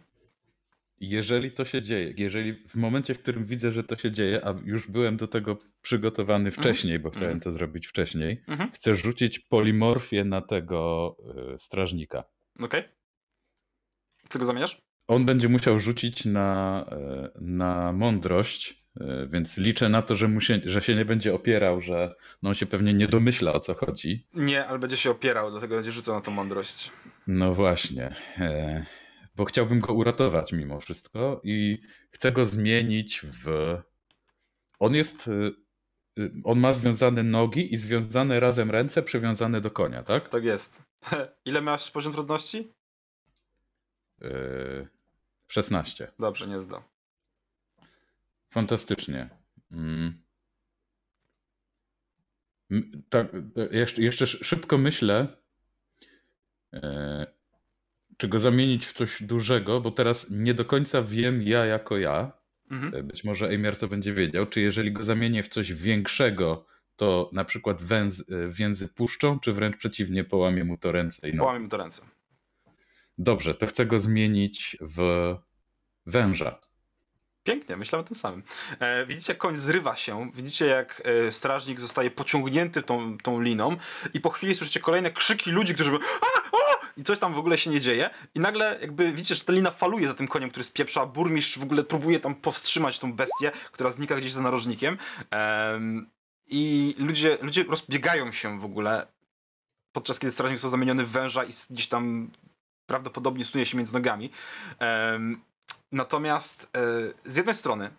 Jeżeli 1.03 1.51
to 1.51 1.65
się 1.65 1.81
dzieje, 1.81 2.13
jeżeli 2.17 2.53
w 2.67 2.75
momencie, 2.75 3.13
w 3.13 3.19
którym 3.19 3.45
widzę, 3.45 3.71
że 3.71 3.83
to 3.83 3.95
się 3.95 4.11
dzieje, 4.11 4.45
a 4.45 4.55
już 4.65 4.87
byłem 4.87 5.17
do 5.17 5.27
tego 5.27 5.57
przygotowany 5.81 6.51
wcześniej, 6.51 6.99
bo 6.99 7.09
chciałem 7.09 7.25
Mhm. 7.27 7.39
to 7.41 7.51
zrobić 7.51 7.87
wcześniej, 7.87 8.43
Mhm. 8.47 8.71
chcę 8.71 8.95
rzucić 8.95 9.39
polimorfię 9.39 10.23
na 10.25 10.41
tego 10.41 11.15
y, 11.55 11.59
strażnika. 11.59 12.23
Okej. 12.59 12.83
Co 14.29 14.39
go 14.39 14.45
zamieniasz? 14.45 14.77
On 15.07 15.25
będzie 15.25 15.49
musiał 15.49 15.79
rzucić 15.79 16.25
na, 16.25 16.85
y, 17.35 17.41
na 17.41 17.93
mądrość, 17.93 18.83
y, 19.01 19.27
więc 19.27 19.57
liczę 19.57 19.89
na 19.89 20.01
to, 20.01 20.15
że, 20.15 20.27
mu 20.27 20.41
się, 20.41 20.59
że 20.65 20.81
się 20.81 20.95
nie 20.95 21.05
będzie 21.05 21.33
opierał, 21.33 21.81
że 21.81 22.15
no 22.41 22.49
on 22.49 22.55
się 22.55 22.65
pewnie 22.65 22.93
nie 22.93 23.07
domyśla 23.07 23.53
o 23.53 23.59
co 23.59 23.73
chodzi. 23.73 24.27
Nie, 24.33 24.65
ale 24.65 24.79
będzie 24.79 24.97
się 24.97 25.11
opierał, 25.11 25.51
dlatego 25.51 25.75
będzie 25.75 25.91
rzucał 25.91 26.15
na 26.15 26.21
tą 26.21 26.31
mądrość. 26.31 26.91
No 27.27 27.53
właśnie, 27.53 28.09
e, 28.39 28.85
bo 29.41 29.45
chciałbym 29.45 29.79
go 29.79 29.93
uratować 29.93 30.53
mimo 30.53 30.79
wszystko 30.79 31.41
i 31.43 31.81
chcę 32.11 32.31
go 32.31 32.45
zmienić 32.45 33.21
w. 33.23 33.45
On 34.79 34.95
jest. 34.95 35.27
y, 35.27 35.53
y, 36.19 36.31
On 36.43 36.59
ma 36.59 36.73
związane 36.73 37.23
nogi 37.23 37.73
i 37.73 37.77
związane 37.77 38.39
razem 38.39 38.71
ręce 38.71 39.03
przywiązane 39.03 39.61
do 39.61 39.71
konia, 39.71 40.03
tak? 40.03 40.29
Tak 40.29 40.43
jest. 40.43 40.83
Ile 41.45 41.61
miałeś 41.61 41.91
poziom 41.91 42.13
trudności? 42.13 42.73
Y, 44.21 44.87
16. 45.47 46.11
Dobrze, 46.19 46.47
nie 46.47 46.61
zdał. 46.61 46.81
Fantastycznie. 48.49 49.29
Mm. 49.71 50.21
Tak, 53.09 53.27
jeszcze, 53.71 54.01
jeszcze 54.01 54.23
sz- 54.23 54.47
szybko 54.47 54.77
myślę, 54.77 55.27
czy 58.21 58.27
go 58.27 58.39
zamienić 58.39 58.85
w 58.85 58.93
coś 58.93 59.23
dużego, 59.23 59.81
bo 59.81 59.91
teraz 59.91 60.27
nie 60.31 60.53
do 60.53 60.65
końca 60.65 61.01
wiem 61.01 61.41
ja 61.41 61.65
jako 61.65 61.97
ja. 61.97 62.31
Mhm. 62.71 62.95
E, 62.95 63.03
Być 63.03 63.23
może 63.23 63.49
Eimer 63.49 63.77
to 63.77 63.87
będzie 63.87 64.13
wiedział, 64.13 64.45
czy 64.45 64.61
jeżeli 64.61 64.91
go 64.91 65.03
zamienię 65.03 65.43
w 65.43 65.47
coś 65.47 65.73
większego, 65.73 66.65
to 66.95 67.29
na 67.33 67.45
przykład 67.45 67.81
węz, 67.81 68.19
e, 68.19 68.23
więzy 68.47 68.87
puszczą, 68.89 69.39
czy 69.39 69.53
wręcz 69.53 69.77
przeciwnie, 69.77 70.23
połamie 70.23 70.63
mu 70.63 70.77
to 70.77 70.91
ręce 70.91 71.29
i 71.29 71.31
nogi. 71.31 71.39
Połamie 71.39 71.59
mu 71.59 71.69
to 71.69 71.77
ręce. 71.77 72.01
Dobrze, 73.17 73.55
to 73.55 73.67
chcę 73.67 73.85
go 73.85 73.99
zmienić 73.99 74.77
w 74.81 75.35
węża. 76.05 76.59
Pięknie, 77.43 77.77
myślałem 77.77 78.05
o 78.05 78.07
tym 78.07 78.17
samym. 78.17 78.43
E, 78.79 79.05
widzicie, 79.05 79.33
jak 79.33 79.37
koń 79.37 79.55
zrywa 79.55 79.95
się, 79.95 80.31
widzicie, 80.35 80.65
jak 80.65 81.01
e, 81.05 81.31
strażnik 81.31 81.79
zostaje 81.79 82.11
pociągnięty 82.11 82.81
tą, 82.81 83.17
tą 83.17 83.41
liną 83.41 83.77
i 84.13 84.21
po 84.21 84.29
chwili 84.29 84.55
słyszycie 84.55 84.79
kolejne 84.79 85.11
krzyki 85.11 85.51
ludzi, 85.51 85.73
którzy 85.75 85.91
mówią! 85.91 86.05
I 87.01 87.03
coś 87.03 87.19
tam 87.19 87.33
w 87.33 87.39
ogóle 87.39 87.57
się 87.57 87.69
nie 87.69 87.79
dzieje 87.79 88.09
i 88.35 88.39
nagle 88.39 88.77
jakby 88.81 89.11
widzicie, 89.11 89.35
że 89.35 89.43
ta 89.43 89.53
lina 89.53 89.71
faluje 89.71 90.07
za 90.07 90.13
tym 90.13 90.27
koniem, 90.27 90.49
który 90.49 90.63
spieprza, 90.63 91.05
burmistrz 91.05 91.57
w 91.57 91.63
ogóle 91.63 91.83
próbuje 91.83 92.19
tam 92.19 92.35
powstrzymać 92.35 92.99
tą 92.99 93.13
bestię, 93.13 93.51
która 93.71 93.91
znika 93.91 94.15
gdzieś 94.15 94.31
za 94.31 94.41
narożnikiem 94.41 94.97
Em, 95.31 96.09
i 96.47 96.95
ludzie, 96.97 97.37
ludzie 97.41 97.63
rozbiegają 97.63 98.31
się 98.31 98.59
w 98.59 98.65
ogóle 98.65 99.07
podczas 99.91 100.19
kiedy 100.19 100.33
strażnik 100.33 100.57
został 100.57 100.71
zamieniony 100.71 101.03
w 101.03 101.11
węża 101.11 101.43
i 101.43 101.49
gdzieś 101.69 101.87
tam 101.87 102.29
prawdopodobnie 102.85 103.45
snuje 103.45 103.65
się 103.65 103.77
między 103.77 103.93
nogami. 103.93 104.31
Em, 104.79 105.41
Natomiast 105.91 106.69
e, 106.75 107.31
z 107.31 107.35
jednej 107.35 107.55
strony 107.55 107.89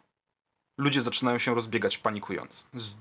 ludzie 0.79 1.03
zaczynają 1.03 1.39
się 1.39 1.55
rozbiegać 1.55 1.99
panikując. 1.99 2.67
Z, 2.75 2.95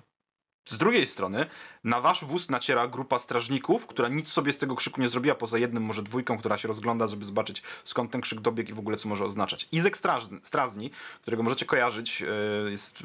z 0.66 0.78
drugiej 0.78 1.08
strony 1.08 1.46
na 1.84 2.02
wasz 2.02 2.26
wóz 2.26 2.50
naciera 2.50 2.88
grupa 2.88 3.20
strażników, 3.20 3.88
która 3.88 4.10
nic 4.10 4.28
sobie 4.28 4.54
z 4.54 4.58
tego 4.58 4.76
krzyku 4.76 5.02
nie 5.02 5.10
zrobiła, 5.10 5.36
poza 5.36 5.58
jednym, 5.58 5.84
może 5.84 6.04
dwójką, 6.04 6.38
która 6.38 6.58
się 6.58 6.68
rozgląda, 6.68 7.08
żeby 7.08 7.26
zobaczyć 7.26 7.64
skąd 7.84 8.12
ten 8.12 8.22
krzyk 8.22 8.40
dobiegł 8.40 8.72
i 8.72 8.74
w 8.74 8.80
ogóle 8.80 8.98
co 8.98 9.10
może 9.10 9.26
oznaczać. 9.26 9.68
Izek 9.72 9.98
Strażny, 9.98 10.40
Strażni, 10.44 10.92
którego 11.22 11.44
możecie 11.44 11.66
kojarzyć, 11.66 12.22
e, 12.22 12.72
jest 12.72 13.04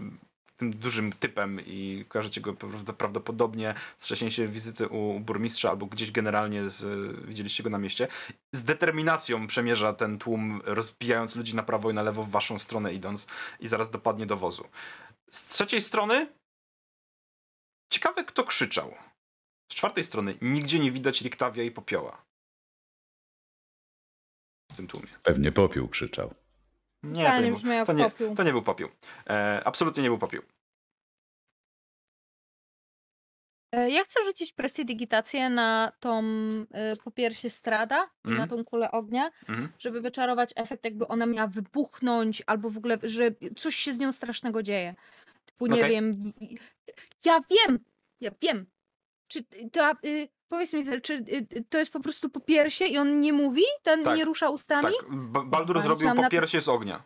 tym 0.57 0.71
dużym 0.71 1.13
typem 1.13 1.61
i 1.67 2.05
kojarzycie 2.09 2.41
go 2.41 2.53
prawd- 2.53 2.93
prawdopodobnie 2.93 3.75
z 3.99 4.05
wcześniejszej 4.05 4.49
wizyty 4.49 4.89
u 4.89 5.21
burmistrza 5.21 5.71
albo 5.71 5.87
gdzieś 5.87 6.13
generalnie 6.13 6.69
z, 6.69 6.85
widzieliście 7.27 7.63
go 7.63 7.71
na 7.71 7.79
mieście 7.79 8.09
z 8.53 8.63
determinacją 8.63 9.47
przemierza 9.47 9.93
ten 9.93 10.19
tłum, 10.19 10.63
rozbijając 10.65 11.37
ludzi 11.37 11.57
na 11.57 11.63
prawo 11.63 11.91
i 11.91 11.95
na 11.95 12.03
lewo 12.03 12.23
w 12.23 12.31
waszą 12.31 12.59
stronę 12.59 12.95
idąc 12.95 13.27
i 13.61 13.69
zaraz 13.69 13.91
dopadnie 13.91 14.27
do 14.27 14.37
wozu. 14.37 14.65
Z 15.31 15.49
trzeciej 15.49 15.83
strony 15.83 16.29
ciekawe 17.91 18.25
kto 18.25 18.45
krzyczał. 18.45 18.95
Z 19.73 19.75
czwartej 19.75 20.05
strony 20.05 20.35
nigdzie 20.43 20.79
nie 20.79 20.91
widać 20.91 21.21
Riktawia 21.23 21.63
i 21.63 21.71
Popioła. 21.71 22.25
W 24.73 24.77
tym 24.77 24.87
tłumie. 24.87 25.09
Pewnie 25.23 25.53
popiół 25.53 25.89
krzyczał. 25.89 26.35
Nie, 27.03 27.25
to 27.27 27.41
nie 27.41 27.49
był, 27.51 27.87
to, 27.87 27.93
nie, 27.93 28.05
popiół. 28.05 28.35
to 28.35 28.43
nie 28.43 28.53
był 28.53 28.63
popiół. 28.63 28.89
E, 29.31 29.63
absolutnie 29.65 30.03
nie 30.03 30.09
był 30.09 30.19
popiół. 30.19 30.43
E, 33.73 33.91
Ja 33.91 34.05
chcę 34.05 34.21
rzucić 34.25 34.53
prestidigitację 34.53 35.51
na 35.51 35.93
tą 36.01 36.23
y, 36.93 36.97
po 37.05 37.11
piersi 37.11 37.51
strada 37.51 38.11
i 38.25 38.29
na 38.29 38.43
Mhm. 38.43 38.49
tą 38.49 38.65
kulę 38.65 38.91
ognia, 38.91 39.31
Mhm. 39.49 39.73
żeby 39.79 40.01
wyczarować 40.01 40.53
efekt, 40.57 40.85
jakby 40.85 41.09
ona 41.09 41.27
miała 41.27 41.49
wybuchnąć, 41.49 42.43
albo 42.47 42.71
w 42.71 42.77
ogóle, 42.77 42.99
że 43.03 43.31
coś 43.57 43.77
się 43.77 43.93
z 43.93 43.99
nią 43.99 44.13
strasznego 44.13 44.63
dzieje. 44.63 44.95
Typu, 45.57 45.67
nie 45.67 45.81
Okej. 45.81 45.91
wiem. 45.91 46.33
Ja 47.25 47.41
wiem! 47.51 47.79
Ja 48.21 48.31
wiem! 48.43 48.67
Czy 49.29 49.45
to, 49.73 49.93
y, 50.05 50.29
powiedz 50.49 50.73
mi, 50.73 50.85
czy 51.03 51.15
y, 51.15 51.65
to 51.71 51.79
jest 51.79 51.93
po 51.93 52.01
prostu 52.01 52.29
po 52.31 52.41
piersie 52.41 52.85
i 52.87 52.99
on 52.99 53.21
nie 53.21 53.33
mówi? 53.33 53.63
Ten 53.83 54.05
Tak, 54.05 54.17
nie 54.17 54.25
rusza 54.25 54.49
ustami? 54.51 54.83
Tak, 55.01 55.07
Ba- 55.11 55.45
Baldur 55.45 55.81
zrobił 55.81 56.09
po 56.15 56.23
to- 56.23 56.29
piersie 56.31 56.61
z 56.61 56.69
ognia. 56.69 57.03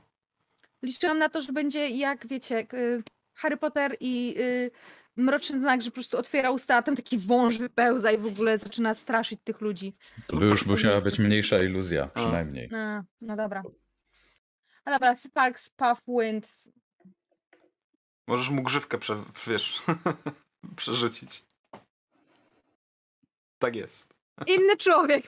Liczyłam 0.83 1.19
na 1.19 1.29
to, 1.29 1.41
że 1.41 1.53
będzie 1.53 1.89
jak, 1.89 2.27
wiecie, 2.27 2.67
y, 2.75 3.03
Harry 3.35 3.57
Potter 3.57 3.97
i 4.01 4.35
y, 4.39 4.71
Mroczny 5.17 5.61
Znak, 5.61 5.83
że 5.83 5.91
po 5.91 5.95
prostu 5.95 6.19
otwiera 6.19 6.51
usta, 6.51 6.77
a 6.77 6.83
tam 6.83 6.97
taki 6.97 7.19
wąż 7.19 7.59
wypełza 7.59 8.13
i 8.13 8.19
w 8.19 8.27
ogóle 8.27 8.59
zaczyna 8.59 8.95
straszyć 8.95 9.41
tych 9.45 9.61
ludzi. 9.61 9.97
To 10.27 10.37
by 10.37 10.47
już 10.47 10.67
musiała 10.67 11.01
być 11.01 11.19
mniejsza 11.19 11.63
iluzja, 11.63 12.05
A. 12.05 12.09
przynajmniej. 12.09 12.69
No, 12.73 13.05
no 13.21 13.37
dobra. 13.37 13.63
A 14.85 14.91
dobra, 14.91 15.15
Sparks, 15.17 15.71
Puff, 15.71 16.03
Wind. 16.09 16.49
Możesz 18.31 18.51
mu 18.51 18.63
grzywkę 18.63 18.99
prze, 18.99 19.25
wiesz, 19.47 19.83
przerzucić. 20.77 21.45
Tak 23.59 23.77
jest. 23.77 24.15
Inny 24.47 24.77
człowiek. 24.77 25.25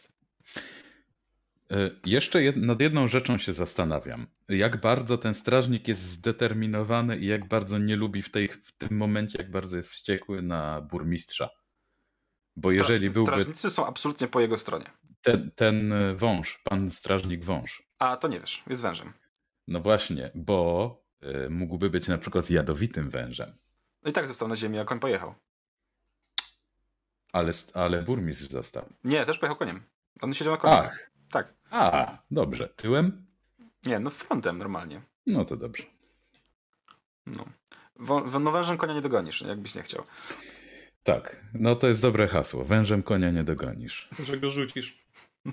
E, 1.70 1.90
Jeszcze 2.05 2.42
jed 2.42 2.57
nad 2.57 2.80
jedną 2.80 3.09
rzeczą 3.09 3.38
się 3.38 3.53
zastanawiam. 3.53 4.26
Jak 4.48 4.80
bardzo 4.80 5.18
ten 5.18 5.34
strażnik 5.34 5.88
jest 5.88 6.03
zdeterminowany 6.03 7.18
i 7.18 7.26
jak 7.26 7.48
bardzo 7.48 7.78
nie 7.78 7.96
lubi 7.96 8.22
w, 8.22 8.30
tej, 8.30 8.48
w 8.48 8.72
tym 8.78 8.96
momencie, 8.96 9.38
jak 9.38 9.50
bardzo 9.50 9.76
jest 9.76 9.88
wściekły 9.88 10.42
na 10.42 10.80
burmistrza. 10.80 11.48
Bo 12.57 12.68
Stra- 12.68 12.72
jeżeli 12.74 13.11
byłby 13.11 13.30
Strażnicy 13.32 13.70
są 13.70 13.86
absolutnie 13.86 14.28
po 14.28 14.40
jego 14.40 14.59
stronie. 14.59 14.86
ten, 15.22 15.50
ten 15.57 15.92
e, 15.92 16.14
wąż, 16.14 16.61
pan 16.64 16.90
strażnik 16.90 17.44
wąż, 17.44 17.82
A 17.98 18.16
to 18.16 18.28
nie 18.28 18.40
wiesz, 18.40 18.62
jest 18.66 18.82
wężem. 18.82 19.12
no 19.68 19.80
właśnie, 19.80 20.30
bo 20.34 21.01
mógłby 21.50 21.90
być 21.90 22.08
na 22.08 22.18
przykład 22.18 22.50
jadowitym 22.50 23.10
wężem, 23.10 23.52
No 24.02 24.10
i 24.10 24.12
tak 24.12 24.28
został 24.28 24.48
na 24.48 24.56
ziemi, 24.56 24.78
a 24.78 24.84
koń 24.84 25.00
pojechał. 25.00 25.34
ale, 27.32 27.52
ale 27.74 28.02
burmistrz 28.02 28.48
został. 28.48 28.88
Nie, 29.04 29.24
też 29.26 29.38
pojechał 29.38 29.56
koniem. 29.56 29.82
On 30.22 30.34
siedział 30.34 30.54
na 30.54 30.58
koniu. 30.60 30.74
Ach, 30.74 31.10
Tak. 31.30 31.54
a, 31.70 32.18
dobrze. 32.30 32.68
Tyłem? 32.68 33.26
Nie, 33.86 33.98
no 33.98 34.10
frontem 34.10 34.58
normalnie. 34.58 35.02
No 35.26 35.44
to 35.44 35.56
dobrze. 35.56 35.82
No. 37.26 37.44
wo- 37.96 38.38
no 38.40 38.52
wężem 38.52 38.76
konia 38.78 38.94
nie 38.94 39.02
dogonisz, 39.02 39.40
jakbyś 39.42 39.74
nie 39.74 39.82
chciał. 39.82 40.04
Tak, 41.02 41.44
no 41.54 41.74
to 41.74 41.88
jest 41.88 42.02
dobre 42.02 42.28
hasło. 42.28 42.64
Wężem 42.64 43.02
konia 43.02 43.30
nie 43.30 43.44
dogonisz. 43.44 44.08
Że 44.24 44.38
go 44.38 44.50
rzucisz. 44.50 44.98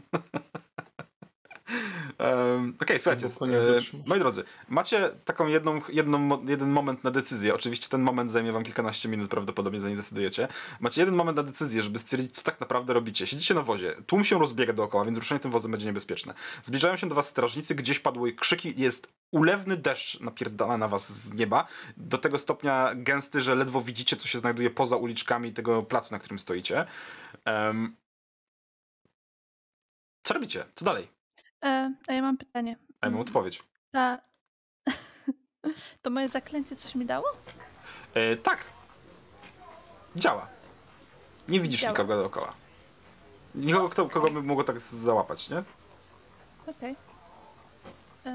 Um, 2.20 2.76
Okej, 2.82 3.00
słuchajcie, 3.00 3.26
Albo 3.26 3.40
konia 3.40 3.58
e, 3.58 3.82
moi 4.06 4.20
drodzy, 4.20 4.44
macie 4.70 5.10
taką 5.26 5.48
jedną, 5.48 5.82
jedną, 5.90 6.46
jeden 6.46 6.70
moment 6.70 7.04
na 7.04 7.12
decyzję. 7.12 7.56
Oczywiście 7.56 7.90
ten 7.90 8.02
moment 8.02 8.32
zajmie 8.32 8.52
wam 8.52 8.64
kilkanaście 8.64 9.10
minut 9.10 9.32
prawdopodobnie, 9.32 9.82
zanim 9.82 9.98
zdecydujecie. 9.98 10.48
Macie 10.80 11.02
jeden 11.02 11.16
moment 11.16 11.38
na 11.38 11.44
decyzję, 11.44 11.82
żeby 11.82 12.00
stwierdzić, 12.00 12.36
co 12.36 12.42
tak 12.42 12.60
naprawdę 12.60 12.94
robicie. 12.94 13.28
Siedzicie 13.28 13.54
na 13.54 13.62
wozie, 13.62 13.96
tłum 14.08 14.24
się 14.24 14.40
rozbiega 14.40 14.74
dookoła, 14.74 15.06
więc 15.06 15.18
ruszenie 15.18 15.40
tym 15.40 15.52
wozem 15.52 15.72
będzie 15.72 15.86
niebezpieczne. 15.86 16.34
Zbliżają 16.64 16.98
się 16.98 17.10
do 17.10 17.16
was 17.16 17.28
strażnicy, 17.28 17.76
gdzieś 17.76 18.00
padły 18.00 18.34
krzyki, 18.34 18.74
jest 18.78 19.14
ulewny 19.32 19.78
deszcz 19.78 20.20
napierdala 20.20 20.78
na 20.78 20.88
was 20.88 21.14
z 21.24 21.34
nieba, 21.34 21.68
do 21.98 22.18
tego 22.18 22.40
stopnia 22.40 22.92
gęsty, 22.96 23.42
że 23.42 23.56
ledwo 23.56 23.82
widzicie, 23.82 24.18
co 24.18 24.28
się 24.28 24.40
znajduje 24.40 24.70
poza 24.70 24.96
uliczkami 24.96 25.54
tego 25.54 25.82
placu, 25.82 26.14
na 26.14 26.20
którym 26.20 26.40
stoicie. 26.40 26.86
Em, 27.46 27.96
co 30.24 30.34
robicie? 30.34 30.66
Co 30.76 30.86
dalej? 30.86 31.19
E, 31.64 31.94
a 32.08 32.14
ja 32.14 32.22
mam 32.22 32.38
pytanie. 32.38 32.72
Ja 32.72 32.96
mam 33.02 33.10
Mm, 33.14 33.22
odpowiedź. 33.22 33.64
Ta... 33.92 34.20
to 36.02 36.10
moje 36.10 36.30
zaklęcie 36.30 36.76
coś 36.76 36.96
mi 36.96 37.06
dało? 37.06 37.26
E, 38.14 38.36
tak. 38.38 38.60
Działa. 40.16 40.48
Nie 41.48 41.60
widzisz 41.60 41.82
Działa. 41.82 41.92
nikogo 41.92 42.16
dookoła. 42.16 42.54
Nikogo, 43.56 43.90
kto, 43.90 44.10
kogo 44.10 44.32
by 44.32 44.44
mogło 44.44 44.64
tak 44.64 44.80
załapać, 44.80 45.50
nie? 45.50 45.64
Okej. 46.68 46.96
E, 48.26 48.32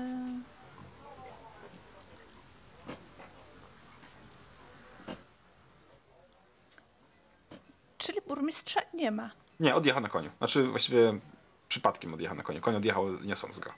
Czyli 7.99 8.19
burmistrza 8.29 8.81
nie 8.95 9.11
ma. 9.11 9.31
Nie, 9.61 9.75
odjechał 9.75 10.03
na 10.03 10.09
koniu. 10.09 10.31
Znaczy 10.39 10.67
właściwie 10.69 11.19
przypadkiem 11.69 12.15
odjechał 12.15 12.37
na 12.37 12.43
koniu. 12.43 12.61
Koń 12.61 12.77
odjechał 12.77 13.21
niosąc 13.23 13.59
go. 13.59 13.71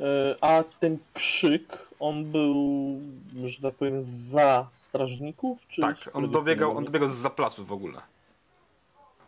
E, 0.00 0.36
A 0.40 0.64
ten 0.80 0.98
krzyk, 1.14 1.88
on 2.00 2.32
był, 2.32 3.00
że 3.44 3.62
tak 3.62 3.74
powiem, 3.74 4.02
za 4.02 4.68
strażników? 4.72 5.66
Czy 5.66 5.80
Tak, 5.80 5.96
on 6.12 6.30
dobiegał, 6.30 6.76
on 6.76 6.84
dobiegał 6.84 7.08
z 7.08 7.32
placu 7.32 7.64
w 7.64 7.72
ogóle. 7.72 8.00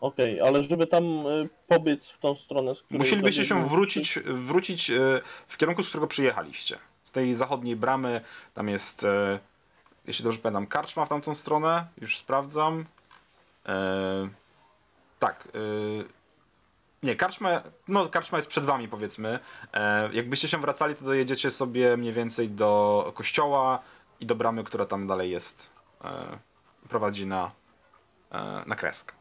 Okej, 0.00 0.40
ale 0.40 0.62
żeby 0.62 0.86
tam 0.86 1.04
e, 1.04 1.48
pobiec 1.66 2.10
w 2.10 2.18
tą 2.18 2.34
stronę, 2.34 2.74
z 2.74 2.82
której 2.82 2.98
Musielibyście 2.98 3.44
się 3.44 3.68
wrócić, 3.68 4.18
wrócić 4.24 4.90
e, 4.90 5.20
w 5.48 5.56
kierunku, 5.56 5.82
z 5.82 5.88
którego 5.88 6.06
przyjechaliście. 6.06 6.78
Z 7.04 7.10
tej 7.10 7.34
zachodniej 7.34 7.76
bramy, 7.76 8.20
tam 8.54 8.68
jest, 8.68 9.06
jeśli 10.06 10.22
dobrze 10.22 10.38
pamiętam, 10.38 10.66
karczma 10.66 11.04
w 11.04 11.08
tamtą 11.08 11.34
stronę. 11.34 11.86
Już 12.00 12.18
sprawdzam. 12.18 12.84
Tak. 15.22 15.48
E, 15.54 15.58
nie, 17.02 17.16
karczma, 17.16 17.62
no 17.88 18.08
karczma 18.08 18.38
jest 18.38 18.48
przed 18.48 18.64
wami 18.64 18.88
powiedzmy. 18.88 19.38
E, 19.72 20.12
jakbyście 20.12 20.48
się 20.48 20.58
wracali, 20.58 20.94
to 20.94 21.04
dojedziecie 21.04 21.50
sobie 21.50 21.96
mniej 21.96 22.12
więcej 22.12 22.50
do 22.50 23.12
kościoła 23.14 23.82
i 24.20 24.26
do 24.26 24.34
bramy, 24.34 24.64
która 24.64 24.86
tam 24.86 25.06
dalej 25.06 25.30
jest. 25.30 25.70
E, 26.04 26.38
prowadzi 26.88 27.26
na, 27.26 27.50
e, 28.32 28.62
na 28.66 28.76
kreskę. 28.76 29.14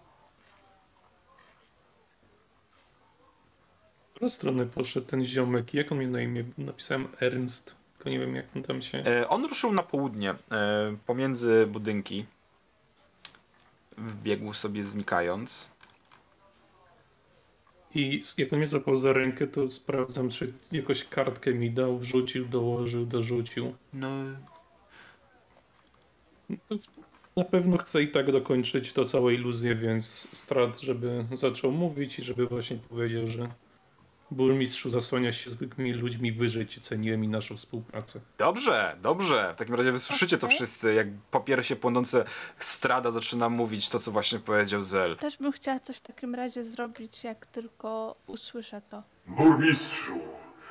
W 4.10 4.14
którą 4.14 4.30
stronę 4.30 4.66
poszedł 4.66 5.08
ten 5.08 5.26
ziomek? 5.26 5.74
Jak 5.74 5.92
on 5.92 6.00
miał 6.00 6.10
na 6.10 6.22
imię? 6.22 6.44
Napisałem 6.58 7.08
Ernst. 7.20 7.76
Tylko 7.96 8.10
nie 8.10 8.20
wiem, 8.20 8.36
jak 8.36 8.46
on 8.56 8.64
tam 8.64 8.82
się... 8.82 8.98
E, 8.98 9.30
On 9.30 9.46
ruszył 9.46 9.72
na 9.72 9.84
południe, 9.84 10.30
e, 10.30 10.36
pomiędzy 11.06 11.68
budynki. 11.68 12.26
Wbiegł 13.98 14.54
sobie 14.54 14.86
znikając. 14.86 15.72
I 17.96 18.24
jak 18.38 18.54
on 18.54 18.60
mnie 18.60 18.68
zapał 18.68 18.98
za 18.98 19.14
rękę, 19.14 19.48
to 19.48 19.70
sprawdzam, 19.70 20.30
czy 20.30 20.54
jakoś 20.72 21.04
kartkę 21.04 21.54
mi 21.54 21.72
dał, 21.72 21.98
wrzucił, 21.98 22.46
dołożył, 22.46 23.06
dorzucił. 23.06 23.74
No, 23.94 24.10
No 26.50 26.58
to 26.68 26.76
na 27.36 27.44
pewno 27.44 27.78
chcę 27.78 28.04
i 28.04 28.08
tak 28.08 28.32
dokończyć 28.32 28.94
to 28.94 29.06
całe 29.06 29.34
iluzje, 29.34 29.76
więc 29.76 30.28
strat, 30.34 30.80
żeby 30.80 31.26
zaczął 31.36 31.72
mówić 31.72 32.20
i 32.20 32.24
żeby 32.24 32.48
właśnie 32.48 32.78
powiedział, 32.90 33.28
że 33.28 33.50
burmistrzu 34.32 34.90
zasłania 34.90 35.32
się 35.32 35.50
zwykłymi 35.50 35.94
ludźmi 35.94 36.32
wyżej 36.32 36.68
ci 36.68 36.82
ceniłem 36.82 37.24
i 37.24 37.28
naszą 37.28 37.58
współpracę. 37.58 38.22
dobrze, 38.38 38.96
dobrze. 39.02 39.54
W 39.56 39.58
takim 39.58 39.76
razie 39.76 39.92
wysłyszycie 39.92 40.38
to 40.38 40.48
Okej. 40.48 40.58
wszyscy, 40.58 40.94
jak 40.94 41.08
po 41.32 41.44
się 41.62 41.76
płonące 41.76 42.26
strada 42.60 43.12
zaczyna 43.12 43.50
mówić 43.50 43.90
to, 43.90 44.00
co 44.00 44.12
właśnie 44.12 44.40
powiedział 44.40 44.82
Zel. 44.82 45.18
Też 45.18 45.38
bym 45.38 45.52
chciała 45.52 45.80
coś 45.80 45.98
w 45.98 46.02
takim 46.02 46.36
razie 46.36 46.64
zrobić, 46.64 47.24
jak 47.24 47.46
tylko 47.46 48.16
usłyszę 48.28 48.82
to. 48.90 49.04
Burmistrzu, 49.28 50.20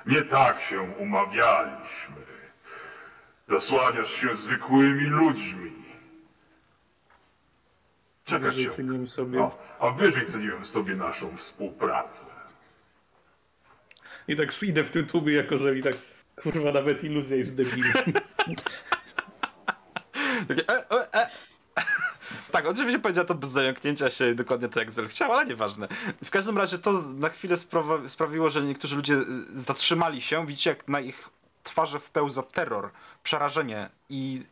nie 0.06 0.22
tak 0.22 0.60
się 0.60 0.80
umawialiśmy. 0.80 2.16
Zasłaniasz 3.48 4.12
się 4.12 4.34
zwykłymi 4.34 5.04
ludźmi. 5.04 5.70
Czekać 8.24 8.42
Wyżej 8.54 8.64
się. 8.64 8.70
ceniłem 8.70 9.08
sobie. 9.08 9.38
No, 9.38 9.58
a 9.80 9.90
wyżej 9.90 10.26
ceniłem 10.26 10.64
sobie 10.64 10.94
naszą 10.96 11.36
współpracę. 11.36 12.39
I 14.30 14.36
tak 14.36 14.62
idę 14.62 14.84
w 14.84 14.90
tym 14.90 15.06
tubie 15.06 15.34
jako 15.34 15.56
że 15.56 15.74
tak 15.74 15.94
kurwa 16.42 16.72
nawet 16.72 17.04
iluzja 17.04 17.36
jest 17.36 17.54
debilem. 17.54 17.92
Takie, 20.48 20.68
e, 20.68 20.90
e, 20.90 21.14
e. 21.14 21.30
Tak, 22.52 22.66
oczywiście 22.66 22.98
powiedział 22.98 23.24
to 23.24 23.34
bez 23.34 23.50
zająknięcia 23.50 24.10
się 24.10 24.34
dokładnie 24.34 24.68
tak 24.68 24.76
jak 24.76 24.92
Zel 24.92 25.08
chciał, 25.08 25.32
ale 25.32 25.46
nieważne. 25.46 25.88
W 26.24 26.30
każdym 26.30 26.58
razie 26.58 26.78
to 26.78 26.92
na 27.02 27.28
chwilę 27.28 27.56
sprawiło, 28.06 28.50
że 28.50 28.62
niektórzy 28.62 28.96
ludzie 28.96 29.14
y, 29.14 29.24
zatrzymali 29.54 30.22
się. 30.22 30.46
Widzicie, 30.46 30.70
jak 30.70 30.88
na 30.88 31.00
ich 31.00 31.30
twarze 31.62 32.00
wpełza 32.00 32.42
terror, 32.42 32.90
przerażenie 33.22 33.90
i 34.08 34.42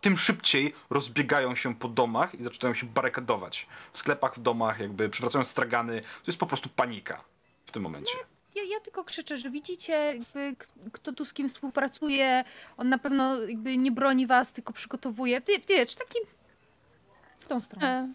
tym 0.00 0.18
szybciej 0.18 0.74
rozbiegają 0.90 1.54
się 1.54 1.74
po 1.74 1.88
domach 1.88 2.34
i 2.34 2.42
zaczynają 2.42 2.74
się 2.74 2.86
barykadować. 2.86 3.66
W 3.92 3.98
sklepach, 3.98 4.34
w 4.34 4.42
domach, 4.42 4.80
jakby 4.80 5.08
przywracają 5.08 5.44
stragany. 5.44 6.00
To 6.00 6.26
jest 6.26 6.38
po 6.38 6.46
prostu 6.46 6.68
panika 6.68 7.24
w 7.66 7.70
tym 7.70 7.82
momencie. 7.82 8.31
Ja, 8.54 8.62
ja 8.62 8.80
tylko 8.80 9.04
krzyczę, 9.04 9.36
że 9.36 9.50
widzicie, 9.50 9.92
jakby, 9.92 10.56
kto 10.92 11.12
tu 11.12 11.24
z 11.24 11.32
kim 11.32 11.48
współpracuje. 11.48 12.44
On 12.76 12.88
na 12.88 12.98
pewno 12.98 13.40
jakby 13.40 13.78
nie 13.78 13.92
broni 13.92 14.26
was, 14.26 14.52
tylko 14.52 14.72
przygotowuje. 14.72 15.40
Ty, 15.40 15.52
wiesz, 15.68 15.94
taki 15.94 16.18
w 17.38 17.46
tą 17.46 17.60
stronę. 17.60 17.86
E, 17.86 18.12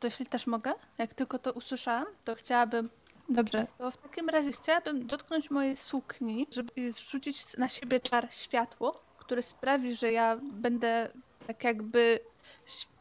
to 0.00 0.06
jeśli 0.06 0.26
też 0.26 0.46
mogę, 0.46 0.72
jak 0.98 1.14
tylko 1.14 1.38
to 1.38 1.52
usłyszałam, 1.52 2.06
to 2.24 2.34
chciałabym. 2.34 2.90
Dobrze, 3.28 3.66
to 3.78 3.90
w 3.90 3.96
takim 3.96 4.28
razie 4.28 4.52
chciałabym 4.52 5.06
dotknąć 5.06 5.50
mojej 5.50 5.76
sukni, 5.76 6.46
żeby 6.50 6.92
zrzucić 6.92 7.56
na 7.56 7.68
siebie 7.68 8.00
czar 8.00 8.28
światło, 8.30 9.02
który 9.18 9.42
sprawi, 9.42 9.94
że 9.94 10.12
ja 10.12 10.36
będę 10.42 11.08
tak 11.46 11.64
jakby 11.64 12.20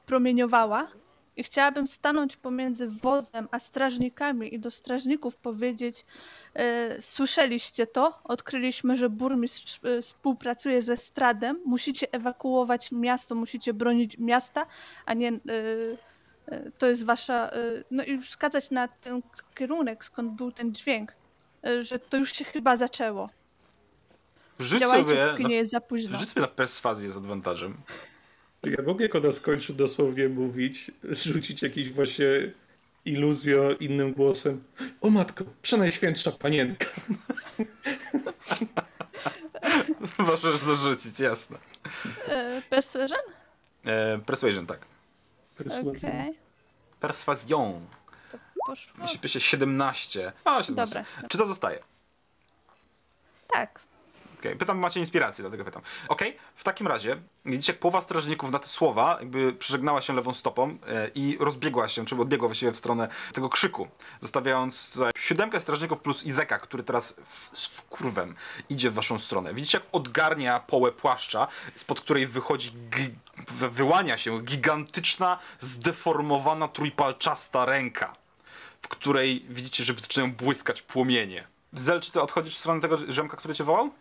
promieniowała. 0.05 0.87
I 1.37 1.43
chciałabym 1.43 1.87
stanąć 1.87 2.37
pomiędzy 2.37 2.87
wozem 2.87 3.47
a 3.51 3.59
strażnikami 3.59 4.53
i 4.55 4.59
do 4.59 4.71
strażników 4.71 5.37
powiedzieć: 5.37 6.05
e, 6.53 7.01
Słyszeliście 7.01 7.87
to? 7.87 8.19
Odkryliśmy, 8.23 8.95
że 8.95 9.09
burmistrz 9.09 9.79
e, 9.83 10.01
współpracuje 10.01 10.81
ze 10.81 10.97
Stradem. 10.97 11.59
Musicie 11.65 12.07
ewakuować 12.11 12.91
miasto, 12.91 13.35
musicie 13.35 13.73
bronić 13.73 14.17
miasta, 14.17 14.65
a 15.05 15.13
nie. 15.13 15.27
e, 15.29 15.33
e, 16.47 16.71
to 16.77 16.87
jest 16.87 17.05
wasza. 17.05 17.49
e, 17.51 17.83
No 17.91 18.03
i 18.03 18.21
wskazać 18.21 18.71
na 18.71 18.87
ten 18.87 19.21
kierunek, 19.55 20.05
skąd 20.05 20.31
był 20.31 20.51
ten 20.51 20.73
dźwięk, 20.75 21.13
że 21.79 21.99
to 21.99 22.17
już 22.17 22.31
się 22.33 22.45
chyba 22.45 22.77
zaczęło. 22.77 23.29
Rzuć 24.59 24.79
Działajcie, 24.79 25.09
sobie, 25.09 25.25
na, 25.39 25.47
nie 25.49 25.55
jest 25.55 25.71
za 25.71 25.81
późno. 25.81 26.17
rzuć 26.17 26.29
sobie 26.29 26.41
na 26.41 26.47
perswazję 26.47 27.11
z 27.11 27.17
adwantażem. 27.17 27.77
Ja 28.65 28.83
mogę, 28.83 29.05
jak 29.05 29.15
ona 29.15 29.31
skończy 29.31 29.73
dosłownie 29.73 30.29
mówić, 30.29 30.91
rzucić 31.03 31.61
jakiś 31.61 31.91
właśnie 31.91 32.25
iluzjo 33.05 33.71
innym 33.73 34.13
głosem. 34.13 34.63
O 35.01 35.09
matko, 35.09 35.45
przenajświętsza 35.61 36.31
panienka. 36.31 36.87
Możesz 40.17 40.63
dorzucić, 40.63 41.19
jasne. 41.19 41.57
E, 42.27 42.61
Persuasion? 42.69 43.19
E, 43.85 44.17
persuasion, 44.25 44.65
tak. 44.67 44.79
Perswazja. 45.57 46.09
Okej. 46.09 46.33
Perswazją. 46.99 47.81
To 48.31 48.37
poszło. 48.67 48.93
Jeśli 49.01 49.19
pisze 49.19 49.41
17. 49.41 50.31
A, 50.45 50.63
17. 50.63 51.05
Dobra. 51.13 51.29
Czy 51.29 51.37
to 51.37 51.45
zostaje? 51.45 51.79
Tak. 53.53 53.79
Okej, 54.45 54.57
pytam, 54.57 54.77
macie 54.77 54.99
inspirację, 54.99 55.43
dlatego 55.43 55.65
pytam. 55.65 55.81
Okej, 56.07 56.37
w 56.55 56.63
takim 56.63 56.87
razie 56.87 57.17
widzicie, 57.45 57.73
jak 57.73 57.79
połowa 57.79 58.01
strażników 58.01 58.51
na 58.51 58.59
te 58.59 58.67
słowa 58.67 59.17
jakby 59.19 59.53
przeżegnała 59.53 60.01
się 60.01 60.13
lewą 60.13 60.33
stopą 60.33 60.77
e, 60.87 61.09
i 61.15 61.37
rozbiegła 61.39 61.89
się, 61.89 62.05
czy 62.05 62.15
odbiegła 62.15 62.47
właściwie 62.47 62.71
w 62.71 62.77
stronę 62.77 63.07
tego 63.33 63.49
krzyku, 63.49 63.87
zostawiając 64.21 64.93
tutaj 64.93 65.11
siódemkę 65.17 65.59
strażników 65.59 66.01
plus 66.01 66.23
Izeka, 66.23 66.59
który 66.59 66.83
teraz 66.83 67.15
w, 67.25 67.59
z 67.59 67.65
wkurwem 67.67 68.35
idzie 68.69 68.89
w 68.89 68.93
waszą 68.93 69.19
stronę. 69.19 69.53
Widzicie, 69.53 69.77
jak 69.77 69.87
odgarnia 69.91 70.59
połę 70.59 70.91
płaszcza, 70.91 71.47
spod 71.75 72.01
której 72.01 72.27
wychodzi, 72.27 72.73
wyłania 73.51 74.17
się 74.17 74.41
gigantyczna, 74.41 75.39
zdeformowana, 75.59 76.67
trójpalczasta 76.67 77.65
ręka, 77.65 78.15
w 78.81 78.87
której 78.87 79.45
widzicie, 79.49 79.83
że 79.83 79.93
zaczynają 79.93 80.33
błyskać 80.33 80.81
płomienie. 80.81 81.47
Zel, 81.71 82.01
czy 82.01 82.11
ty 82.11 82.21
odchodzisz 82.21 82.55
w 82.55 82.59
stronę 82.59 82.81
tego 82.81 83.13
ziomka, 83.13 83.37
który 83.37 83.53
cię 83.53 83.63
wołał? 83.63 83.91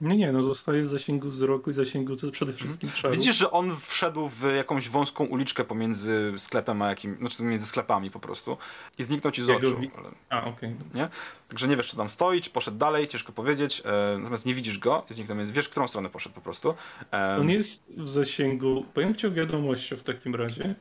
Nie, 0.00 0.16
nie, 0.16 0.32
no 0.32 0.42
zostaje 0.42 0.82
w 0.82 0.86
zasięgu 0.86 1.28
wzroku 1.28 1.70
i 1.70 1.74
zasięgu 1.74 2.16
co 2.16 2.30
przede 2.30 2.52
wszystkim 2.52 2.90
czarów. 2.90 3.16
Widzisz, 3.16 3.36
że 3.36 3.50
on 3.50 3.76
wszedł 3.76 4.28
w 4.28 4.42
jakąś 4.56 4.88
wąską 4.88 5.24
uliczkę 5.24 5.64
pomiędzy 5.64 6.32
sklepem 6.36 6.82
a 6.82 6.88
jakim, 6.88 7.16
znaczy 7.18 7.42
między 7.42 7.66
sklepami 7.66 8.10
po 8.10 8.20
prostu 8.20 8.56
i 8.98 9.02
zniknął 9.04 9.32
ci 9.32 9.42
z 9.44 9.48
Jego 9.48 9.68
oczu. 9.68 9.78
wi- 9.80 9.90
Ale, 9.98 10.08
A, 10.28 10.44
okej. 10.44 10.74
nie? 10.94 11.08
Także 11.48 11.68
nie 11.68 11.76
wiesz, 11.76 11.86
czy 11.88 11.96
tam 11.96 12.08
stoi, 12.08 12.40
czy 12.40 12.50
poszedł 12.50 12.78
dalej, 12.78 13.08
ciężko 13.08 13.32
powiedzieć. 13.32 13.82
E, 13.84 14.18
natomiast 14.18 14.46
nie 14.46 14.54
widzisz 14.54 14.78
go, 14.78 15.04
zniknął, 15.10 15.38
więc 15.38 15.50
wiesz, 15.50 15.66
w 15.66 15.70
którą 15.70 15.88
stronę 15.88 16.08
poszedł 16.10 16.34
po 16.34 16.40
prostu. 16.40 16.74
E, 17.12 17.36
On 17.40 17.50
jest 17.50 17.84
w 17.96 18.08
zasięgu. 18.08 18.84
Powiem 18.94 19.14
ci 19.14 19.26
o 19.26 19.30
wiadomości 19.30 19.96
w 19.96 20.02
takim 20.02 20.34
razie. 20.34 20.74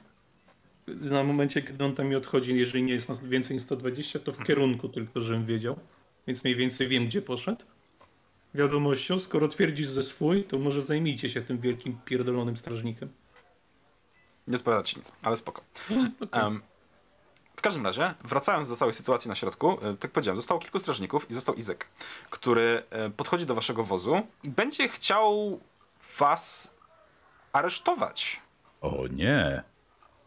Na 0.87 1.23
momencie, 1.23 1.61
kiedy 1.61 1.83
on 1.85 1.95
tam 1.95 2.07
mi 2.07 2.15
odchodzi, 2.15 2.55
jeżeli 2.57 2.83
nie 2.83 2.93
jest 2.93 3.09
nas 3.09 3.25
więcej 3.25 3.55
niż 3.55 3.63
120, 3.63 4.19
to 4.19 4.31
w 4.31 4.43
kierunku 4.43 4.89
tylko, 4.89 5.21
żebym 5.21 5.45
wiedział. 5.45 5.79
Więc 6.27 6.43
mniej 6.43 6.55
więcej 6.55 6.87
wiem, 6.87 7.05
gdzie 7.05 7.21
poszedł. 7.21 7.65
Wiadomością, 8.55 9.19
skoro 9.19 9.47
twierdzisz, 9.47 9.87
że 9.87 10.03
swój, 10.03 10.43
to 10.43 10.59
może 10.59 10.81
zajmijcie 10.81 11.29
się 11.29 11.41
tym 11.41 11.59
wielkim 11.59 11.97
pierdolonym 12.05 12.57
strażnikiem. 12.57 13.09
Nie 14.47 14.55
odpowiada 14.57 14.83
ci 14.83 14.97
nic, 14.97 15.11
ale 15.23 15.37
spoko. 15.37 15.61
No, 15.89 16.09
okej. 16.25 16.41
Em, 16.41 16.61
w 17.55 17.61
każdym 17.61 17.85
razie, 17.85 18.13
wracając 18.23 18.69
do 18.69 18.75
całej 18.75 18.93
sytuacji 18.93 19.29
na 19.29 19.35
środku, 19.35 19.77
e, 19.81 19.97
tak 19.97 20.11
powiedziałem, 20.11 20.35
zostało 20.35 20.59
kilku 20.59 20.79
strażników 20.79 21.31
i 21.31 21.33
został 21.33 21.55
Izek, 21.55 21.87
który 22.29 22.83
e, 22.89 23.09
podchodzi 23.09 23.45
do 23.45 23.55
waszego 23.55 23.83
wozu 23.83 24.21
i 24.43 24.49
będzie 24.49 24.87
chciał 24.87 25.59
was 26.19 26.75
aresztować. 27.53 28.41
O 28.81 29.07
nie. 29.07 29.63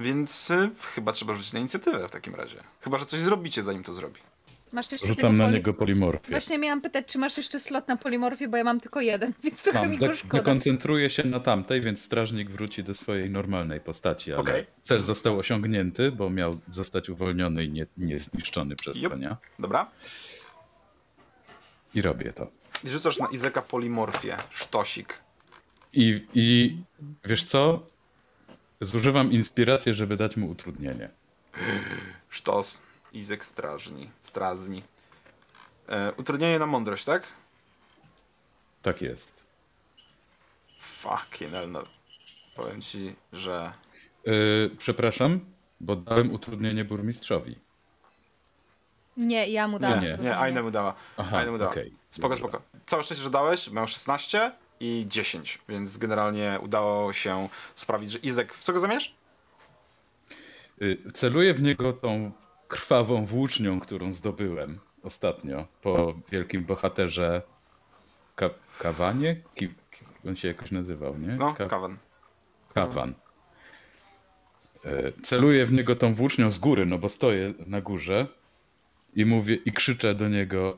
Więc 0.01 0.51
y, 0.51 0.71
chyba 0.95 1.13
trzeba 1.13 1.35
rzucić 1.35 1.53
na 1.53 1.59
inicjatywę 1.59 2.09
w 2.09 2.11
takim 2.11 2.35
razie. 2.35 2.57
Chyba, 2.81 2.99
że 2.99 3.07
coś 3.07 3.21
zrobicie, 3.21 3.63
zanim 3.63 3.83
to 3.83 3.93
zrobi. 3.93 4.21
Masz 4.73 4.93
jeszcze 4.93 5.07
Rzucam 5.07 5.37
na 5.37 5.45
poli- 5.47 5.53
niego 5.55 5.75
polimorfię. 5.75 6.31
Właśnie 6.31 6.59
miałam 6.59 6.81
pytać, 6.81 7.07
czy 7.07 7.19
masz 7.19 7.37
jeszcze 7.37 7.61
slot 7.61 7.89
na 7.89 7.97
polimorfię, 7.97 8.49
bo 8.49 8.57
ja 8.57 8.65
mam 8.65 8.81
tylko 8.81 9.01
jeden, 9.01 9.33
więc 9.45 9.63
trochę 9.63 9.81
Mam, 9.81 9.91
mi 9.91 9.99
go 9.99 10.15
szkoda. 10.17 10.39
dekoncentruję 10.39 11.11
się 11.11 11.25
na 11.25 11.41
tamtej, 11.41 11.81
więc 11.81 12.03
strażnik 12.05 12.51
wróci 12.51 12.85
do 12.85 12.95
swojej 12.95 13.31
normalnej 13.31 13.81
postaci, 13.81 14.33
ale 14.33 14.41
Okej. 14.41 14.67
cel 14.83 15.01
został 15.01 15.39
osiągnięty, 15.39 16.13
bo 16.13 16.31
miał 16.31 16.53
zostać 16.71 17.09
uwolniony 17.11 17.65
i 17.65 17.71
nie, 17.71 17.87
nie 17.97 18.19
zniszczony 18.19 18.77
przez 18.77 18.97
Jup. 18.97 19.13
konia. 19.13 19.37
Dobra? 19.59 19.91
I 21.95 22.03
robię 22.03 22.33
to. 22.33 22.51
I 22.85 22.89
rzucasz 22.89 23.19
na 23.19 23.27
Izeka 23.27 23.63
polimorfię, 23.63 24.37
sztosik. 24.51 25.15
I, 25.93 26.27
I 26.35 26.77
wiesz 27.25 27.45
co? 27.45 27.87
Zużywam 28.81 29.33
inspirację, 29.33 29.95
żeby 29.95 30.17
dać 30.17 30.37
mu 30.37 30.49
utrudnienie. 30.51 31.09
Sztos. 32.29 32.83
Izek 33.13 33.45
strażni. 33.45 34.11
Strazni. 34.23 34.83
E, 35.89 36.13
utrudnienie 36.17 36.59
na 36.59 36.67
mądrość, 36.67 37.05
tak? 37.05 37.23
Tak 38.83 39.03
jest. 39.03 39.45
Fucking 40.81 41.51
hell, 41.51 41.71
no. 41.71 41.83
Powiem 42.57 42.81
ci, 42.81 43.17
że... 43.33 43.73
Yy, 44.25 44.71
przepraszam, 44.79 45.41
bo 45.81 45.97
dałem 45.97 46.33
utrudnienie 46.33 46.85
burmistrzowi. 46.85 47.59
Nie, 49.17 49.49
ja 49.49 49.69
mu 49.69 49.79
dałam. 49.79 50.01
nie. 50.01 50.19
Nie. 50.23 50.37
Aina 50.39 50.63
mu 50.63 50.71
dała. 50.71 50.95
Aha, 51.17 51.37
Aina 51.39 51.51
mu 51.53 51.59
dała. 51.59 51.71
okej. 51.71 51.93
Spoko, 52.11 52.35
Dobra. 52.37 52.49
spoko. 52.51 52.65
Całe 52.87 53.03
szczęście, 53.03 53.25
że 53.25 53.31
dałeś. 53.31 53.71
Miał 53.71 53.89
16 53.89 54.53
i 54.81 55.05
10, 55.09 55.59
więc 55.69 55.97
generalnie 55.97 56.59
udało 56.63 57.13
się 57.13 57.49
sprawić, 57.75 58.11
że 58.13 58.19
Izek... 58.19 58.55
W 58.55 58.65
co 58.65 58.73
go 58.73 58.81
zamiesz? 58.81 59.15
Y, 60.83 61.13
Celuję 61.15 61.55
w 61.55 61.63
niego 61.63 61.93
tą 61.93 62.33
krwawą 62.69 63.27
włócznią, 63.27 63.81
którą 63.81 64.13
zdobyłem 64.13 64.79
ostatnio 65.03 65.67
po 65.83 66.15
wielkim 66.31 66.65
bohaterze 66.65 67.43
Ka 68.37 68.51
Kawanie? 68.79 69.37
Ki 69.55 69.69
on 70.29 70.37
się 70.37 70.49
jakoś 70.49 70.71
nazywał, 70.71 71.19
nie? 71.19 71.37
No, 71.37 71.55
Ka 71.55 71.67
Kawan. 71.67 71.97
Kawan. 72.75 73.15
Y, 74.85 75.13
Celuję 75.23 75.67
w 75.67 75.73
niego 75.73 75.97
tą 75.97 76.15
włócznią 76.15 76.51
z 76.51 76.59
góry, 76.59 76.87
no 76.87 76.99
bo 76.99 77.09
stoję 77.09 77.55
na 77.67 77.81
górze 77.81 78.27
i 79.15 79.27
mówię 79.27 79.55
i 79.55 79.73
krzyczę 79.73 80.15
do 80.15 80.29
niego 80.29 80.77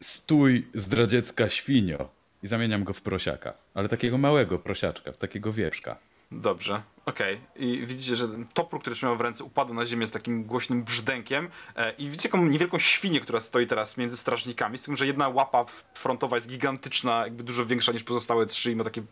Stój, 0.00 0.68
zdradziecka 0.74 1.48
świnio! 1.48 2.08
I 2.42 2.48
zamieniam 2.48 2.84
go 2.84 2.92
w 2.92 3.02
prosiaka. 3.02 3.54
Ale 3.74 3.88
takiego 3.88 4.18
małego 4.18 4.58
prosiaczka, 4.58 5.12
w 5.12 5.16
takiego 5.16 5.52
wieszka. 5.52 5.98
Dobrze, 6.30 6.82
okej. 7.04 7.40
I 7.56 7.86
widzicie, 7.86 8.16
że 8.16 8.28
ten 8.28 8.46
topór, 8.54 8.80
który 8.80 8.96
trzymał 8.96 9.16
w 9.16 9.20
ręce, 9.20 9.44
upadł 9.44 9.74
na 9.74 9.86
ziemię 9.86 10.06
z 10.06 10.10
takim 10.10 10.44
głośnym 10.44 10.82
brzdękiem. 10.82 11.48
E, 11.76 11.92
I 11.92 12.04
widzicie 12.04 12.28
taką 12.28 12.46
niewielką 12.46 12.78
świnię, 12.78 13.20
która 13.20 13.40
stoi 13.40 13.66
teraz 13.66 13.96
między 13.96 14.16
strażnikami, 14.16 14.78
z 14.78 14.82
tym, 14.82 14.96
że 14.96 15.06
jedna 15.06 15.28
łapa 15.28 15.64
frontowa 15.94 16.36
jest 16.36 16.48
gigantyczna, 16.48 17.24
jakby 17.24 17.42
dużo 17.42 17.66
większa 17.66 17.92
niż 17.92 18.02
pozostałe 18.02 18.46
trzy 18.46 18.72
i 18.72 18.76
ma 18.76 18.84
takie 18.84 19.02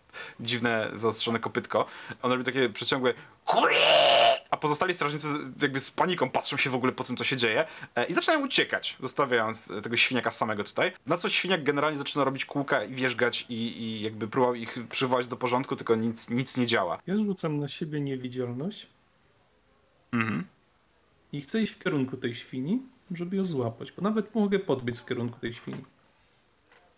dziwne, 0.41 0.91
zaostrzone 0.93 1.41
kopytko. 1.41 1.87
Ona 2.23 2.35
robi 2.35 2.45
takie 2.45 2.69
przeciągłe 2.69 3.15
a 4.55 4.57
pozostali 4.57 4.95
strażnicy 4.95 5.27
jakby 5.63 5.81
z 5.81 5.91
paniką 5.91 6.31
patrzą 6.31 6.57
się 6.57 6.71
w 6.71 6.75
ogóle 6.75 6.93
po 6.93 7.05
tym, 7.05 7.17
co 7.17 7.25
się 7.25 7.37
dzieje 7.37 7.65
e, 7.95 8.07
i 8.07 8.13
zaczynają 8.13 8.45
uciekać, 8.45 8.97
zostawiając 9.01 9.71
e, 9.71 9.83
tego 9.83 9.97
świniaka 9.97 10.31
samego 10.31 10.65
tutaj. 10.65 10.93
Na 11.07 11.17
co 11.17 11.29
świniak 11.29 11.65
generalnie 11.65 11.99
zaczyna 11.99 12.25
robić 12.25 12.45
kółka 12.45 12.85
i 12.85 12.95
wierzgać 12.95 13.47
i, 13.49 13.83
i 13.83 14.01
jakby 14.03 14.29
próbował 14.29 14.55
ich 14.55 14.79
przywołać 14.91 15.27
do 15.27 15.37
porządku, 15.37 15.77
tylko 15.77 15.95
nic, 15.95 16.31
nic 16.31 16.57
nie 16.57 16.67
działa. 16.67 16.99
Ja 17.07 17.17
rzucam 17.17 17.59
na 17.59 17.69
siebie 17.69 18.01
niewidzialność 18.01 18.87
Mhm. 20.13 20.45
i 21.33 21.41
chcę 21.41 21.63
iść 21.63 21.73
w 21.73 21.79
kierunku 21.79 22.17
tej 22.17 22.35
świni, 22.35 22.83
żeby 23.11 23.37
ją 23.37 23.45
złapać. 23.45 23.93
Bo 23.93 24.03
nawet 24.03 24.35
mogę 24.35 24.59
podbiec 24.59 25.01
w 25.01 25.07
kierunku 25.07 25.41
tej 25.41 25.53
świni. 25.53 25.85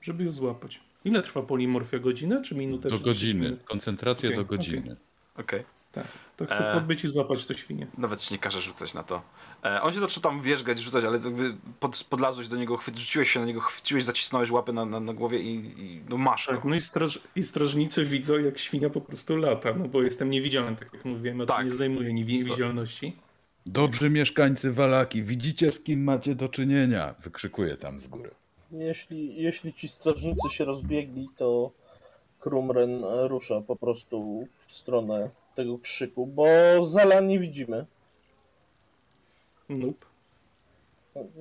Żeby 0.01 0.25
ją 0.25 0.33
złapać. 0.33 0.81
Ile 1.05 1.23
trwa 1.23 1.43
polimorfia? 1.43 1.99
Godzinę 1.99 2.43
czy 2.43 2.55
minutę? 2.55 2.89
Do 2.89 2.97
czy 2.97 3.03
10 3.03 3.05
godziny. 3.05 3.59
Koncentracja 3.65 4.29
Okej, 4.29 4.37
do 4.37 4.45
godziny. 4.45 4.97
Okej. 5.37 5.76
Tak. 5.97 6.07
To 6.37 6.47
chcę 6.47 6.71
E. 6.71 6.75
podbyć 6.75 7.05
i 7.05 7.09
złapać 7.09 7.47
tę 7.47 7.55
świnię. 7.55 7.87
Nawet 7.99 8.21
ci 8.21 8.35
nie 8.35 8.39
każe 8.39 8.61
rzucać 8.61 8.95
na 8.95 9.03
to. 9.03 9.23
E, 9.65 9.83
on 9.83 9.93
się 9.93 10.01
zaczął 10.01 10.23
tam 10.23 10.43
wierzgać, 10.43 10.79
rzucać, 10.79 11.05
ale 11.05 11.19
jakby 11.19 11.57
pod, 11.81 12.05
podlazłeś 12.11 12.49
do 12.49 12.57
niego, 12.57 12.77
chwyt, 12.77 12.97
rzuciłeś 12.97 13.31
się 13.31 13.41
na 13.41 13.47
niego, 13.47 13.61
chwyciłeś, 13.61 14.05
zacisnąłeś 14.05 14.51
łapy 14.51 14.73
na, 14.73 14.85
na, 14.85 15.01
na 15.01 15.13
głowie 15.15 15.41
i, 15.41 15.55
i 15.79 16.03
no 16.09 16.17
masz 16.17 16.47
Tak, 16.47 16.63
go. 16.63 16.69
no 16.69 16.75
i, 16.75 16.81
straż, 16.81 17.21
i 17.37 17.43
strażnicy 17.43 18.05
widzą, 18.05 18.39
jak 18.39 18.59
świnia 18.59 18.91
po 18.91 19.01
prostu 19.01 19.37
lata, 19.37 19.75
no 19.79 19.89
bo 19.89 20.03
jestem 20.03 20.31
niewidzialny, 20.31 20.77
tak 20.77 20.93
jak 20.95 21.05
mówiłem, 21.05 21.41
a 21.41 21.47
Tak. 21.47 21.57
to 21.57 21.63
nie 21.63 21.71
zdejmuje 21.71 22.13
niewidzialności. 22.13 23.17
Dobrzy 23.67 24.11
mieszkańcy 24.11 24.73
Walaki, 24.73 25.23
widzicie 25.23 25.73
z 25.73 25.81
kim 25.81 26.05
macie 26.05 26.35
do 26.35 26.49
czynienia? 26.49 27.15
Wykrzykuje 27.21 27.77
tam 27.77 28.01
z 28.01 28.09
góry. 28.09 28.31
Jeśli, 28.71 29.43
jeśli 29.43 29.73
ci 29.73 29.89
strażnicy 29.89 30.49
się 30.51 30.65
rozbiegli, 30.65 31.29
to 31.37 31.71
Krumren 32.41 33.05
rusza 33.29 33.61
po 33.61 33.77
prostu 33.77 34.45
w 34.67 34.73
stronę 34.75 35.31
tego 35.57 35.79
krzyku, 35.79 36.27
bo 36.27 36.47
Zala 36.83 37.21
nie 37.21 37.39
widzimy, 37.39 37.87
Nope. 39.69 40.07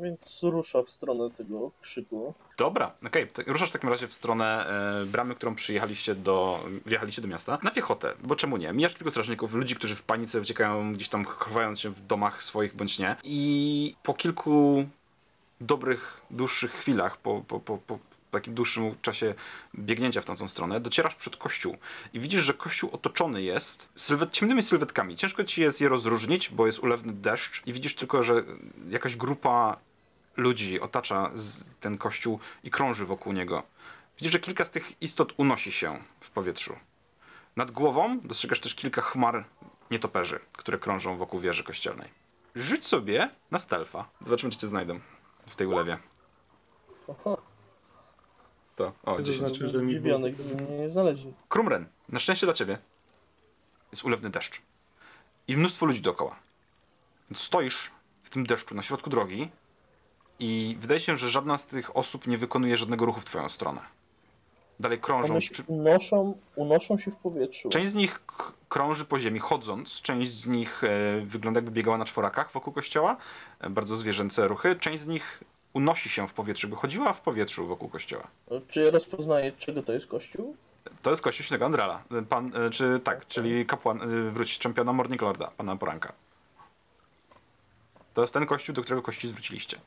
więc 0.01 0.43
rusza 0.43 0.82
w 0.84 0.89
stronę 0.89 1.30
tego 1.32 1.72
krzyku. 1.82 2.34
Dobra, 2.57 2.91
okej, 3.07 3.28
to 3.28 3.41
ruszasz 3.47 3.70
w 3.70 3.74
takim 3.74 3.89
razie 3.89 4.07
w 4.07 4.13
stronę 4.13 4.68
e, 5.01 5.05
bramy, 5.05 5.36
którą 5.36 5.55
przyjechaliście 5.55 6.16
do, 6.16 6.66
wjechaliście 6.86 7.22
do 7.22 7.28
miasta. 7.28 7.59
Na 7.63 7.72
piechotę, 7.72 8.13
bo 8.24 8.36
czemu 8.36 8.57
nie? 8.57 8.74
Mijasz 8.74 8.93
kilku 8.93 9.11
strażników, 9.11 9.53
ludzi, 9.53 9.76
którzy 9.76 9.95
w 9.95 10.01
panice 10.03 10.41
uciekają 10.41 10.93
gdzieś 10.93 11.09
tam, 11.09 11.26
chowając 11.26 11.80
się 11.80 11.89
w 11.89 12.07
domach 12.07 12.43
swoich 12.43 12.76
bądź 12.76 12.99
nie. 12.99 13.16
I 13.24 13.95
po 14.03 14.13
kilku 14.13 14.86
dobrych, 15.61 16.22
dłuższych 16.32 16.72
chwilach, 16.72 17.18
po, 17.18 17.43
po, 17.47 17.59
po, 17.59 17.78
po 17.78 17.99
takim 18.36 18.54
dłuższym 18.54 18.96
czasie 19.02 19.36
biegnięcia 19.76 20.22
w 20.22 20.26
tamtą 20.26 20.48
stronę, 20.48 20.80
docierasz 20.80 21.16
przed 21.16 21.38
kościół 21.38 21.78
i 22.14 22.20
widzisz, 22.20 22.44
że 22.44 22.54
kościół 22.54 22.90
otoczony 22.94 23.42
jest 23.42 23.90
sylwet, 23.96 24.32
ciemnymi 24.32 24.64
sylwetkami. 24.64 25.16
Ciężko 25.16 25.44
ci 25.44 25.62
jest 25.62 25.82
je 25.82 25.90
rozróżnić, 25.90 26.50
bo 26.50 26.66
jest 26.66 26.80
ulewny 26.80 27.14
deszcz 27.14 27.62
i 27.66 27.74
widzisz 27.74 27.96
tylko, 27.96 28.24
że 28.24 28.44
jakaś 28.90 29.16
grupa 29.16 29.78
ludzi 30.38 30.80
otacza 30.80 31.32
ten 31.80 31.98
kościół 31.98 32.40
i 32.64 32.72
krąży 32.72 33.06
wokół 33.06 33.34
niego. 33.34 33.64
Widzisz, 34.18 34.32
że 34.32 34.40
kilka 34.40 34.66
z 34.66 34.72
tych 34.72 35.02
istot 35.02 35.34
unosi 35.38 35.72
się 35.72 36.00
w 36.20 36.30
powietrzu. 36.30 36.76
Nad 37.56 37.72
głową 37.72 38.20
dostrzegasz 38.20 38.60
też 38.60 38.76
kilka 38.76 39.02
chmar 39.02 39.46
nietoperzy, 39.92 40.40
które 40.54 40.78
krążą 40.78 41.18
wokół 41.18 41.40
wieży 41.40 41.64
kościelnej. 41.64 42.10
Rzuć 42.56 42.86
sobie 42.86 43.30
na 43.52 43.60
stealtha. 43.60 44.06
Zobaczymy, 44.22 44.52
czy 44.52 44.58
cię 44.58 44.68
znajdą 44.68 45.00
w 45.48 45.56
tej 45.56 45.68
ulewie. 45.68 45.98
Aha. 47.10 47.38
To, 48.76 48.94
o, 49.04 49.16
To 49.16 49.22
10. 49.24 49.38
znaczy, 49.50 49.68
że 49.68 49.84
mi 49.84 49.92
zdziwiony, 49.92 50.32
gdyby 50.32 50.62
mnie 50.64 50.78
nie 50.78 50.90
znaleźli. 50.90 51.34
Krumren, 51.50 51.86
na 52.10 52.20
szczęście 52.20 52.46
dla 52.48 52.54
ciebie 52.54 52.78
jest 53.92 54.04
ulewny 54.06 54.30
deszcz. 54.30 54.62
I 55.48 55.58
mnóstwo 55.58 55.86
ludzi 55.86 56.02
dookoła. 56.02 56.36
Więc 57.30 57.42
stoisz 57.42 57.92
w 58.24 58.30
tym 58.30 58.46
deszczu 58.46 58.76
na 58.76 58.82
środku 58.82 59.10
drogi 59.10 59.50
i 60.40 60.78
wydaje 60.80 61.00
się, 61.00 61.18
że 61.18 61.30
żadna 61.30 61.58
z 61.58 61.68
tych 61.68 61.98
osób 61.98 62.28
nie 62.28 62.38
wykonuje 62.38 62.78
żadnego 62.78 63.06
ruchu 63.06 63.22
w 63.22 63.26
twoją 63.26 63.50
stronę. 63.50 63.82
Dalej 64.80 65.00
krążą. 65.00 65.32
One 65.34 65.42
się 65.42 65.56
Czy, 65.56 65.64
unoszą, 65.68 66.38
unoszą 66.56 66.98
się 66.98 67.12
w 67.12 67.16
powietrzu. 67.16 67.70
część 67.70 67.92
z 67.92 67.96
nich 67.96 68.22
krąży 68.70 69.06
po 69.06 69.20
ziemi 69.20 69.40
chodząc, 69.40 70.02
część 70.02 70.32
z 70.32 70.46
nich 70.48 70.84
e, 70.84 71.22
wygląda 71.26 71.58
jakby 71.58 71.72
biegała 71.72 71.98
na 71.98 72.06
czworakach 72.06 72.52
wokół 72.52 72.74
kościoła. 72.74 73.18
E, 73.60 73.70
bardzo 73.70 73.98
zwierzęce 73.98 74.48
ruchy. 74.48 74.76
Część 74.76 75.04
z 75.04 75.08
nich 75.08 75.44
unosi 75.76 76.10
się 76.10 76.28
w 76.28 76.34
powietrzu, 76.34 76.68
by 76.68 76.76
chodziła 76.76 77.14
w 77.14 77.22
powietrzu 77.22 77.68
wokół 77.68 77.90
kościoła. 77.90 78.28
Czy 78.68 78.82
ja 78.82 78.92
rozpoznaję, 78.92 79.52
czego 79.52 79.84
to 79.84 79.94
jest 79.94 80.08
kościół? 80.08 80.56
To 81.02 81.10
jest 81.10 81.22
kościół 81.22 81.44
świętego 81.46 81.66
Andrala. 81.66 82.04
Pan, 82.30 82.52
e, 82.56 82.70
czy 82.70 83.00
tak, 83.04 83.28
czyli 83.28 83.66
kapłan, 83.66 84.02
e, 84.02 84.32
wróć, 84.32 84.60
czempiona 84.60 84.94
Morning 84.94 85.22
Lorda, 85.22 85.52
pana 85.58 85.76
Poranka. 85.76 86.14
To 88.14 88.22
jest 88.22 88.34
ten 88.34 88.46
kościół, 88.46 88.76
do 88.76 88.82
którego 88.82 89.02
kości 89.02 89.28
zwróciliście. 89.28 89.78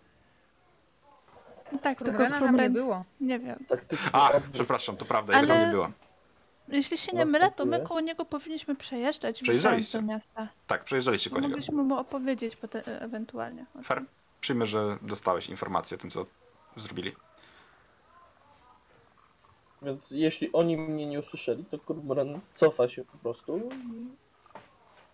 Tak, 1.82 1.98
tylko 1.98 2.12
Krumrena 2.12 2.40
tam 2.40 2.56
nie 2.56 2.70
było. 2.70 3.04
nie 3.20 3.38
wiem. 3.38 3.58
Ach, 4.12 4.34
odwrót. 4.34 4.54
przepraszam, 4.54 4.96
to 4.96 5.04
prawda, 5.04 5.32
jego 5.34 5.46
tam 5.48 5.56
Ale- 5.56 5.66
nie 5.66 5.72
było. 5.72 5.90
Jeśli 6.68 6.98
się 6.98 7.12
nie 7.16 7.24
mylę, 7.24 7.50
to 7.56 7.64
my 7.64 7.80
koło 7.80 8.00
niego 8.00 8.24
powinniśmy 8.24 8.74
przejeżdżać, 8.76 9.42
Przejeżdżaliście. 9.42 9.98
do 9.98 10.04
miasta. 10.06 10.48
Tak, 10.66 10.84
przejeżdżaliście 10.84 11.30
koło 11.30 11.40
niego. 11.40 11.50
Mogliśmy 11.50 11.82
mu 11.82 11.94
opowiedzieć 11.98 12.56
potem, 12.56 12.82
e, 12.86 13.00
ewentualnie. 13.00 13.64
Fair. 13.84 14.02
Przyjmę, 14.40 14.66
że 14.66 14.98
dostałeś 15.02 15.48
informację 15.48 15.96
o 15.96 16.00
tym, 16.00 16.10
co 16.10 16.26
zrobili. 16.76 17.12
Więc 19.82 20.10
jeśli 20.10 20.52
oni 20.52 20.76
mnie 20.76 21.06
nie 21.06 21.18
usłyszeli, 21.18 21.64
to 21.64 21.78
Kurmoran 21.78 22.40
cofa 22.50 22.88
się 22.88 23.04
po 23.04 23.18
prostu 23.18 23.70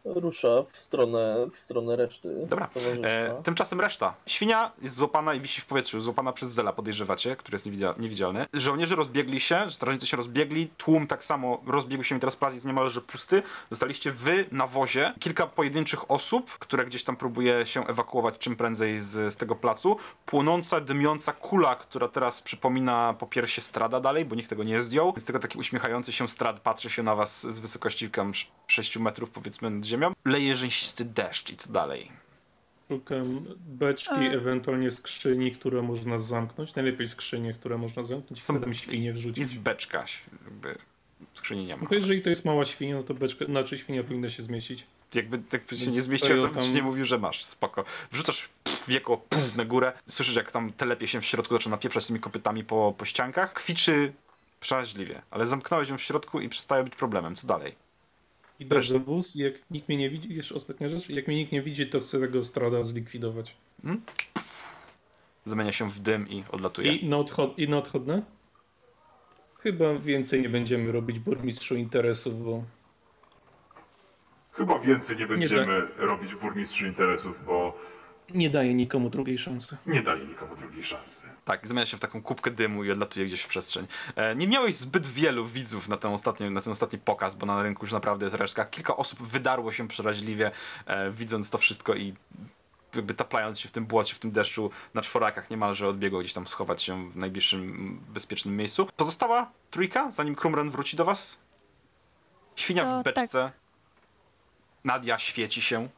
rusza 0.05 0.63
w 0.63 0.77
stronę, 0.77 1.47
w 1.51 1.57
stronę 1.57 1.97
reszty 1.97 2.47
Dobra. 2.47 2.69
E, 3.03 3.43
tymczasem 3.43 3.81
reszta. 3.81 4.15
Świnia 4.27 4.73
jest 4.83 4.95
złapana 4.95 5.35
i 5.35 5.41
wisi 5.41 5.61
w 5.61 5.67
powietrzu, 5.67 6.01
złapana 6.01 6.33
przez 6.33 6.51
Zela, 6.51 6.73
podejrzewacie, 6.73 7.37
który 7.37 7.55
jest 7.55 7.67
niewidzia- 7.67 7.99
niewidzialny. 8.01 8.47
Żołnierze 8.53 8.97
rozbiegli 8.97 9.41
się, 9.41 9.71
strażnicy 9.71 10.07
się 10.07 10.17
rozbiegli, 10.17 10.67
tłum 10.77 11.07
tak 11.07 11.25
samo 11.25 11.63
rozbiegł 11.67 12.05
się 12.05 12.17
i 12.17 12.21
teraz 12.21 12.37
plac 12.37 12.55
jest 12.55 12.67
niemalże 12.67 13.01
pusty. 13.01 13.43
Zostaliście 13.71 14.11
wy 14.11 14.45
na 14.53 14.67
wozie, 14.67 15.13
kilka 15.21 15.47
pojedynczych 15.47 16.11
osób, 16.11 16.51
które 16.59 16.87
gdzieś 16.87 17.05
tam 17.05 17.17
próbuje 17.17 17.67
się 17.67 17.87
ewakuować 17.87 18.39
czym 18.39 18.57
prędzej 18.57 19.01
z, 19.01 19.35
z 19.35 19.37
tego 19.37 19.55
placu. 19.57 19.97
Płonąca, 20.27 20.81
dymiąca 20.81 21.33
kula, 21.33 21.77
która 21.77 22.09
teraz 22.09 22.43
przypomina 22.43 23.15
po 23.19 23.27
piersie 23.27 23.63
strada 23.63 24.01
dalej, 24.01 24.25
bo 24.25 24.35
nikt 24.35 24.51
tego 24.51 24.65
nie 24.65 24.83
zdjął. 24.83 25.13
Więc 25.13 25.25
tego 25.25 25.39
taki 25.39 25.59
uśmiechający 25.59 26.13
się 26.13 26.29
strad 26.29 26.61
patrzy 26.61 26.91
się 26.91 27.03
na 27.03 27.15
was 27.15 27.47
z 27.55 27.59
wysokości 27.59 28.11
6 28.69 28.97
metrów 28.99 29.31
powiedzmy 29.31 29.71
nad 29.71 29.85
ziemią. 29.85 30.13
Leje 30.25 30.57
rzęsisty 30.57 31.05
deszcz 31.05 31.51
i 31.51 31.57
co 31.57 31.73
dalej? 31.73 32.13
Szukam 32.89 33.45
beczki, 33.67 34.15
E. 34.15 34.33
ewentualnie 34.33 34.91
skrzyni, 34.91 35.53
które 35.53 35.83
można 35.83 36.19
zamknąć. 36.19 36.75
Najlepiej 36.75 37.09
skrzynie, 37.09 37.53
które 37.55 37.79
można 37.79 38.03
zamknąć. 38.03 38.43
Są- 38.43 38.61
tam 38.61 38.75
świnie 38.75 39.13
wrzucić. 39.13 39.39
Jest 39.39 39.59
beczka, 39.59 40.05
jakby 40.45 40.79
skrzyni 41.35 41.67
nie 41.67 41.77
ma. 41.77 41.83
No 41.83 41.89
to 41.89 41.95
jeżeli 41.95 42.23
to 42.23 42.31
jest 42.31 42.45
mała 42.45 42.65
świnia, 42.65 42.95
no 42.97 43.03
to 43.03 43.15
beczka, 43.15 43.45
znaczy 43.45 43.79
świnia 43.79 44.05
powinna 44.05 44.31
się 44.31 44.43
zmieścić. 44.43 44.87
Jakby, 45.15 45.43
jakby 45.53 45.77
się 45.77 45.85
Więc 45.85 45.97
nie 45.97 46.03
zmieściło, 46.03 46.43
to 46.47 46.55
bym 46.55 46.63
tam- 46.63 46.75
nie 46.75 46.83
mówił, 46.83 47.05
że 47.05 47.19
masz, 47.19 47.45
spoko. 47.45 47.85
Wrzucasz 48.13 48.49
wieko 48.89 49.23
na 49.57 49.65
górę, 49.65 49.93
słyszysz 50.09 50.35
jak 50.37 50.53
tam 50.53 50.73
telepie 50.73 51.09
się 51.09 51.21
w 51.21 51.25
środku, 51.25 51.55
zaczyna 51.55 51.77
pieprzać 51.77 52.07
tymi 52.07 52.21
kopytami 52.21 52.65
po, 52.65 52.95
po 52.99 53.05
ściankach, 53.05 53.53
kwiczy 53.53 54.13
przeraźliwie, 54.61 55.23
ale 55.31 55.47
zamknąłeś 55.47 55.89
ją 55.89 55.99
w 55.99 56.03
środku 56.03 56.41
i 56.41 56.49
przestaje 56.49 56.85
być 56.85 56.95
problemem. 56.97 57.35
Co 57.35 57.47
dalej? 57.47 57.75
Idę 58.61 58.83
za 58.83 58.99
wóz 58.99 59.37
i 59.37 59.39
jak 59.39 59.55
nikt 59.71 59.89
mnie 59.89 59.97
nie 59.97 60.11
widzi, 60.11 60.35
jeszcze 60.35 60.55
ostatnia 60.55 60.89
rzecz, 60.89 61.09
jak 61.09 61.27
mnie 61.29 61.37
nikt 61.37 61.53
nie 61.53 61.63
widzi, 61.63 61.87
to 61.87 62.01
chcę 62.01 62.21
tego 62.21 62.45
strada 62.45 62.83
zlikwidować. 62.83 63.57
Zamienia 65.45 65.73
się 65.73 65.91
w 65.91 65.99
dym 65.99 66.29
i 66.29 66.45
odlatuje. 66.51 66.97
I 66.97 67.09
na, 67.09 67.17
odchod 67.17 67.59
I 67.59 67.69
na 67.69 67.79
odchodne? 67.79 68.23
Chyba 69.59 69.99
więcej 69.99 70.43
nie 70.43 70.49
będziemy 70.49 70.93
robić 70.93 71.19
burmistrzu 71.19 71.77
interesów, 71.77 72.45
bo 72.45 72.65
Chyba 74.53 74.79
więcej 74.79 75.17
nie 75.17 75.27
będziemy 75.27 75.83
tak. 75.83 75.99
robić 75.99 76.35
burmistrzu 76.35 76.87
interesów, 76.87 77.45
bo 77.47 77.79
nie 78.35 78.51
daje 78.51 78.75
nikomu 78.75 79.11
drugiej 79.11 79.39
szansy. 79.39 79.77
nie 79.87 80.03
dali 80.03 80.27
nikomu 80.27 80.57
drugiej 80.57 80.85
szansy. 80.85 81.29
Tak, 81.45 81.69
zamienia 81.69 81.87
się 81.87 81.97
w 81.97 82.01
taką 82.01 82.23
kubkę 82.23 82.51
dymu 82.51 82.85
i 82.85 82.91
odlatuje 82.91 83.27
gdzieś 83.27 83.43
w 83.43 83.49
przestrzeń. 83.49 83.87
E, 84.17 84.37
nie 84.37 84.49
miałeś 84.49 84.75
zbyt 84.75 85.07
wielu 85.07 85.47
widzów 85.47 85.89
na 85.89 85.97
ten, 85.97 86.13
ostatni, 86.13 86.51
na 86.51 86.61
ten 86.61 86.73
ostatni 86.73 86.99
pokaz, 86.99 87.35
bo 87.35 87.47
na 87.47 87.63
rynku 87.63 87.85
już 87.85 87.93
naprawdę 87.93 88.27
jest 88.27 88.37
resztka. 88.37 88.65
Kilka 88.65 88.97
osób 88.97 89.23
wydarło 89.23 89.73
się 89.73 89.89
przeraźliwie, 89.89 90.51
e, 90.87 91.11
widząc 91.11 91.51
to 91.51 91.59
wszystko 91.59 91.95
i 91.95 92.15
jakby 92.95 93.15
taplając 93.15 93.61
się 93.61 93.69
w 93.69 93.73
tym 93.73 93.87
błocie, 93.87 94.15
w 94.15 94.19
tym 94.19 94.31
deszczu, 94.31 94.71
na 94.95 95.03
czworakach 95.03 95.51
niemalże 95.51 95.89
odbiegło 95.89 96.21
gdzieś 96.21 96.33
tam 96.33 96.47
schować 96.47 96.83
się 96.83 97.11
w 97.11 97.17
najbliższym 97.17 98.01
bezpiecznym 98.09 98.57
miejscu. 98.57 98.89
Pozostała 98.97 99.51
trójka, 99.71 100.11
zanim 100.11 100.35
Krumren 100.35 100.71
wróci 100.71 100.97
do 100.97 101.05
was? 101.05 101.39
Świnia 102.57 102.85
To 102.85 103.01
w 103.01 103.05
beczce. 103.05 103.53
Nadia 104.85 105.19
świeci 105.19 105.63
się. 105.63 105.89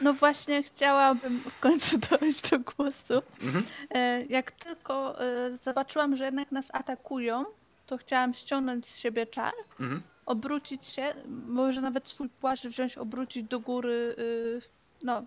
No 0.00 0.14
właśnie 0.14 0.62
chciałabym 0.62 1.38
w 1.40 1.60
końcu 1.60 1.98
dojść 2.10 2.50
do 2.50 2.58
głosu. 2.58 3.22
Mhm. 3.42 3.64
E, 3.90 4.24
Jak 4.24 4.52
tylko 4.52 5.20
e, 5.24 5.56
zobaczyłam, 5.64 6.16
że 6.16 6.24
jednak 6.24 6.52
nas 6.52 6.68
atakują, 6.72 7.44
to 7.86 7.96
chciałam 7.96 8.34
ściągnąć 8.34 8.86
z 8.86 8.96
siebie 8.98 9.26
czar, 9.26 9.52
Mhm. 9.80 10.02
obrócić 10.26 10.86
się, 10.86 11.14
może 11.46 11.80
nawet 11.80 12.08
swój 12.08 12.28
płaszcz 12.28 12.66
wziąć, 12.66 12.98
obrócić 12.98 13.44
do 13.48 13.60
góry, 13.60 14.14
y, 14.18 14.62
no, 15.02 15.22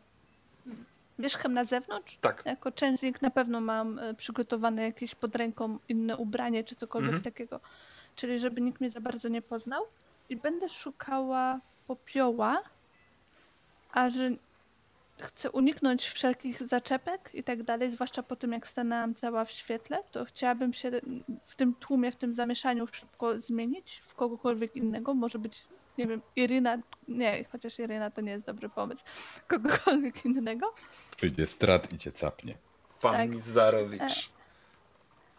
wierzchem 1.19 1.53
na 1.53 1.65
zewnątrz. 1.65 2.17
Tak. 2.21 2.43
Jako 2.45 2.71
częźnik 2.71 3.21
na 3.21 3.29
pewno 3.29 3.61
mam 3.61 3.99
e, 3.99 4.13
przygotowane 4.13 4.83
jakieś 4.83 5.15
pod 5.15 5.35
ręką 5.35 5.79
inne 5.89 6.17
ubranie 6.17 6.63
czy 6.63 6.75
cokolwiek 6.75 7.07
Mhm. 7.13 7.23
takiego. 7.23 7.59
Czyli 8.15 8.39
żeby 8.39 8.61
nikt 8.61 8.81
mnie 8.81 8.89
za 8.89 9.01
bardzo 9.01 9.29
nie 9.29 9.41
poznał. 9.41 9.83
I 10.29 10.35
będę 10.35 10.69
szukała 10.69 11.59
popioła, 11.87 12.61
a 13.91 14.09
że 14.09 14.29
chcę 15.21 15.51
uniknąć 15.51 16.05
wszelkich 16.05 16.67
zaczepek 16.67 17.29
i 17.33 17.43
tak 17.43 17.63
dalej, 17.63 17.91
zwłaszcza 17.91 18.23
po 18.23 18.35
tym 18.35 18.51
jak 18.51 18.67
stanęłam 18.67 19.15
cała 19.15 19.45
w 19.45 19.51
świetle, 19.51 20.03
to 20.11 20.25
chciałabym 20.25 20.73
się 20.73 20.91
w 21.43 21.55
tym 21.55 21.73
tłumie, 21.75 22.11
w 22.11 22.15
tym 22.15 22.35
zamieszaniu 22.35 22.87
szybko 22.87 23.41
zmienić 23.41 24.01
w 24.07 24.15
kogokolwiek 24.15 24.75
innego. 24.75 25.13
Może 25.13 25.39
być, 25.39 25.65
nie 25.97 26.07
wiem, 26.07 26.21
Iryna, 26.35 26.77
nie, 27.07 27.45
chociaż 27.51 27.79
Iryna 27.79 28.11
to 28.11 28.21
nie 28.21 28.31
jest 28.31 28.45
dobry 28.45 28.69
pomysł. 28.69 29.03
Kogokolwiek 29.47 30.25
innego. 30.25 30.73
Przyjdzie 31.17 31.45
strat 31.45 31.93
i 31.93 31.97
cię 31.97 32.11
capnie. 32.11 32.55
Pan 33.01 33.11
Tak. 33.13 33.29
Mizarowicz. 33.29 34.29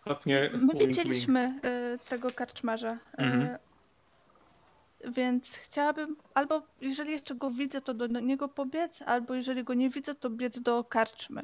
Tapnie, 0.05 0.41
My 0.53 0.59
wink, 0.59 0.73
wink. 0.73 0.87
widzieliśmy 0.87 1.61
y, 2.05 2.09
tego 2.09 2.31
karczmarza. 2.31 2.93
y, 2.93 2.99
Mhm. 3.17 3.59
Więc 5.05 5.57
chciałabym, 5.57 6.17
albo 6.35 6.63
jeżeli 6.81 7.13
jeszcze 7.13 7.35
go 7.35 7.51
widzę, 7.51 7.81
to 7.81 7.95
do 7.95 8.07
niego 8.07 8.49
pobiec, 8.49 9.03
albo 9.03 9.35
jeżeli 9.35 9.65
go 9.65 9.75
nie 9.75 9.91
widzę, 9.91 10.15
to 10.15 10.31
biec 10.31 10.61
do 10.61 10.85
karczmy. 10.85 11.43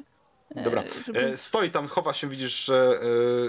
y, 0.57 0.63
Dobra. 0.63 0.83
Żeby... 1.05 1.19
E, 1.25 1.37
stoi 1.37 1.71
tam, 1.71 1.87
chowa 1.87 2.13
się, 2.13 2.27
widzisz, 2.27 2.65
że. 2.65 2.99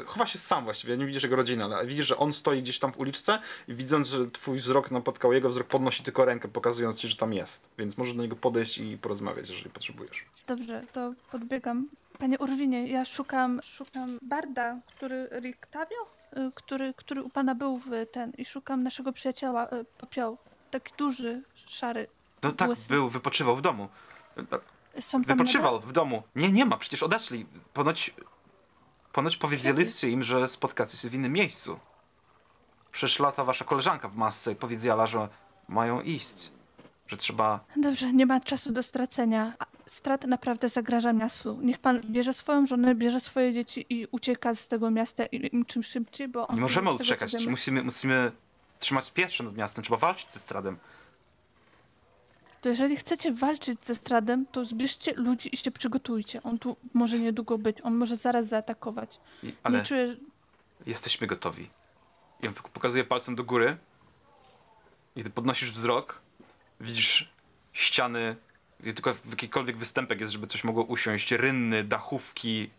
E, 0.03 0.05
chowa 0.05 0.27
się 0.27 0.39
sam 0.39 0.65
właściwie, 0.65 0.97
nie 0.97 1.07
widzisz 1.07 1.23
jego 1.23 1.37
rodziny, 1.37 1.65
ale 1.65 1.87
widzisz, 1.87 2.07
że 2.07 2.17
on 2.17 2.33
stoi 2.33 2.63
gdzieś 2.63 2.79
tam 2.79 2.93
w 2.93 2.99
uliczce 2.99 3.39
i 3.69 3.75
widząc, 3.75 4.09
że 4.09 4.31
twój 4.31 4.59
wzrok 4.59 4.91
napotkał 4.91 5.33
jego 5.33 5.49
wzrok, 5.49 5.67
podnosi 5.67 6.03
tylko 6.03 6.25
rękę, 6.25 6.49
pokazując 6.49 6.99
ci, 6.99 7.09
że 7.09 7.17
tam 7.17 7.33
jest. 7.33 7.71
Więc 7.79 7.99
możesz 7.99 8.15
do 8.15 8.23
niego 8.23 8.37
podejść 8.37 8.79
i 8.79 8.99
porozmawiać, 8.99 9.51
jeżeli 9.51 9.71
potrzebujesz. 9.71 10.25
Dobrze, 10.47 10.83
to 10.93 11.13
podbiegam. 11.33 11.89
Panie 12.19 12.39
Urwinie, 12.39 12.89
ja 12.89 13.05
szukam, 13.05 13.61
szukam 13.63 14.19
Barda, 14.23 14.81
który 14.87 15.29
Riktavio, 15.41 16.16
który, 16.55 16.95
który 16.95 17.23
u 17.23 17.31
pana 17.31 17.55
był 17.55 17.79
w 17.79 17.91
ten 18.13 18.33
i 18.39 18.45
szukam 18.45 18.83
naszego 18.83 19.13
przyjaciela 19.13 19.67
y, 19.67 19.85
Popioł. 19.99 20.39
Taki 20.71 20.93
duży, 20.99 21.43
szary. 21.55 22.07
No 22.43 22.53
tak, 22.53 22.69
Łysy. 22.69 22.89
był, 22.89 23.09
wypoczywał 23.09 23.57
w 23.57 23.63
domu. 23.63 23.89
Są 25.01 25.25
tam 25.25 25.37
Wypoczywał 25.37 25.81
w 25.81 25.93
domu. 25.93 26.23
Nie, 26.37 26.53
nie 26.53 26.65
ma, 26.65 26.77
przecież 26.77 27.03
odeszli. 27.03 27.47
Ponoć. 27.73 28.15
Ponoć 29.13 29.37
powiedzieliście 29.37 30.11
im, 30.11 30.25
że 30.25 30.49
spotkacie 30.49 30.97
się 30.97 31.09
w 31.09 31.15
innym 31.15 31.33
miejscu. 31.33 31.79
Przeszła 32.93 33.33
ta 33.33 33.45
wasza 33.45 33.65
koleżanka 33.65 34.09
w 34.09 34.17
masce 34.17 34.53
i 34.53 34.57
powiedziała, 34.57 35.07
że 35.07 35.29
mają 35.69 36.01
iść. 36.01 36.53
Że 37.07 37.17
trzeba. 37.17 37.61
Dobrze, 37.77 38.13
nie 38.13 38.27
ma 38.27 38.41
czasu 38.41 38.73
do 38.73 38.83
stracenia. 38.83 39.53
A 39.59 39.67
Strat 39.87 40.25
naprawdę 40.25 40.69
zagraża 40.69 41.13
miastu. 41.13 41.59
Niech 41.63 41.79
pan 41.79 42.01
bierze 42.01 42.33
swoją 42.33 42.67
żonę, 42.67 42.95
bierze 42.95 43.21
swoje 43.21 43.53
dzieci 43.53 43.87
i 43.91 44.07
ucieka 44.11 44.55
z 44.55 44.69
tego 44.69 44.91
miasta 44.91 45.27
i- 45.27 45.55
im 45.55 45.65
czym 45.65 45.83
szybciej, 45.83 46.29
bo... 46.29 46.47
Nie 46.55 46.61
możemy 46.61 46.93
z 46.93 46.97
tego, 46.97 47.51
Musimy, 47.51 47.83
musimy 47.83 48.33
trzymać 48.79 49.11
pieczę 49.11 49.45
nad 49.45 49.57
miastem. 49.57 49.85
Trzeba 49.85 49.97
walczyć 49.97 50.33
ze 50.33 50.39
stradem. 50.41 50.77
To 52.61 52.69
jeżeli 52.69 52.97
chcecie 52.97 53.33
walczyć 53.33 53.87
ze 53.87 53.95
Stradem, 53.95 54.47
to 54.53 54.65
zbierzcie 54.65 55.13
ludzi 55.15 55.55
i 55.55 55.57
się 55.57 55.71
przygotujcie. 55.71 56.43
On 56.43 56.59
tu 56.59 56.77
może 56.95 57.19
niedługo 57.19 57.59
być, 57.59 57.81
on 57.81 57.95
może 57.95 58.17
zaraz 58.17 58.47
zaatakować. 58.47 59.21
I, 59.43 59.53
ale 59.63 59.79
Nie 59.79 59.85
czuję... 59.85 60.17
Jesteśmy 60.87 61.27
gotowi. 61.27 61.71
I 62.43 62.49
on 62.49 62.55
pokazuje 62.55 63.05
palcem 63.05 63.35
do 63.37 63.45
góry. 63.45 63.77
I 65.17 65.21
gdy 65.21 65.31
podnosisz 65.31 65.71
wzrok, 65.71 66.21
widzisz 66.81 67.31
ściany, 67.73 68.37
gdzie 68.81 68.93
tylko 68.93 69.15
jakikolwiek 69.31 69.77
występek 69.77 70.21
jest, 70.21 70.33
żeby 70.33 70.47
coś 70.47 70.65
mogło 70.65 70.85
usiąść, 70.85 71.33
rynny, 71.33 71.85
dachówki, 71.85 72.71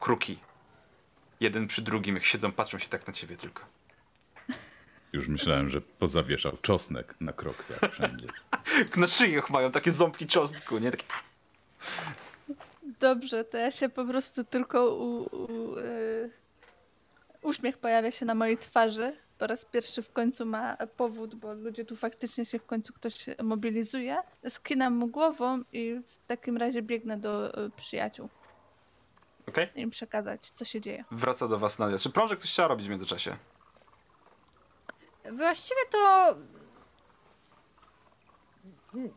kruki. 0.00 0.38
Jeden 1.40 1.66
przy 1.66 1.82
drugim, 1.82 2.14
jak 2.14 2.24
siedzą, 2.24 2.52
patrzą 2.52 2.78
się 2.78 2.88
tak 2.88 3.06
na 3.06 3.12
ciebie 3.12 3.36
tylko. 3.36 3.64
Już 5.12 5.28
myślałem, 5.28 5.70
że 5.70 5.80
pozawieszał 5.80 6.56
czosnek 6.62 7.14
na 7.20 7.32
krokwiach 7.32 7.92
wszędzie. 7.92 8.28
Na 8.96 9.06
szyjach 9.06 9.50
mają 9.50 9.72
takie 9.72 9.92
ząbki 9.92 10.26
czosnku, 10.26 10.78
nie? 10.78 10.90
Takie... 10.90 11.04
Dobrze, 13.00 13.44
to 13.44 13.56
ja 13.56 13.70
się 13.70 13.88
po 13.88 14.04
prostu 14.04 14.44
tylko 14.44 14.94
u, 14.94 15.22
u, 15.22 15.78
y, 15.78 16.30
uśmiech 17.42 17.78
pojawia 17.78 18.10
się 18.10 18.26
na 18.26 18.34
mojej 18.34 18.58
twarzy. 18.58 19.16
Po 19.38 19.46
raz 19.46 19.64
pierwszy 19.64 20.02
w 20.02 20.12
końcu 20.12 20.46
ma 20.46 20.76
powód, 20.96 21.34
bo 21.34 21.54
ludzie 21.54 21.84
tu 21.84 21.96
faktycznie 21.96 22.44
się 22.44 22.58
w 22.58 22.66
końcu 22.66 22.92
ktoś 22.92 23.26
mobilizuje. 23.42 24.16
Skinam 24.48 24.94
mu 24.94 25.06
głową 25.06 25.62
i 25.72 26.00
w 26.06 26.26
takim 26.26 26.56
razie 26.56 26.82
biegnę 26.82 27.16
do 27.16 27.64
y, 27.66 27.70
przyjaciół. 27.70 28.28
Okej? 29.48 29.68
i 29.74 29.80
Im 29.80 29.90
przekazać, 29.90 30.50
co 30.50 30.64
się 30.64 30.80
dzieje. 30.80 31.04
Wraca 31.10 31.48
do 31.48 31.58
was 31.58 31.78
Nadia. 31.78 31.98
Czy 31.98 32.10
prążek 32.10 32.38
coś 32.38 32.50
chciała 32.52 32.68
robić 32.68 32.86
w 32.86 32.90
międzyczasie? 32.90 33.36
Właściwie 35.32 35.80
to 35.90 36.34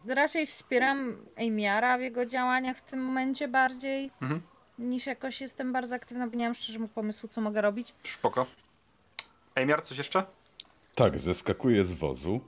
raczej 0.07 0.47
wspieram 0.47 1.17
Amiara 1.47 1.97
w 1.97 2.01
jego 2.01 2.25
działaniach 2.25 2.77
w 2.77 2.81
tym 2.81 3.03
momencie 3.05 3.47
bardziej 3.47 4.11
Mhm. 4.21 4.41
niż 4.79 5.05
jakoś 5.07 5.41
jestem 5.41 5.73
bardzo 5.73 5.95
aktywna, 5.95 6.27
bo 6.27 6.35
nie 6.37 6.45
mam 6.45 6.55
szczerze 6.55 6.87
pomysłu, 6.87 7.29
co 7.29 7.41
mogę 7.41 7.61
robić. 7.61 7.95
Spoko. 8.03 8.45
Ejmiar, 9.59 9.81
coś 9.83 9.97
jeszcze? 9.97 10.23
Tak, 10.95 11.19
zeskakuję 11.19 11.85
z 11.85 11.93
wozu 11.93 12.41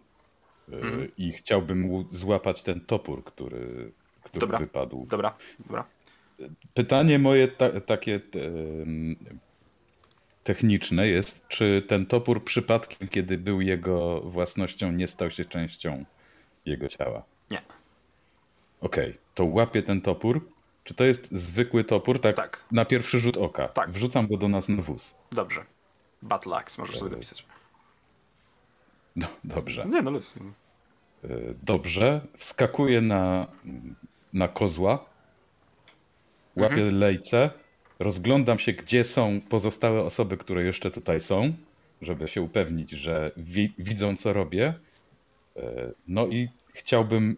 y, 0.69 0.75
Mhm. 0.75 1.11
i 1.17 1.31
chciałbym 1.31 2.05
złapać 2.11 2.63
ten 2.63 2.81
topór, 2.81 3.23
który, 3.23 3.91
który 4.23 4.39
Dobra. 4.39 4.57
wypadł. 4.59 5.05
Dobra, 5.09 5.35
dobra. 5.59 5.85
Pytanie 6.73 7.19
moje 7.19 7.47
ta, 7.47 7.81
takie 7.81 8.19
te, 8.19 8.39
techniczne 10.43 11.07
jest, 11.07 11.47
czy 11.47 11.83
ten 11.87 12.05
topór 12.05 12.43
przypadkiem, 12.43 13.07
kiedy 13.07 13.37
był 13.37 13.61
jego 13.61 14.21
własnością, 14.21 14.91
nie 14.91 15.07
stał 15.07 15.31
się 15.31 15.45
częścią 15.45 16.05
jego 16.65 16.87
ciała? 16.87 17.23
Nie. 17.51 17.61
Okej, 18.81 19.17
to 19.35 19.45
łapię 19.45 19.83
ten 19.83 20.01
topór. 20.01 20.47
Czy 20.83 20.93
to 20.93 21.03
jest 21.03 21.31
zwykły 21.31 21.83
topór? 21.83 22.19
Tak, 22.19 22.35
Tak. 22.35 22.63
na 22.71 22.85
pierwszy 22.85 23.19
rzut 23.19 23.37
oka. 23.37 23.67
Tak. 23.67 23.91
Wrzucam 23.91 24.27
go 24.27 24.37
do 24.37 24.47
nas 24.49 24.69
na 24.69 24.81
wóz. 24.81 25.17
Dobrze. 25.31 25.65
Battle 26.21 26.55
Axe, 26.55 26.81
możesz 26.81 26.97
sobie 26.99 27.11
dopisać. 27.11 27.45
No, 29.15 29.27
dobrze. 29.43 29.85
Nie, 29.85 30.01
no 30.01 30.11
luz. 30.11 30.33
Y, 31.23 31.55
Dobrze. 31.63 32.21
Wskakuję 32.37 33.01
na, 33.01 33.47
na 34.33 34.47
kozła. 34.47 35.05
Łapię 36.55 36.75
Mhm. 36.75 36.99
lejce. 36.99 37.49
Rozglądam 37.99 38.59
się, 38.59 38.73
gdzie 38.73 39.03
są 39.03 39.41
pozostałe 39.49 40.03
osoby, 40.03 40.37
które 40.37 40.63
jeszcze 40.63 40.91
tutaj 40.91 41.19
są, 41.21 41.53
żeby 42.01 42.27
się 42.27 42.41
upewnić, 42.41 42.91
że 42.91 43.31
wi 43.37 43.73
widzą, 43.77 44.15
co 44.17 44.33
robię. 44.33 44.73
Y, 45.57 45.61
No 46.07 46.27
i 46.27 46.49
chciałbym 46.73 47.37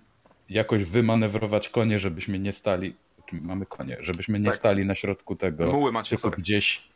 jakoś 0.50 0.84
wymanewrować 0.84 1.70
konie, 1.70 2.00
żebyśmy 2.00 2.40
nie 2.40 2.54
stali. 2.54 2.96
Mamy 3.42 3.66
konie? 3.66 3.98
Żebyśmy 4.00 4.40
nie 4.40 4.46
Tak. 4.46 4.56
stali 4.56 4.86
na 4.86 4.96
środku 4.96 5.36
tego. 5.36 5.72
Muły 5.72 5.92
macie, 5.92 6.10
tylko 6.10 6.22
sorry. 6.30 6.38
gdzieś. 6.38 6.93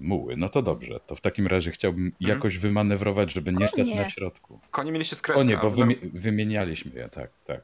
Muły. 0.00 0.36
No 0.36 0.48
to 0.48 0.62
dobrze. 0.62 1.00
To 1.06 1.14
w 1.14 1.20
takim 1.20 1.46
razie 1.46 1.70
chciałbym 1.70 2.12
jakoś 2.20 2.58
wymanewrować, 2.58 3.32
żeby 3.32 3.52
nie 3.52 3.68
stać 3.68 3.90
na 3.94 4.10
środku. 4.10 4.60
Konie 4.70 4.92
mieliście 4.92 5.16
skreślone. 5.16 5.52
Konie, 5.56 5.62
bo 5.62 5.70
wymie 5.76 5.96
wymienialiśmy 6.12 6.92
je, 7.00 7.08
tak, 7.08 7.30
tak. 7.46 7.60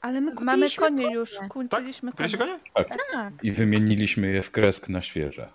Ale 0.00 0.20
my 0.20 0.34
Mamy 0.40 0.66
konie 0.70 1.12
już, 1.14 1.36
Tak? 1.36 1.48
kupiliśmy 1.48 2.10
Kupiliście 2.10 2.38
konie. 2.38 2.58
konie? 2.74 2.86
Tak. 3.12 3.32
I 3.44 3.52
wymieniliśmy 3.52 4.32
je 4.32 4.42
w 4.42 4.50
kresk 4.50 4.88
na 4.88 5.02
świeże. 5.02 5.48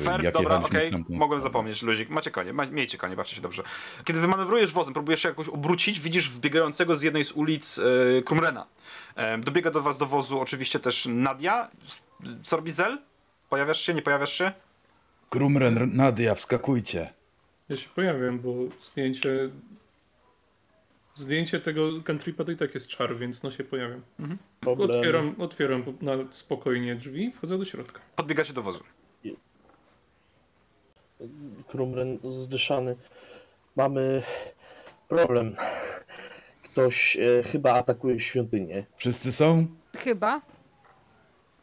Fair, 0.00 0.22
Jak 0.24 0.34
dobra, 0.34 0.56
okej, 0.56 0.90
tamtą 0.90 1.12
mogłem 1.14 1.40
stronę. 1.40 1.42
zapomnieć, 1.42 1.82
luzik. 1.82 2.08
Macie 2.10 2.30
konie, 2.30 2.52
ma, 2.52 2.66
miejcie 2.66 2.98
konie, 2.98 3.16
bawcie 3.16 3.36
się 3.36 3.42
dobrze. 3.42 3.62
Kiedy 4.04 4.20
wymanewrujesz 4.20 4.72
wozem, 4.72 4.94
próbujesz 4.94 5.22
się 5.22 5.28
jakoś 5.28 5.48
obrócić, 5.48 6.00
widzisz 6.00 6.30
wbiegającego 6.30 6.96
z 6.96 7.02
jednej 7.02 7.24
z 7.24 7.32
ulic 7.32 7.78
e, 7.78 8.22
Krumrena. 8.22 8.66
E, 9.16 9.38
dobiega 9.38 9.70
do 9.70 9.82
was 9.82 9.98
do 9.98 10.06
wozu 10.06 10.40
oczywiście 10.40 10.78
też 10.78 11.06
Nadia. 11.10 11.68
S- 11.86 12.06
Co 12.42 12.56
robi 12.56 12.70
Zel? 12.70 12.98
Pojawiasz 13.48 13.80
się, 13.80 13.94
nie 13.94 14.02
pojawiasz 14.02 14.32
się? 14.32 14.52
Krumren, 15.30 15.96
Nadia, 15.96 16.34
wskakujcie. 16.34 17.12
Ja 17.68 17.76
się 17.76 17.88
pojawiam, 17.88 18.38
bo 18.38 18.54
zdjęcie. 18.90 19.50
Zdjęcie 21.14 21.60
tego 21.60 22.02
countrypa 22.04 22.44
to 22.44 22.52
i 22.52 22.56
tak 22.56 22.74
jest 22.74 22.88
czar, 22.88 23.16
więc 23.16 23.42
no 23.42 23.50
się 23.50 23.64
pojawiam. 23.64 24.02
Problem. 24.60 24.90
Otwieram, 24.90 25.34
otwieram 25.38 25.84
na 26.00 26.12
spokojnie 26.30 26.94
drzwi 26.94 27.24
i 27.24 27.32
wchodzę 27.32 27.58
do 27.58 27.64
środka. 27.64 28.00
Podbiegacie 28.16 28.52
do 28.52 28.62
wozu. 28.62 28.84
Krumren 31.68 32.18
zdyszany. 32.24 32.96
Mamy 33.76 34.22
problem. 35.08 35.56
Ktoś 36.62 37.16
e, 37.16 37.42
chyba 37.42 37.72
atakuje 37.72 38.20
świątynię. 38.20 38.86
Wszyscy 38.96 39.32
są? 39.32 39.66
Chyba. 39.98 40.40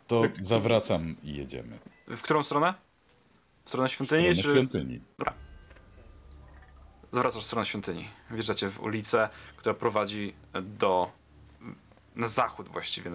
To 0.08 0.24
zawracam 0.42 1.16
i 1.24 1.36
jedziemy. 1.36 1.80
W 2.08 2.22
którą 2.22 2.44
stronę? 2.44 2.74
W 3.68 3.70
stronę 3.70 3.90
W 3.90 3.92
świątyni, 3.92 4.36
stronę 4.36 4.36
czy... 4.36 4.42
świątyni. 4.42 5.02
Zawracasz 7.12 7.44
w 7.44 7.46
stronę 7.46 7.66
świątyni. 7.66 8.10
Wjeżdżacie 8.32 8.70
w 8.70 8.82
ulicę, 8.82 9.30
która 9.58 9.76
prowadzi 9.76 10.34
do. 10.62 11.12
na 12.16 12.28
zachód 12.28 12.70
właściwie. 12.70 13.12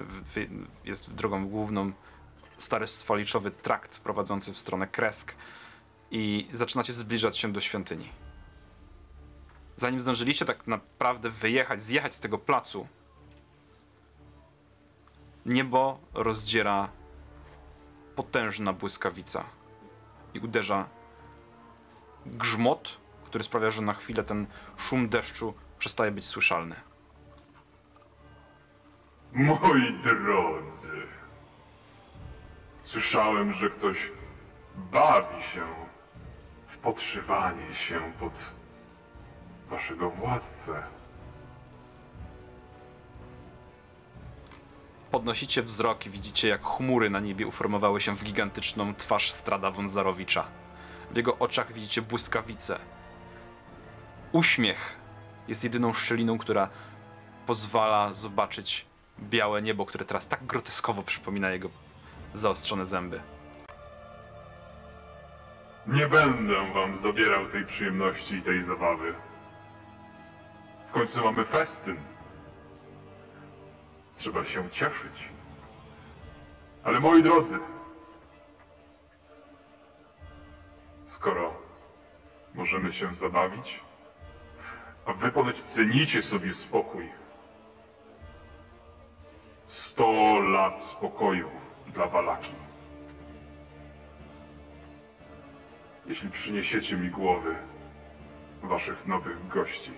Jest 0.84 1.14
drogą 1.14 1.48
główną. 1.48 1.92
Stary 2.59 2.86
sfaliczowy 2.86 3.50
trakt 3.50 3.98
prowadzący 3.98 4.53
w 4.53 4.59
stronę 4.59 4.86
Kresk. 4.86 5.34
I 6.11 6.48
zaczynacie 6.53 6.92
zbliżać 6.92 7.38
się 7.38 7.53
do 7.53 7.61
świątyni. 7.61 8.09
Zanim 9.76 10.00
zdążyliście 10.00 10.44
tak 10.44 10.66
naprawdę 10.66 11.30
wyjechać, 11.30 11.82
zjechać 11.82 12.14
z 12.14 12.20
tego 12.20 12.38
placu, 12.38 12.86
niebo 15.46 16.00
rozdziera 16.14 16.88
potężna 18.16 18.72
błyskawica 18.72 19.44
i 20.34 20.38
uderza 20.40 20.88
grzmot, 22.26 22.96
który 23.24 23.44
sprawia, 23.44 23.70
że 23.70 23.82
na 23.82 23.94
chwilę 23.94 24.24
ten 24.24 24.46
szum 24.76 25.08
deszczu 25.08 25.54
przestaje 25.78 26.10
być 26.10 26.26
słyszalny. 26.26 26.76
Moi 29.32 30.00
drodzy, 30.02 31.02
słyszałem, 32.82 33.52
że 33.52 33.70
ktoś 33.70 34.12
bawi 34.76 35.42
się 35.42 35.66
w 36.66 36.78
podszywanie 36.78 37.74
się 37.74 38.12
pod 38.20 38.54
waszego 39.68 40.10
władcę. 40.10 40.82
Podnosicie 45.12 45.62
wzrok 45.62 46.06
i 46.06 46.10
widzicie, 46.10 46.48
jak 46.48 46.62
chmury 46.62 47.10
na 47.10 47.20
niebie 47.20 47.46
uformowały 47.46 48.00
się 48.00 48.16
w 48.16 48.24
gigantyczną 48.24 48.94
twarz 48.94 49.32
Strada 49.32 49.70
Wązarowicza. 49.70 50.44
W 51.10 51.16
jego 51.16 51.38
oczach 51.38 51.72
widzicie 51.72 52.02
błyskawice. 52.02 52.78
Uśmiech 54.32 54.96
jest 55.48 55.64
jedyną 55.64 55.92
szczeliną, 55.92 56.38
która 56.38 56.68
pozwala 57.46 58.14
zobaczyć 58.14 58.86
białe 59.20 59.62
niebo, 59.62 59.86
które 59.86 60.04
teraz 60.04 60.28
tak 60.28 60.46
groteskowo 60.46 61.02
przypomina 61.02 61.50
jego 61.50 61.68
zaostrzone 62.34 62.86
zęby. 62.86 63.20
Nie 65.86 66.06
będę 66.06 66.72
wam 66.74 66.96
zabierał 66.96 67.46
tej 67.46 67.66
przyjemności 67.66 68.34
i 68.34 68.42
tej 68.42 68.62
zabawy. 68.62 69.14
W 70.88 70.92
końcu 70.92 71.24
mamy 71.24 71.44
festyn. 71.44 72.11
Trzeba 74.16 74.44
się 74.44 74.70
cieszyć. 74.70 75.28
Ale 76.84 77.00
moi 77.00 77.22
drodzy, 77.22 77.58
skoro 81.04 81.54
możemy 82.54 82.92
się 82.92 83.14
zabawić, 83.14 83.80
a 85.06 85.12
wy 85.12 85.32
ponoć 85.32 85.62
cenicie 85.62 86.22
sobie 86.22 86.54
spokój. 86.54 87.08
Sto 89.66 90.38
lat 90.40 90.84
spokoju 90.84 91.50
dla 91.94 92.06
Walaki. 92.06 92.54
jeśli 96.06 96.30
przyniesiecie 96.30 96.96
mi 96.96 97.10
głowy 97.10 97.54
waszych 98.62 99.06
nowych 99.06 99.48
gości. 99.48 99.90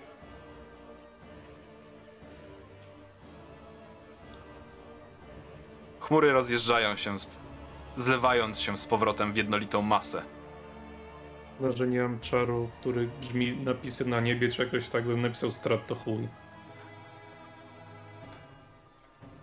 Chmury 6.05 6.33
rozjeżdżają 6.33 6.97
się, 6.97 7.17
zlewając 7.97 8.61
się 8.61 8.77
z 8.77 8.87
powrotem 8.87 9.33
w 9.33 9.37
jednolitą 9.37 9.83
masę. 9.83 10.23
Chyba, 11.59 11.73
że 11.73 11.87
nie 11.87 12.03
mam 12.03 12.21
czaru, 12.21 12.71
który 12.81 13.09
brzmi 13.21 13.57
napisy 13.57 14.05
na 14.05 14.21
niebie, 14.21 14.49
czy 14.49 14.65
jakoś 14.65 14.89
tak 14.89 15.05
bym 15.05 15.23
napisał 15.23 15.51
strat 15.51 15.87
to 15.87 15.95
chuj. 15.95 16.29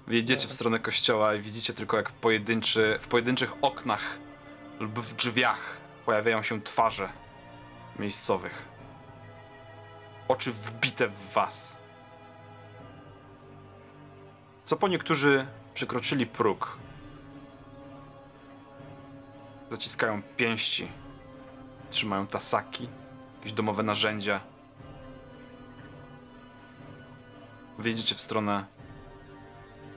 Jedziecie 0.07 0.47
w 0.47 0.53
stronę 0.53 0.79
kościoła 0.79 1.35
i 1.35 1.41
widzicie 1.41 1.73
tylko 1.73 1.97
jak 1.97 2.11
pojedynczy, 2.11 2.97
w 3.01 3.07
pojedynczych 3.07 3.53
oknach 3.61 4.17
lub 4.79 4.99
w 4.99 5.15
drzwiach 5.15 5.77
pojawiają 6.05 6.43
się 6.43 6.61
twarze 6.61 7.09
miejscowych. 7.99 8.67
Oczy 10.27 10.51
wbite 10.51 11.07
w 11.07 11.33
was. 11.33 11.77
Co 14.65 14.77
po 14.77 14.87
niektórzy 14.87 15.47
przekroczyli 15.73 16.25
próg. 16.25 16.77
Zaciskają 19.71 20.21
pięści. 20.37 20.87
Trzymają 21.89 22.27
tasaki, 22.27 22.89
jakieś 23.37 23.51
domowe 23.53 23.83
narzędzia. 23.83 24.39
Wyjdziecie 27.77 28.15
w 28.15 28.21
stronę 28.21 28.65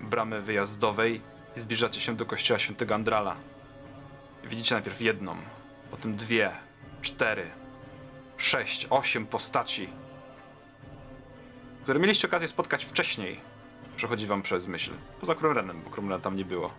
bramy 0.01 0.41
wyjazdowej 0.43 1.21
i 1.57 1.61
zbliżacie 1.61 2.01
się 2.01 2.17
do 2.17 2.27
kościoła 2.27 2.59
świętego 2.59 2.95
Andrala. 2.95 3.37
Widzicie 4.45 4.75
najpierw 4.75 5.01
jedną, 5.01 5.37
potem 5.91 6.17
dwie, 6.17 6.51
cztery, 7.03 7.51
sześć, 8.37 8.87
osiem 8.91 9.27
postaci, 9.27 9.89
które 11.83 12.01
mieliście 12.01 12.29
okazję 12.29 12.49
spotkać 12.49 12.85
wcześniej. 12.85 13.54
Przechodzi 13.97 14.27
wam 14.27 14.43
przez 14.43 14.67
myśl. 14.67 14.91
Poza 15.21 15.35
Krumrenem, 15.35 15.83
bo 15.83 15.91
Krumrena 15.91 16.23
tam 16.23 16.37
nie 16.37 16.45
było. 16.45 16.71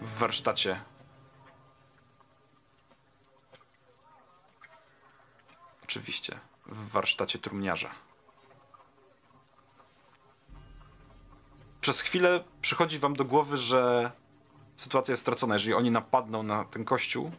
W 0.00 0.18
warsztacie. 0.18 0.80
Oczywiście, 5.84 6.38
w 6.66 6.88
warsztacie 6.88 7.38
trumniarza. 7.38 7.90
przez 11.84 12.00
chwilę 12.00 12.44
przychodzi 12.62 12.98
wam 12.98 13.16
do 13.16 13.24
głowy, 13.24 13.56
że 13.56 14.10
sytuacja 14.76 15.12
jest 15.12 15.22
stracona. 15.22 15.54
Jeżeli 15.54 15.74
oni 15.74 15.90
napadną 15.90 16.42
na 16.42 16.64
ten 16.64 16.84
kościół, 16.84 17.30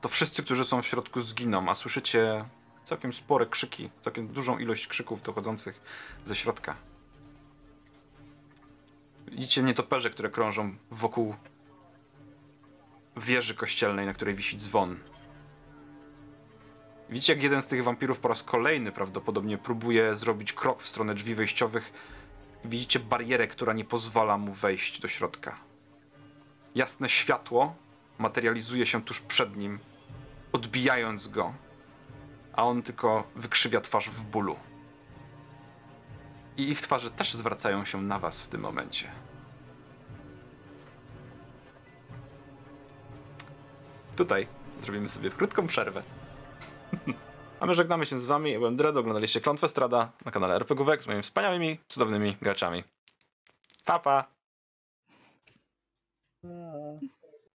to 0.00 0.08
wszyscy, 0.08 0.42
którzy 0.42 0.64
są 0.64 0.82
w 0.82 0.86
środku, 0.86 1.22
zginą, 1.22 1.68
a 1.68 1.74
słyszycie 1.74 2.44
całkiem 2.84 3.12
spore 3.12 3.46
krzyki, 3.46 3.90
całkiem 4.00 4.28
dużą 4.28 4.58
ilość 4.58 4.86
krzyków 4.86 5.22
dochodzących 5.22 5.80
ze 6.24 6.36
środka. 6.36 6.76
Widzicie 9.28 9.62
nietoperze, 9.62 10.10
które 10.10 10.30
krążą 10.30 10.74
wokół 10.90 11.34
wieży 13.16 13.54
kościelnej, 13.54 14.06
na 14.06 14.14
której 14.14 14.34
wisi 14.34 14.56
dzwon. 14.56 14.98
Widzicie, 17.10 17.32
jak 17.32 17.42
jeden 17.42 17.62
z 17.62 17.66
tych 17.66 17.84
wampirów 17.84 18.18
po 18.18 18.28
raz 18.28 18.42
kolejny 18.42 18.92
prawdopodobnie 18.92 19.58
próbuje 19.58 20.16
zrobić 20.16 20.52
krok 20.52 20.82
w 20.82 20.88
stronę 20.88 21.14
drzwi 21.14 21.34
wejściowych. 21.34 21.92
Widzicie 22.64 22.98
barierę, 22.98 23.46
która 23.46 23.72
nie 23.72 23.84
pozwala 23.84 24.38
mu 24.38 24.52
wejść 24.52 25.00
do 25.00 25.08
środka. 25.08 25.58
Jasne 26.74 27.08
światło 27.08 27.74
materializuje 28.18 28.86
się 28.86 29.02
tuż 29.02 29.20
przed 29.20 29.56
nim, 29.56 29.78
odbijając 30.52 31.28
go, 31.28 31.54
a 32.56 32.64
on 32.64 32.82
tylko 32.82 33.24
wykrzywia 33.36 33.80
twarz 33.80 34.10
w 34.10 34.24
bólu. 34.24 34.56
I 36.56 36.68
ich 36.68 36.80
twarze 36.80 37.10
też 37.10 37.34
zwracają 37.34 37.84
się 37.84 38.02
na 38.02 38.18
was 38.18 38.42
w 38.42 38.48
tym 38.48 38.60
momencie. 38.60 39.10
Tutaj 44.16 44.46
zrobimy 44.82 45.08
sobie 45.08 45.30
krótką 45.30 45.66
przerwę. 45.66 46.00
A 47.60 47.66
my 47.66 47.74
żegnamy 47.74 48.06
się 48.06 48.18
z 48.18 48.26
wami. 48.26 48.52
Ja 48.52 48.58
byłem 48.58 48.76
Dread, 48.76 48.96
oglądaliście 48.96 49.40
Klątwę 49.40 49.68
Strada 49.68 50.12
na 50.24 50.30
kanale 50.30 50.54
RPGówek 50.54 51.02
z 51.02 51.06
moimi 51.06 51.22
wspaniałymi, 51.22 51.78
cudownymi 51.88 52.36
graczami. 52.42 52.84
Pa, 53.84 53.98
pa! 53.98 54.24
A. 56.44 57.23